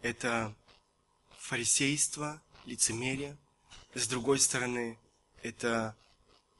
это 0.02 0.54
фарисейство, 1.40 2.42
лицемерие. 2.66 3.38
С 3.94 4.08
другой 4.08 4.40
стороны, 4.40 5.00
это 5.42 5.96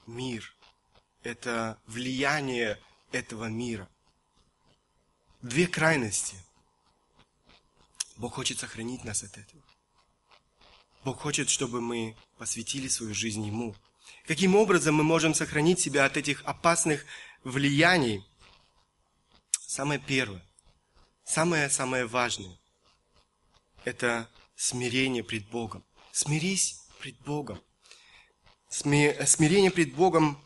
мир, 0.08 0.56
это 1.24 1.78
влияние 1.86 2.80
этого 3.12 3.46
мира. 3.46 3.90
Две 5.46 5.68
крайности. 5.68 6.36
Бог 8.18 8.34
хочет 8.34 8.58
сохранить 8.58 9.04
нас 9.04 9.22
от 9.22 9.38
этого. 9.38 9.62
Бог 11.04 11.20
хочет, 11.22 11.52
чтобы 11.52 11.82
мы 11.82 12.18
посвятили 12.40 12.88
свою 12.88 13.14
жизнь 13.14 13.46
Ему. 13.46 13.76
Каким 14.26 14.56
образом 14.56 14.96
мы 14.96 15.04
можем 15.04 15.36
сохранить 15.36 15.80
себя 15.80 16.06
от 16.06 16.18
этих 16.18 16.44
опасных 16.46 17.06
влияний? 17.44 18.26
Самое 19.52 20.00
первое, 20.00 20.44
самое-самое 21.26 22.08
важное– 22.08 22.58
это 23.84 24.28
смирение 24.56 25.24
пред 25.24 25.48
Богом. 25.50 25.86
Смирись 26.12 26.82
пред 27.00 27.20
Богом. 27.20 27.62
Смирение 28.70 29.70
пред 29.70 29.94
Богом 29.94 30.44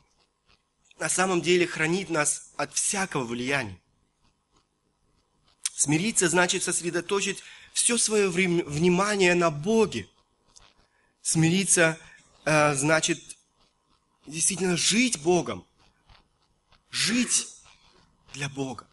на 0.99 1.07
самом 1.07 1.41
деле 1.41 1.65
хранит 1.67 2.09
нас 2.09 2.51
от 2.57 2.73
всякого 2.73 3.23
влияния. 3.23 3.79
Смириться 5.79 6.27
значит 6.27 6.61
сосредоточить 6.61 7.41
все 7.71 7.97
свое 7.97 8.27
внимание 8.27 9.33
на 9.33 9.49
Боге. 9.49 10.09
Смириться 11.21 11.97
э, 12.43 12.73
значит 12.75 13.37
действительно 14.27 14.75
жить 14.75 15.21
Богом. 15.21 15.65
Жить 16.91 17.47
для 18.33 18.49
Бога. 18.49 18.85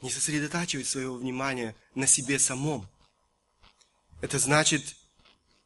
Не 0.00 0.12
сосредотачивать 0.12 0.86
своего 0.86 1.16
внимания 1.16 1.74
на 1.96 2.06
себе 2.06 2.38
самом. 2.38 2.86
Это 4.20 4.38
значит 4.38 4.94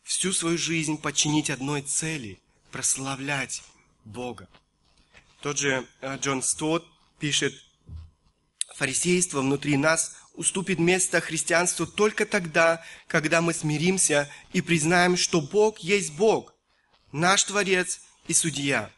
всю 0.04 0.32
свою 0.32 0.56
жизнь 0.56 0.96
подчинить 0.96 1.50
одной 1.50 1.82
цели– 1.82 2.40
прославлять 2.70 3.62
Бога. 4.06 4.48
Тот 5.42 5.58
же 5.58 5.86
э, 6.00 6.16
Джон 6.16 6.42
Стот 6.42 6.88
пишет, 7.18 7.54
фарисейство 8.74 9.40
внутри 9.40 9.76
нас 9.76 10.16
уступит 10.34 10.78
место 10.78 11.20
христианству 11.20 11.86
только 11.86 12.24
тогда, 12.24 12.82
когда 13.08 13.40
мы 13.40 13.52
смиримся 13.52 14.30
и 14.52 14.60
признаем, 14.60 15.16
что 15.16 15.40
Бог 15.40 15.80
есть 15.80 16.12
Бог, 16.12 16.54
наш 17.12 17.42
Творец 17.44 18.00
и 18.28 18.34
Судья, 18.34 18.90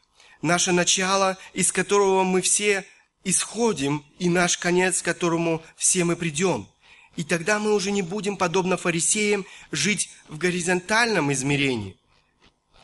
наше 0.43 0.73
начало, 0.73 1.39
из 1.55 1.73
которого 1.73 2.25
мы 2.25 2.43
все 2.43 2.85
исходим, 3.25 4.05
и 4.19 4.29
наш 4.29 4.59
конец, 4.59 5.01
к 5.01 5.05
которому 5.05 5.63
все 5.77 6.05
мы 6.05 6.17
придем. 6.17 6.69
И 7.17 7.25
тогда 7.25 7.59
мы 7.59 7.75
уже 7.75 7.91
не 7.91 8.03
будем, 8.03 8.37
подобно 8.37 8.77
фарисеям, 8.77 9.45
жить 9.73 10.11
в 10.29 10.39
горизонтальном 10.39 11.33
измерении, 11.33 11.97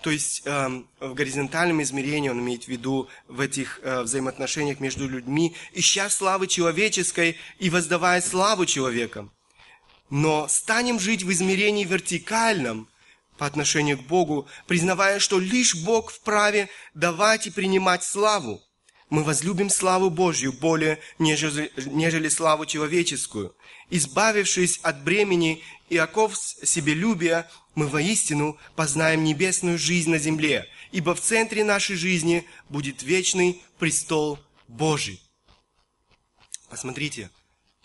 то 0.07 0.13
есть 0.13 0.43
э, 0.45 0.83
в 1.01 1.15
горизонтальном 1.15 1.83
измерении 1.83 2.29
он 2.29 2.39
имеет 2.39 2.67
в 2.67 2.69
виду 2.69 3.09
в 3.27 3.41
этих 3.41 3.81
э, 3.83 4.03
взаимоотношениях 4.03 4.79
между 4.79 5.09
людьми, 5.09 5.57
ища 5.73 6.09
славы 6.11 6.47
человеческой 6.47 7.37
и 7.59 7.71
воздавая 7.71 8.21
славу 8.21 8.67
человекам. 8.67 9.33
Но 10.09 10.47
станем 10.47 11.01
жить 11.01 11.25
в 11.25 11.33
измерении 11.33 11.83
вертикальном 11.83 12.89
по 13.37 13.47
отношению 13.47 13.99
к 13.99 14.03
Богу, 14.03 14.47
признавая, 14.69 15.19
что 15.19 15.41
лишь 15.41 15.75
Бог 15.75 16.13
вправе 16.13 16.69
давать 16.95 17.49
и 17.49 17.51
принимать 17.51 18.05
славу. 18.05 18.63
Мы 19.11 19.25
возлюбим 19.25 19.71
славу 19.71 20.09
Божью 20.09 20.53
более, 20.53 21.01
нежели, 21.19 21.73
нежели 21.85 22.29
славу 22.29 22.65
человеческую. 22.65 23.57
Избавившись 23.91 24.79
от 24.83 25.03
бремени 25.05 25.63
и 25.89 25.97
оков 25.97 26.37
себелюбия, 26.37 27.49
мы 27.75 27.87
воистину 27.87 28.59
познаем 28.75 29.23
небесную 29.23 29.79
жизнь 29.79 30.11
на 30.11 30.19
земле, 30.19 30.69
ибо 30.93 31.15
в 31.15 31.21
центре 31.21 31.63
нашей 31.63 31.97
жизни 31.97 32.47
будет 32.69 33.03
вечный 33.03 33.63
престол 33.79 34.39
Божий. 34.67 35.23
Посмотрите, 36.69 37.31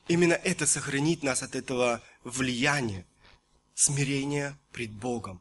именно 0.08 0.34
это 0.34 0.66
сохранит 0.66 1.22
нас 1.22 1.44
от 1.44 1.56
этого 1.56 2.02
влияния, 2.24 3.06
смирения 3.76 4.58
пред 4.72 4.92
Богом. 4.92 5.40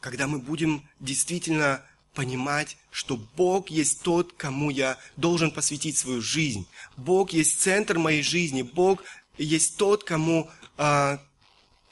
Когда 0.00 0.26
мы 0.26 0.40
будем 0.40 0.88
действительно 0.98 1.86
понимать, 2.14 2.76
что 2.90 3.16
Бог 3.36 3.70
есть 3.70 4.02
тот, 4.02 4.32
кому 4.34 4.70
я 4.70 4.98
должен 5.16 5.50
посвятить 5.50 5.96
свою 5.96 6.20
жизнь. 6.20 6.66
Бог 6.96 7.32
есть 7.32 7.60
центр 7.60 7.98
моей 7.98 8.22
жизни. 8.22 8.62
Бог 8.62 9.02
есть 9.38 9.76
тот, 9.76 10.04
кому 10.04 10.50
а, 10.76 11.20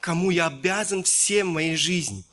кому 0.01 0.31
я 0.31 0.47
обязан 0.47 1.03
всем 1.03 1.47
моей 1.47 1.75
жизни. 1.75 2.25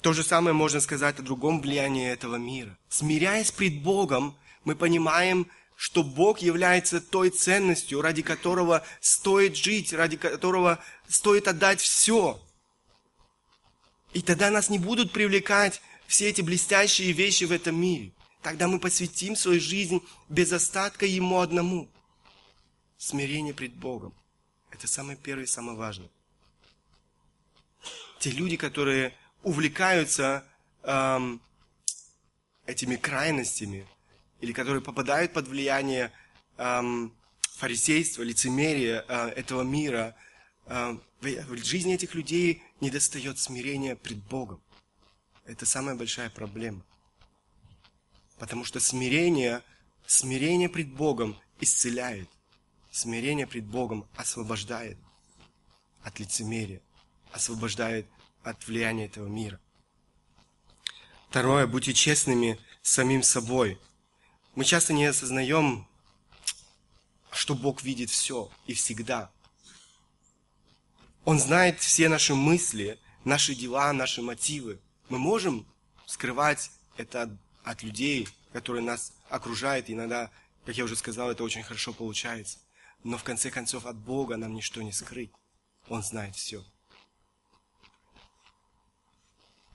То 0.00 0.12
же 0.12 0.22
самое 0.22 0.54
можно 0.54 0.80
сказать 0.80 1.18
о 1.18 1.22
другом 1.22 1.60
влиянии 1.60 2.08
этого 2.08 2.36
мира. 2.36 2.78
Смиряясь 2.88 3.50
пред 3.50 3.82
Богом, 3.82 4.36
мы 4.64 4.76
понимаем, 4.76 5.48
что 5.76 6.02
Бог 6.02 6.38
является 6.38 7.00
той 7.00 7.30
ценностью, 7.30 8.00
ради 8.00 8.22
которого 8.22 8.84
стоит 9.00 9.56
жить, 9.56 9.92
ради 9.92 10.16
которого 10.16 10.78
стоит 11.08 11.48
отдать 11.48 11.80
все. 11.80 12.40
И 14.12 14.22
тогда 14.22 14.50
нас 14.50 14.70
не 14.70 14.78
будут 14.78 15.12
привлекать 15.12 15.80
все 16.06 16.28
эти 16.28 16.40
блестящие 16.40 17.12
вещи 17.12 17.44
в 17.44 17.52
этом 17.52 17.80
мире. 17.80 18.12
Тогда 18.42 18.68
мы 18.68 18.78
посвятим 18.78 19.36
свою 19.36 19.60
жизнь 19.60 20.00
без 20.28 20.52
остатка 20.52 21.06
Ему 21.06 21.40
одному. 21.40 21.88
Смирение 22.96 23.54
пред 23.54 23.74
Богом. 23.74 24.14
Это 24.70 24.86
самое 24.86 25.18
первое 25.18 25.44
и 25.44 25.48
самое 25.48 25.76
важное. 25.76 26.08
Те 28.18 28.30
люди, 28.30 28.56
которые 28.56 29.14
увлекаются 29.42 30.44
эм, 30.82 31.40
этими 32.66 32.96
крайностями, 32.96 33.86
или 34.40 34.52
которые 34.52 34.82
попадают 34.82 35.32
под 35.32 35.48
влияние 35.48 36.12
эм, 36.56 37.12
фарисейства, 37.56 38.22
лицемерия 38.22 39.04
э, 39.08 39.28
этого 39.30 39.62
мира, 39.62 40.16
в 40.68 41.64
жизни 41.64 41.94
этих 41.94 42.14
людей 42.14 42.62
недостает 42.80 43.38
смирения 43.38 43.96
пред 43.96 44.18
Богом. 44.18 44.62
Это 45.44 45.64
самая 45.64 45.94
большая 45.94 46.30
проблема. 46.30 46.84
Потому 48.38 48.64
что 48.64 48.78
смирение, 48.78 49.62
смирение 50.06 50.68
пред 50.68 50.92
Богом 50.92 51.36
исцеляет. 51.60 52.28
Смирение 52.90 53.46
пред 53.46 53.64
Богом 53.64 54.06
освобождает 54.16 54.98
от 56.02 56.18
лицемерия, 56.20 56.80
освобождает 57.32 58.06
от 58.42 58.66
влияния 58.66 59.06
этого 59.06 59.26
мира. 59.26 59.60
Второе, 61.28 61.66
будьте 61.66 61.92
честными 61.92 62.58
с 62.82 62.92
самим 62.92 63.22
собой. 63.22 63.78
Мы 64.54 64.64
часто 64.64 64.92
не 64.92 65.04
осознаем, 65.06 65.86
что 67.30 67.54
Бог 67.54 67.82
видит 67.82 68.10
все 68.10 68.50
и 68.66 68.74
всегда. 68.74 69.30
Он 71.28 71.38
знает 71.38 71.78
все 71.80 72.08
наши 72.08 72.34
мысли, 72.34 72.98
наши 73.22 73.54
дела, 73.54 73.92
наши 73.92 74.22
мотивы. 74.22 74.80
Мы 75.10 75.18
можем 75.18 75.66
скрывать 76.06 76.70
это 76.96 77.38
от, 77.64 77.82
людей, 77.82 78.26
которые 78.54 78.82
нас 78.82 79.12
окружают. 79.28 79.90
Иногда, 79.90 80.30
как 80.64 80.78
я 80.78 80.84
уже 80.84 80.96
сказал, 80.96 81.30
это 81.30 81.44
очень 81.44 81.62
хорошо 81.62 81.92
получается. 81.92 82.60
Но 83.04 83.18
в 83.18 83.24
конце 83.24 83.50
концов 83.50 83.84
от 83.84 83.98
Бога 83.98 84.38
нам 84.38 84.54
ничто 84.54 84.80
не 84.80 84.90
скрыть. 84.90 85.30
Он 85.90 86.02
знает 86.02 86.34
все. 86.34 86.64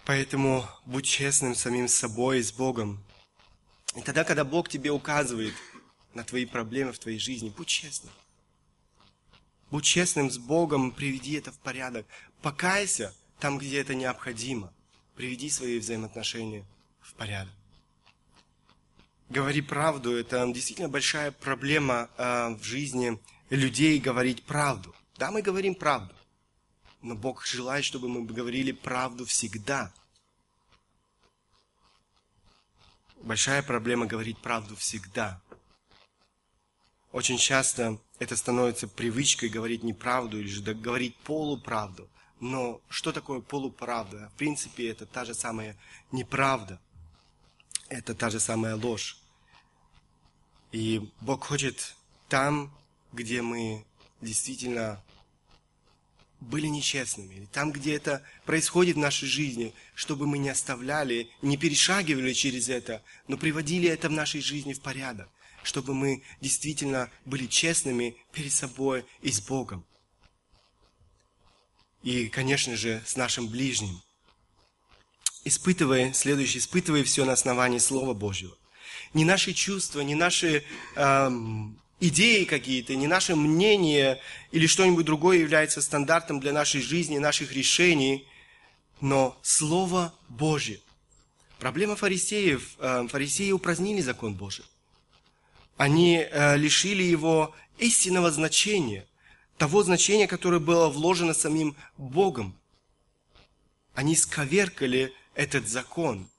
Поэтому 0.05 0.67
будь 0.85 1.05
честным 1.05 1.53
самим 1.53 1.87
собой 1.87 2.39
и 2.39 2.41
с 2.41 2.51
Богом. 2.51 3.05
И 3.95 4.01
тогда, 4.01 4.23
когда 4.23 4.43
Бог 4.43 4.69
тебе 4.69 4.89
указывает 4.89 5.53
на 6.15 6.23
твои 6.23 6.47
проблемы 6.47 6.93
в 6.93 6.97
твоей 6.97 7.19
жизни, 7.19 7.53
будь 7.55 7.67
честным. 7.67 8.11
Будь 9.73 9.85
честным 9.85 10.29
с 10.29 10.37
Богом, 10.37 10.91
приведи 10.91 11.33
это 11.33 11.51
в 11.51 11.57
порядок. 11.57 12.05
Покайся 12.43 13.11
там, 13.39 13.57
где 13.57 13.81
это 13.81 13.95
необходимо. 13.95 14.71
Приведи 15.15 15.49
свои 15.49 15.79
взаимоотношения 15.79 16.63
в 17.01 17.15
порядок 17.15 17.51
говори 19.29 19.61
правду. 19.61 20.15
Это 20.15 20.45
действительно 20.53 20.89
большая 20.89 21.31
проблема 21.31 22.07
э, 22.17 22.49
в 22.49 22.63
жизни 22.63 23.19
людей 23.49 23.99
говорить 23.99 24.43
правду. 24.43 24.93
Да, 25.17 25.31
мы 25.31 25.41
говорим 25.41 25.73
правду, 25.73 26.13
но 27.01 27.15
Бог 27.15 27.43
желает, 27.43 27.83
чтобы 27.83 28.09
мы 28.09 28.23
говорили 28.25 28.73
правду 28.73 29.25
всегда. 29.25 29.91
Большая 33.23 33.63
проблема 33.63 34.05
говорить 34.05 34.37
правду 34.37 34.75
всегда. 34.75 35.41
Очень 37.11 37.39
часто 37.39 37.97
это 38.23 38.35
становится 38.35 38.87
привычкой 38.87 39.49
говорить 39.49 39.83
неправду 39.83 40.39
или 40.39 40.47
же 40.47 40.61
говорить 40.73 41.15
полуправду. 41.17 42.09
Но 42.39 42.81
что 42.89 43.11
такое 43.11 43.39
полуправда? 43.39 44.29
В 44.33 44.37
принципе, 44.37 44.89
это 44.89 45.05
та 45.05 45.25
же 45.25 45.33
самая 45.33 45.77
неправда. 46.11 46.79
Это 47.89 48.15
та 48.15 48.29
же 48.29 48.39
самая 48.39 48.75
ложь. 48.75 49.17
И 50.71 51.09
Бог 51.21 51.45
хочет 51.45 51.95
там, 52.27 52.73
где 53.11 53.41
мы 53.41 53.85
действительно 54.21 55.01
были 56.39 56.67
нечестными, 56.67 57.35
или 57.35 57.45
там, 57.45 57.71
где 57.71 57.95
это 57.95 58.21
происходит 58.45 58.95
в 58.95 58.99
нашей 58.99 59.27
жизни, 59.27 59.73
чтобы 59.95 60.27
мы 60.27 60.37
не 60.37 60.49
оставляли, 60.49 61.29
не 61.41 61.57
перешагивали 61.57 62.33
через 62.33 62.69
это, 62.69 63.01
но 63.27 63.37
приводили 63.37 63.87
это 63.87 64.09
в 64.09 64.11
нашей 64.11 64.41
жизни 64.41 64.73
в 64.73 64.81
порядок, 64.81 65.29
чтобы 65.63 65.93
мы 65.93 66.23
действительно 66.41 67.09
были 67.25 67.47
честными 67.47 68.15
перед 68.31 68.51
собой 68.51 69.05
и 69.21 69.31
с 69.31 69.41
Богом. 69.41 69.85
И, 72.03 72.27
конечно 72.27 72.75
же, 72.75 73.01
с 73.05 73.15
нашим 73.15 73.47
ближним. 73.47 74.01
Испытывая, 75.45 76.13
следующее, 76.13 76.59
испытывая 76.59 77.03
все 77.03 77.25
на 77.25 77.33
основании 77.33 77.79
Слова 77.79 78.13
Божьего. 78.13 78.55
Не 79.13 79.25
наши 79.25 79.53
чувства, 79.53 80.01
не 80.01 80.15
наши 80.15 80.63
эм, 80.95 81.79
идеи 81.99 82.43
какие-то, 82.43 82.95
не 82.95 83.07
наше 83.07 83.35
мнение 83.35 84.19
или 84.51 84.67
что-нибудь 84.67 85.05
другое 85.05 85.39
является 85.39 85.81
стандартом 85.81 86.39
для 86.39 86.51
нашей 86.51 86.81
жизни, 86.81 87.17
наших 87.17 87.53
решений, 87.53 88.27
но 88.99 89.37
Слово 89.41 90.13
Божье. 90.29 90.79
Проблема 91.59 91.95
фарисеев. 91.95 92.75
Э, 92.79 93.07
фарисеи 93.07 93.51
упразднили 93.51 94.01
закон 94.01 94.33
Божий. 94.33 94.65
Они 95.77 96.17
э, 96.17 96.57
лишили 96.57 97.03
его 97.03 97.53
истинного 97.77 98.31
значения, 98.31 99.07
того 99.57 99.83
значения, 99.83 100.27
которое 100.27 100.59
было 100.59 100.89
вложено 100.89 101.33
самим 101.33 101.75
Богом. 101.97 102.57
Они 103.93 104.15
сковеркали 104.15 105.13
этот 105.35 105.67
закон. 105.67 106.29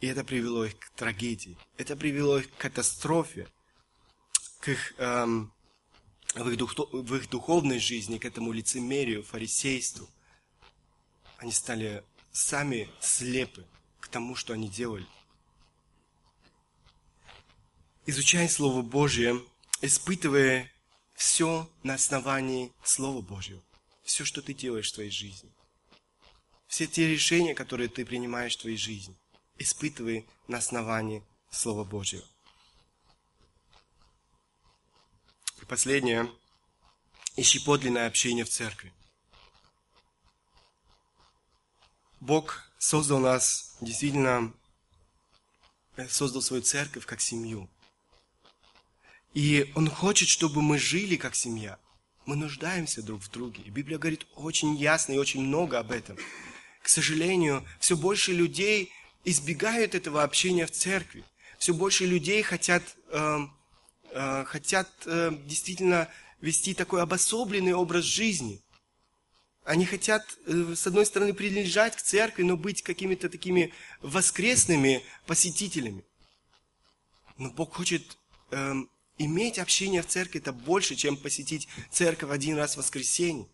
И 0.00 0.06
это 0.06 0.24
привело 0.24 0.64
их 0.64 0.78
к 0.78 0.90
трагедии. 0.90 1.56
Это 1.76 1.96
привело 1.96 2.38
их 2.38 2.50
к 2.50 2.56
катастрофе 2.56 3.48
к 4.60 4.68
их, 4.68 4.94
эм, 4.98 5.52
в, 6.34 6.48
их 6.48 6.56
дух, 6.56 6.74
в 6.92 7.14
их 7.16 7.28
духовной 7.28 7.78
жизни, 7.78 8.18
к 8.18 8.24
этому 8.24 8.52
лицемерию, 8.52 9.22
фарисейству. 9.22 10.08
Они 11.38 11.50
стали 11.50 12.04
сами 12.30 12.88
слепы 13.00 13.66
к 13.98 14.08
тому, 14.08 14.36
что 14.36 14.52
они 14.52 14.68
делали. 14.68 15.06
Изучая 18.06 18.48
Слово 18.48 18.82
Божье, 18.82 19.40
испытывая 19.82 20.70
все 21.14 21.70
на 21.82 21.94
основании 21.94 22.72
Слова 22.82 23.20
Божьего. 23.20 23.62
Все, 24.02 24.24
что 24.24 24.42
ты 24.42 24.54
делаешь 24.54 24.90
в 24.90 24.94
твоей 24.94 25.10
жизни. 25.10 25.50
Все 26.66 26.86
те 26.86 27.08
решения, 27.08 27.54
которые 27.54 27.88
ты 27.88 28.04
принимаешь 28.04 28.56
в 28.56 28.60
твоей 28.60 28.76
жизни, 28.76 29.16
испытывай 29.58 30.26
на 30.48 30.58
основании 30.58 31.22
Слова 31.50 31.84
Божьего. 31.84 32.24
последнее. 35.70 36.28
Ищи 37.36 37.60
подлинное 37.60 38.08
общение 38.08 38.44
в 38.44 38.48
церкви. 38.50 38.92
Бог 42.18 42.64
создал 42.76 43.20
нас, 43.20 43.76
действительно, 43.80 44.52
создал 46.08 46.42
свою 46.42 46.62
церковь 46.62 47.06
как 47.06 47.20
семью. 47.20 47.70
И 49.34 49.70
Он 49.74 49.88
хочет, 49.88 50.28
чтобы 50.28 50.62
мы 50.62 50.78
жили 50.78 51.16
как 51.16 51.34
семья. 51.34 51.78
Мы 52.26 52.36
нуждаемся 52.36 53.02
друг 53.02 53.22
в 53.22 53.30
друге. 53.30 53.62
И 53.64 53.70
Библия 53.70 53.98
говорит 53.98 54.26
очень 54.34 54.76
ясно 54.76 55.12
и 55.12 55.18
очень 55.18 55.42
много 55.42 55.78
об 55.78 55.90
этом. 55.90 56.16
К 56.82 56.88
сожалению, 56.88 57.64
все 57.78 57.96
больше 57.96 58.32
людей 58.32 58.92
избегают 59.24 59.94
этого 59.94 60.22
общения 60.22 60.66
в 60.66 60.70
церкви. 60.70 61.24
Все 61.58 61.74
больше 61.74 62.06
людей 62.06 62.42
хотят 62.42 62.82
э, 63.08 63.46
Э, 64.12 64.44
хотят 64.44 64.88
э, 65.06 65.30
действительно 65.44 66.08
вести 66.40 66.74
такой 66.74 67.02
обособленный 67.02 67.74
образ 67.74 68.04
жизни. 68.04 68.60
Они 69.64 69.84
хотят, 69.84 70.22
э, 70.46 70.74
с 70.74 70.86
одной 70.86 71.06
стороны, 71.06 71.32
принадлежать 71.32 71.96
к 71.96 72.02
церкви, 72.02 72.42
но 72.42 72.56
быть 72.56 72.82
какими-то 72.82 73.28
такими 73.28 73.72
воскресными 74.00 75.04
посетителями. 75.26 76.04
Но 77.38 77.50
Бог 77.50 77.74
хочет 77.74 78.18
э, 78.50 78.74
иметь 79.20 79.58
общение 79.58 80.02
в 80.02 80.06
церкви, 80.06 80.40
это 80.40 80.52
больше, 80.52 80.96
чем 80.96 81.16
посетить 81.16 81.68
церковь 81.90 82.30
один 82.30 82.56
раз 82.56 82.74
в 82.74 82.78
воскресенье. 82.78 83.46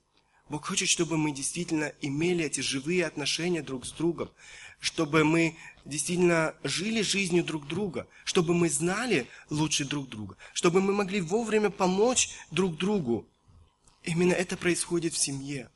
Бог 0.48 0.64
хочет, 0.66 0.88
чтобы 0.88 1.18
мы 1.18 1.32
действительно 1.32 1.92
имели 2.00 2.44
эти 2.44 2.60
живые 2.60 3.04
отношения 3.04 3.62
друг 3.62 3.84
с 3.84 3.90
другом, 3.90 4.30
чтобы 4.78 5.24
мы 5.24 5.56
действительно 5.84 6.54
жили 6.62 7.02
жизнью 7.02 7.42
друг 7.42 7.66
друга, 7.66 8.06
чтобы 8.24 8.54
мы 8.54 8.70
знали 8.70 9.26
лучше 9.50 9.84
друг 9.84 10.08
друга, 10.08 10.36
чтобы 10.52 10.80
мы 10.80 10.92
могли 10.92 11.20
вовремя 11.20 11.70
помочь 11.70 12.30
друг 12.52 12.76
другу. 12.76 13.28
Именно 14.04 14.34
это 14.34 14.56
происходит 14.56 15.14
в 15.14 15.18
семье. 15.18 15.68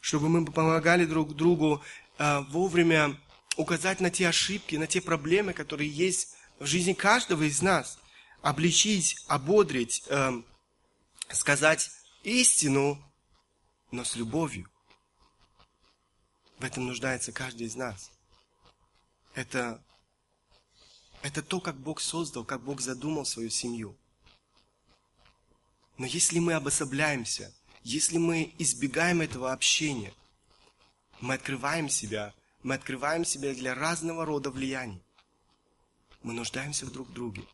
Чтобы 0.00 0.28
мы 0.28 0.44
помогали 0.44 1.04
друг 1.04 1.36
другу 1.36 1.82
э, 2.18 2.40
вовремя 2.48 3.16
указать 3.56 4.00
на 4.00 4.10
те 4.10 4.26
ошибки, 4.26 4.74
на 4.74 4.88
те 4.88 5.00
проблемы, 5.00 5.52
которые 5.52 5.88
есть 5.88 6.34
в 6.58 6.66
жизни 6.66 6.94
каждого 6.94 7.44
из 7.44 7.62
нас, 7.62 8.00
обличить, 8.44 9.16
ободрить, 9.26 10.04
э, 10.06 10.42
сказать 11.30 11.90
истину, 12.22 13.02
но 13.90 14.04
с 14.04 14.14
любовью. 14.16 14.70
В 16.58 16.64
этом 16.64 16.86
нуждается 16.86 17.32
каждый 17.32 17.66
из 17.66 17.74
нас 17.74 18.14
это, 19.34 19.82
это 21.22 21.42
то, 21.42 21.60
как 21.60 21.76
Бог 21.76 22.00
создал, 22.00 22.44
как 22.44 22.62
Бог 22.62 22.80
задумал 22.80 23.24
свою 23.24 23.50
семью. 23.50 23.96
Но 25.98 26.06
если 26.06 26.38
мы 26.38 26.54
обособляемся, 26.54 27.52
если 27.82 28.18
мы 28.18 28.54
избегаем 28.58 29.20
этого 29.20 29.52
общения, 29.52 30.14
мы 31.20 31.34
открываем 31.34 31.88
себя, 31.88 32.34
мы 32.62 32.74
открываем 32.74 33.24
себя 33.24 33.54
для 33.54 33.74
разного 33.74 34.24
рода 34.24 34.50
влияний. 34.50 35.02
Мы 36.22 36.32
нуждаемся 36.32 36.86
в 36.86 36.92
друг 36.92 37.12
друге. 37.12 37.44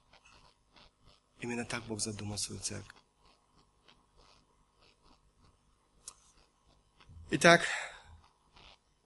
Именно 1.40 1.64
так 1.64 1.82
Бог 1.84 2.00
задумал 2.00 2.38
свою 2.38 2.60
церковь. 2.60 2.94
Итак, 7.30 7.66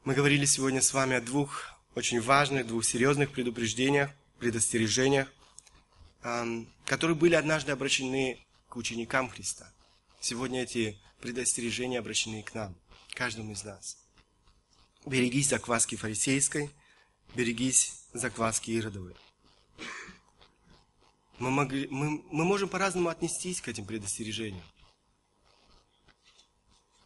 мы 0.05 0.15
говорили 0.15 0.45
сегодня 0.45 0.81
с 0.81 0.93
вами 0.93 1.17
о 1.17 1.21
двух 1.21 1.71
очень 1.95 2.21
важных, 2.21 2.67
двух 2.67 2.85
серьезных 2.85 3.31
предупреждениях, 3.31 4.11
предостережениях, 4.39 5.33
которые 6.87 7.17
были 7.17 7.35
однажды 7.35 7.71
обращены 7.71 8.45
к 8.69 8.77
ученикам 8.77 9.29
Христа. 9.29 9.73
Сегодня 10.21 10.63
эти 10.63 10.99
предостережения 11.21 11.99
обращены 11.99 12.43
к 12.43 12.55
нам, 12.55 12.75
каждому 13.15 13.53
из 13.53 13.63
нас. 13.63 13.99
Берегись 15.07 15.49
закваски 15.49 15.97
фарисейской, 15.97 16.71
берегись 17.35 18.07
закваски 18.13 18.71
Иродовой. 18.71 19.15
Мы, 21.39 21.51
могли, 21.51 21.89
мы, 21.89 22.23
мы 22.31 22.45
можем 22.45 22.69
по-разному 22.69 23.09
отнестись 23.09 23.61
к 23.61 23.69
этим 23.69 23.85
предостережениям. 23.85 24.63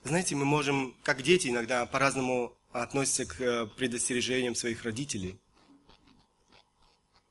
Знаете, 0.04 0.36
мы 0.36 0.44
можем, 0.44 0.94
как 1.02 1.22
дети, 1.22 1.48
иногда 1.48 1.84
по-разному 1.86 2.54
относятся 2.72 3.26
к 3.26 3.40
э, 3.40 3.66
предостережениям 3.66 4.54
своих 4.54 4.84
родителей. 4.84 5.38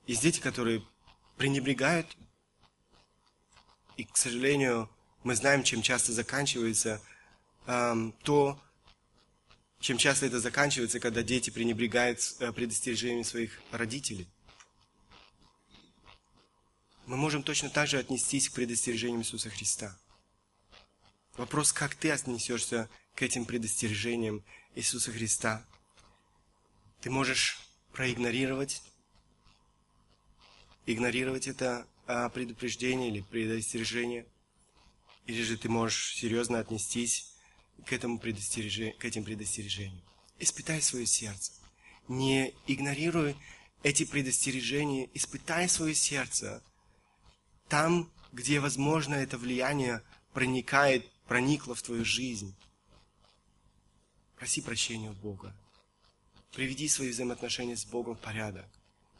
Есть 0.05 0.21
дети, 0.21 0.39
которые 0.39 0.83
пренебрегают, 1.37 2.17
и, 3.97 4.03
к 4.03 4.15
сожалению, 4.15 4.89
мы 5.23 5.35
знаем, 5.35 5.63
чем 5.63 5.81
часто 5.81 6.13
заканчивается 6.13 7.01
эм, 7.65 8.13
то, 8.23 8.59
чем 9.79 9.97
часто 9.97 10.27
это 10.27 10.39
заканчивается, 10.39 10.99
когда 10.99 11.23
дети 11.23 11.49
пренебрегают 11.49 12.19
э, 12.39 12.51
предостережениями 12.53 13.23
своих 13.23 13.59
родителей. 13.71 14.27
Мы 17.07 17.15
можем 17.15 17.41
точно 17.41 17.69
так 17.69 17.87
же 17.87 17.97
отнестись 17.97 18.49
к 18.49 18.53
предостережениям 18.53 19.21
Иисуса 19.21 19.49
Христа. 19.49 19.97
Вопрос, 21.37 21.71
как 21.71 21.95
ты 21.95 22.11
отнесешься 22.11 22.89
к 23.15 23.21
этим 23.21 23.45
предостережениям 23.45 24.43
Иисуса 24.75 25.13
Христа. 25.13 25.65
Ты 26.99 27.09
можешь 27.09 27.59
проигнорировать, 27.93 28.83
игнорировать 30.85 31.47
это 31.47 31.87
а, 32.07 32.27
предупреждение 32.27 33.09
или 33.09 33.21
предостережение, 33.21 34.27
или 35.27 35.41
же 35.43 35.57
ты 35.57 35.69
можешь 35.69 36.13
серьезно 36.15 36.59
отнестись 36.59 37.33
к, 37.85 37.93
этому 37.93 38.19
предостережению, 38.19 38.97
к 38.97 39.05
этим 39.05 39.23
предостережениям. 39.23 40.03
Испытай 40.39 40.81
свое 40.81 41.05
сердце. 41.05 41.53
Не 42.09 42.53
игнорируй 42.67 43.37
эти 43.81 44.03
предостережения, 44.03 45.09
испытай 45.13 45.69
свое 45.69 45.95
сердце. 45.95 46.61
Там, 47.69 48.09
где, 48.31 48.59
возможно, 48.59 49.15
это 49.15 49.37
влияние 49.37 50.01
проникает, 50.33 51.09
проникло 51.27 51.75
в 51.75 51.81
твою 51.81 52.05
жизнь. 52.05 52.55
Проси 54.37 54.61
прощения 54.61 55.09
у 55.09 55.13
Бога. 55.13 55.55
Приведи 56.53 56.87
свои 56.87 57.09
взаимоотношения 57.09 57.75
с 57.75 57.85
Богом 57.85 58.15
в 58.15 58.19
порядок. 58.19 58.65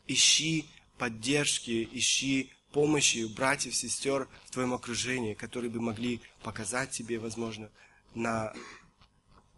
Ищи 0.08 0.66
поддержки, 0.98 1.88
ищи 1.92 2.52
помощи 2.72 3.26
братьев, 3.26 3.76
сестер 3.76 4.30
в 4.46 4.52
твоем 4.52 4.74
окружении, 4.74 5.34
которые 5.34 5.70
бы 5.70 5.82
могли 5.82 6.22
показать 6.44 6.92
тебе, 6.92 7.20
возможно, 7.20 7.70
на 8.16 8.54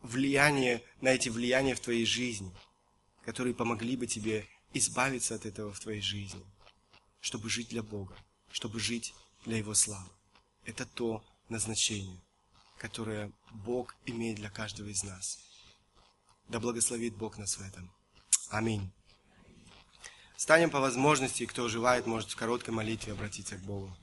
влияние, 0.02 0.84
на 1.02 1.10
эти 1.10 1.30
влияния 1.30 1.76
в 1.76 1.80
твоей 1.80 2.06
жизни, 2.06 2.52
которые 3.24 3.54
помогли 3.54 3.96
бы 3.96 4.08
тебе 4.08 4.48
избавиться 4.74 5.36
от 5.36 5.46
этого 5.46 5.74
в 5.74 5.80
твоей 5.80 6.02
жизни, 6.02 6.44
чтобы 7.20 7.50
жить 7.50 7.70
для 7.70 7.84
Бога, 7.84 8.16
чтобы 8.52 8.80
жить 8.80 9.14
для 9.46 9.58
Его 9.58 9.74
славы. 9.74 10.10
Это 10.66 10.86
то 10.86 11.24
назначение, 11.50 12.22
которое 12.78 13.32
Бог 13.52 13.96
имеет 14.06 14.38
для 14.38 14.50
каждого 14.50 14.88
из 14.88 15.04
нас. 15.04 15.40
Да 16.48 16.60
благословит 16.60 17.16
Бог 17.16 17.38
нас 17.38 17.58
в 17.58 17.62
этом. 17.62 17.92
Аминь. 18.50 18.92
Станем 20.36 20.70
по 20.70 20.80
возможности, 20.80 21.46
кто 21.46 21.68
желает, 21.68 22.08
может 22.08 22.32
в 22.32 22.36
короткой 22.36 22.74
молитве 22.74 23.14
обратиться 23.14 23.58
к 23.58 23.62
Богу. 23.62 23.96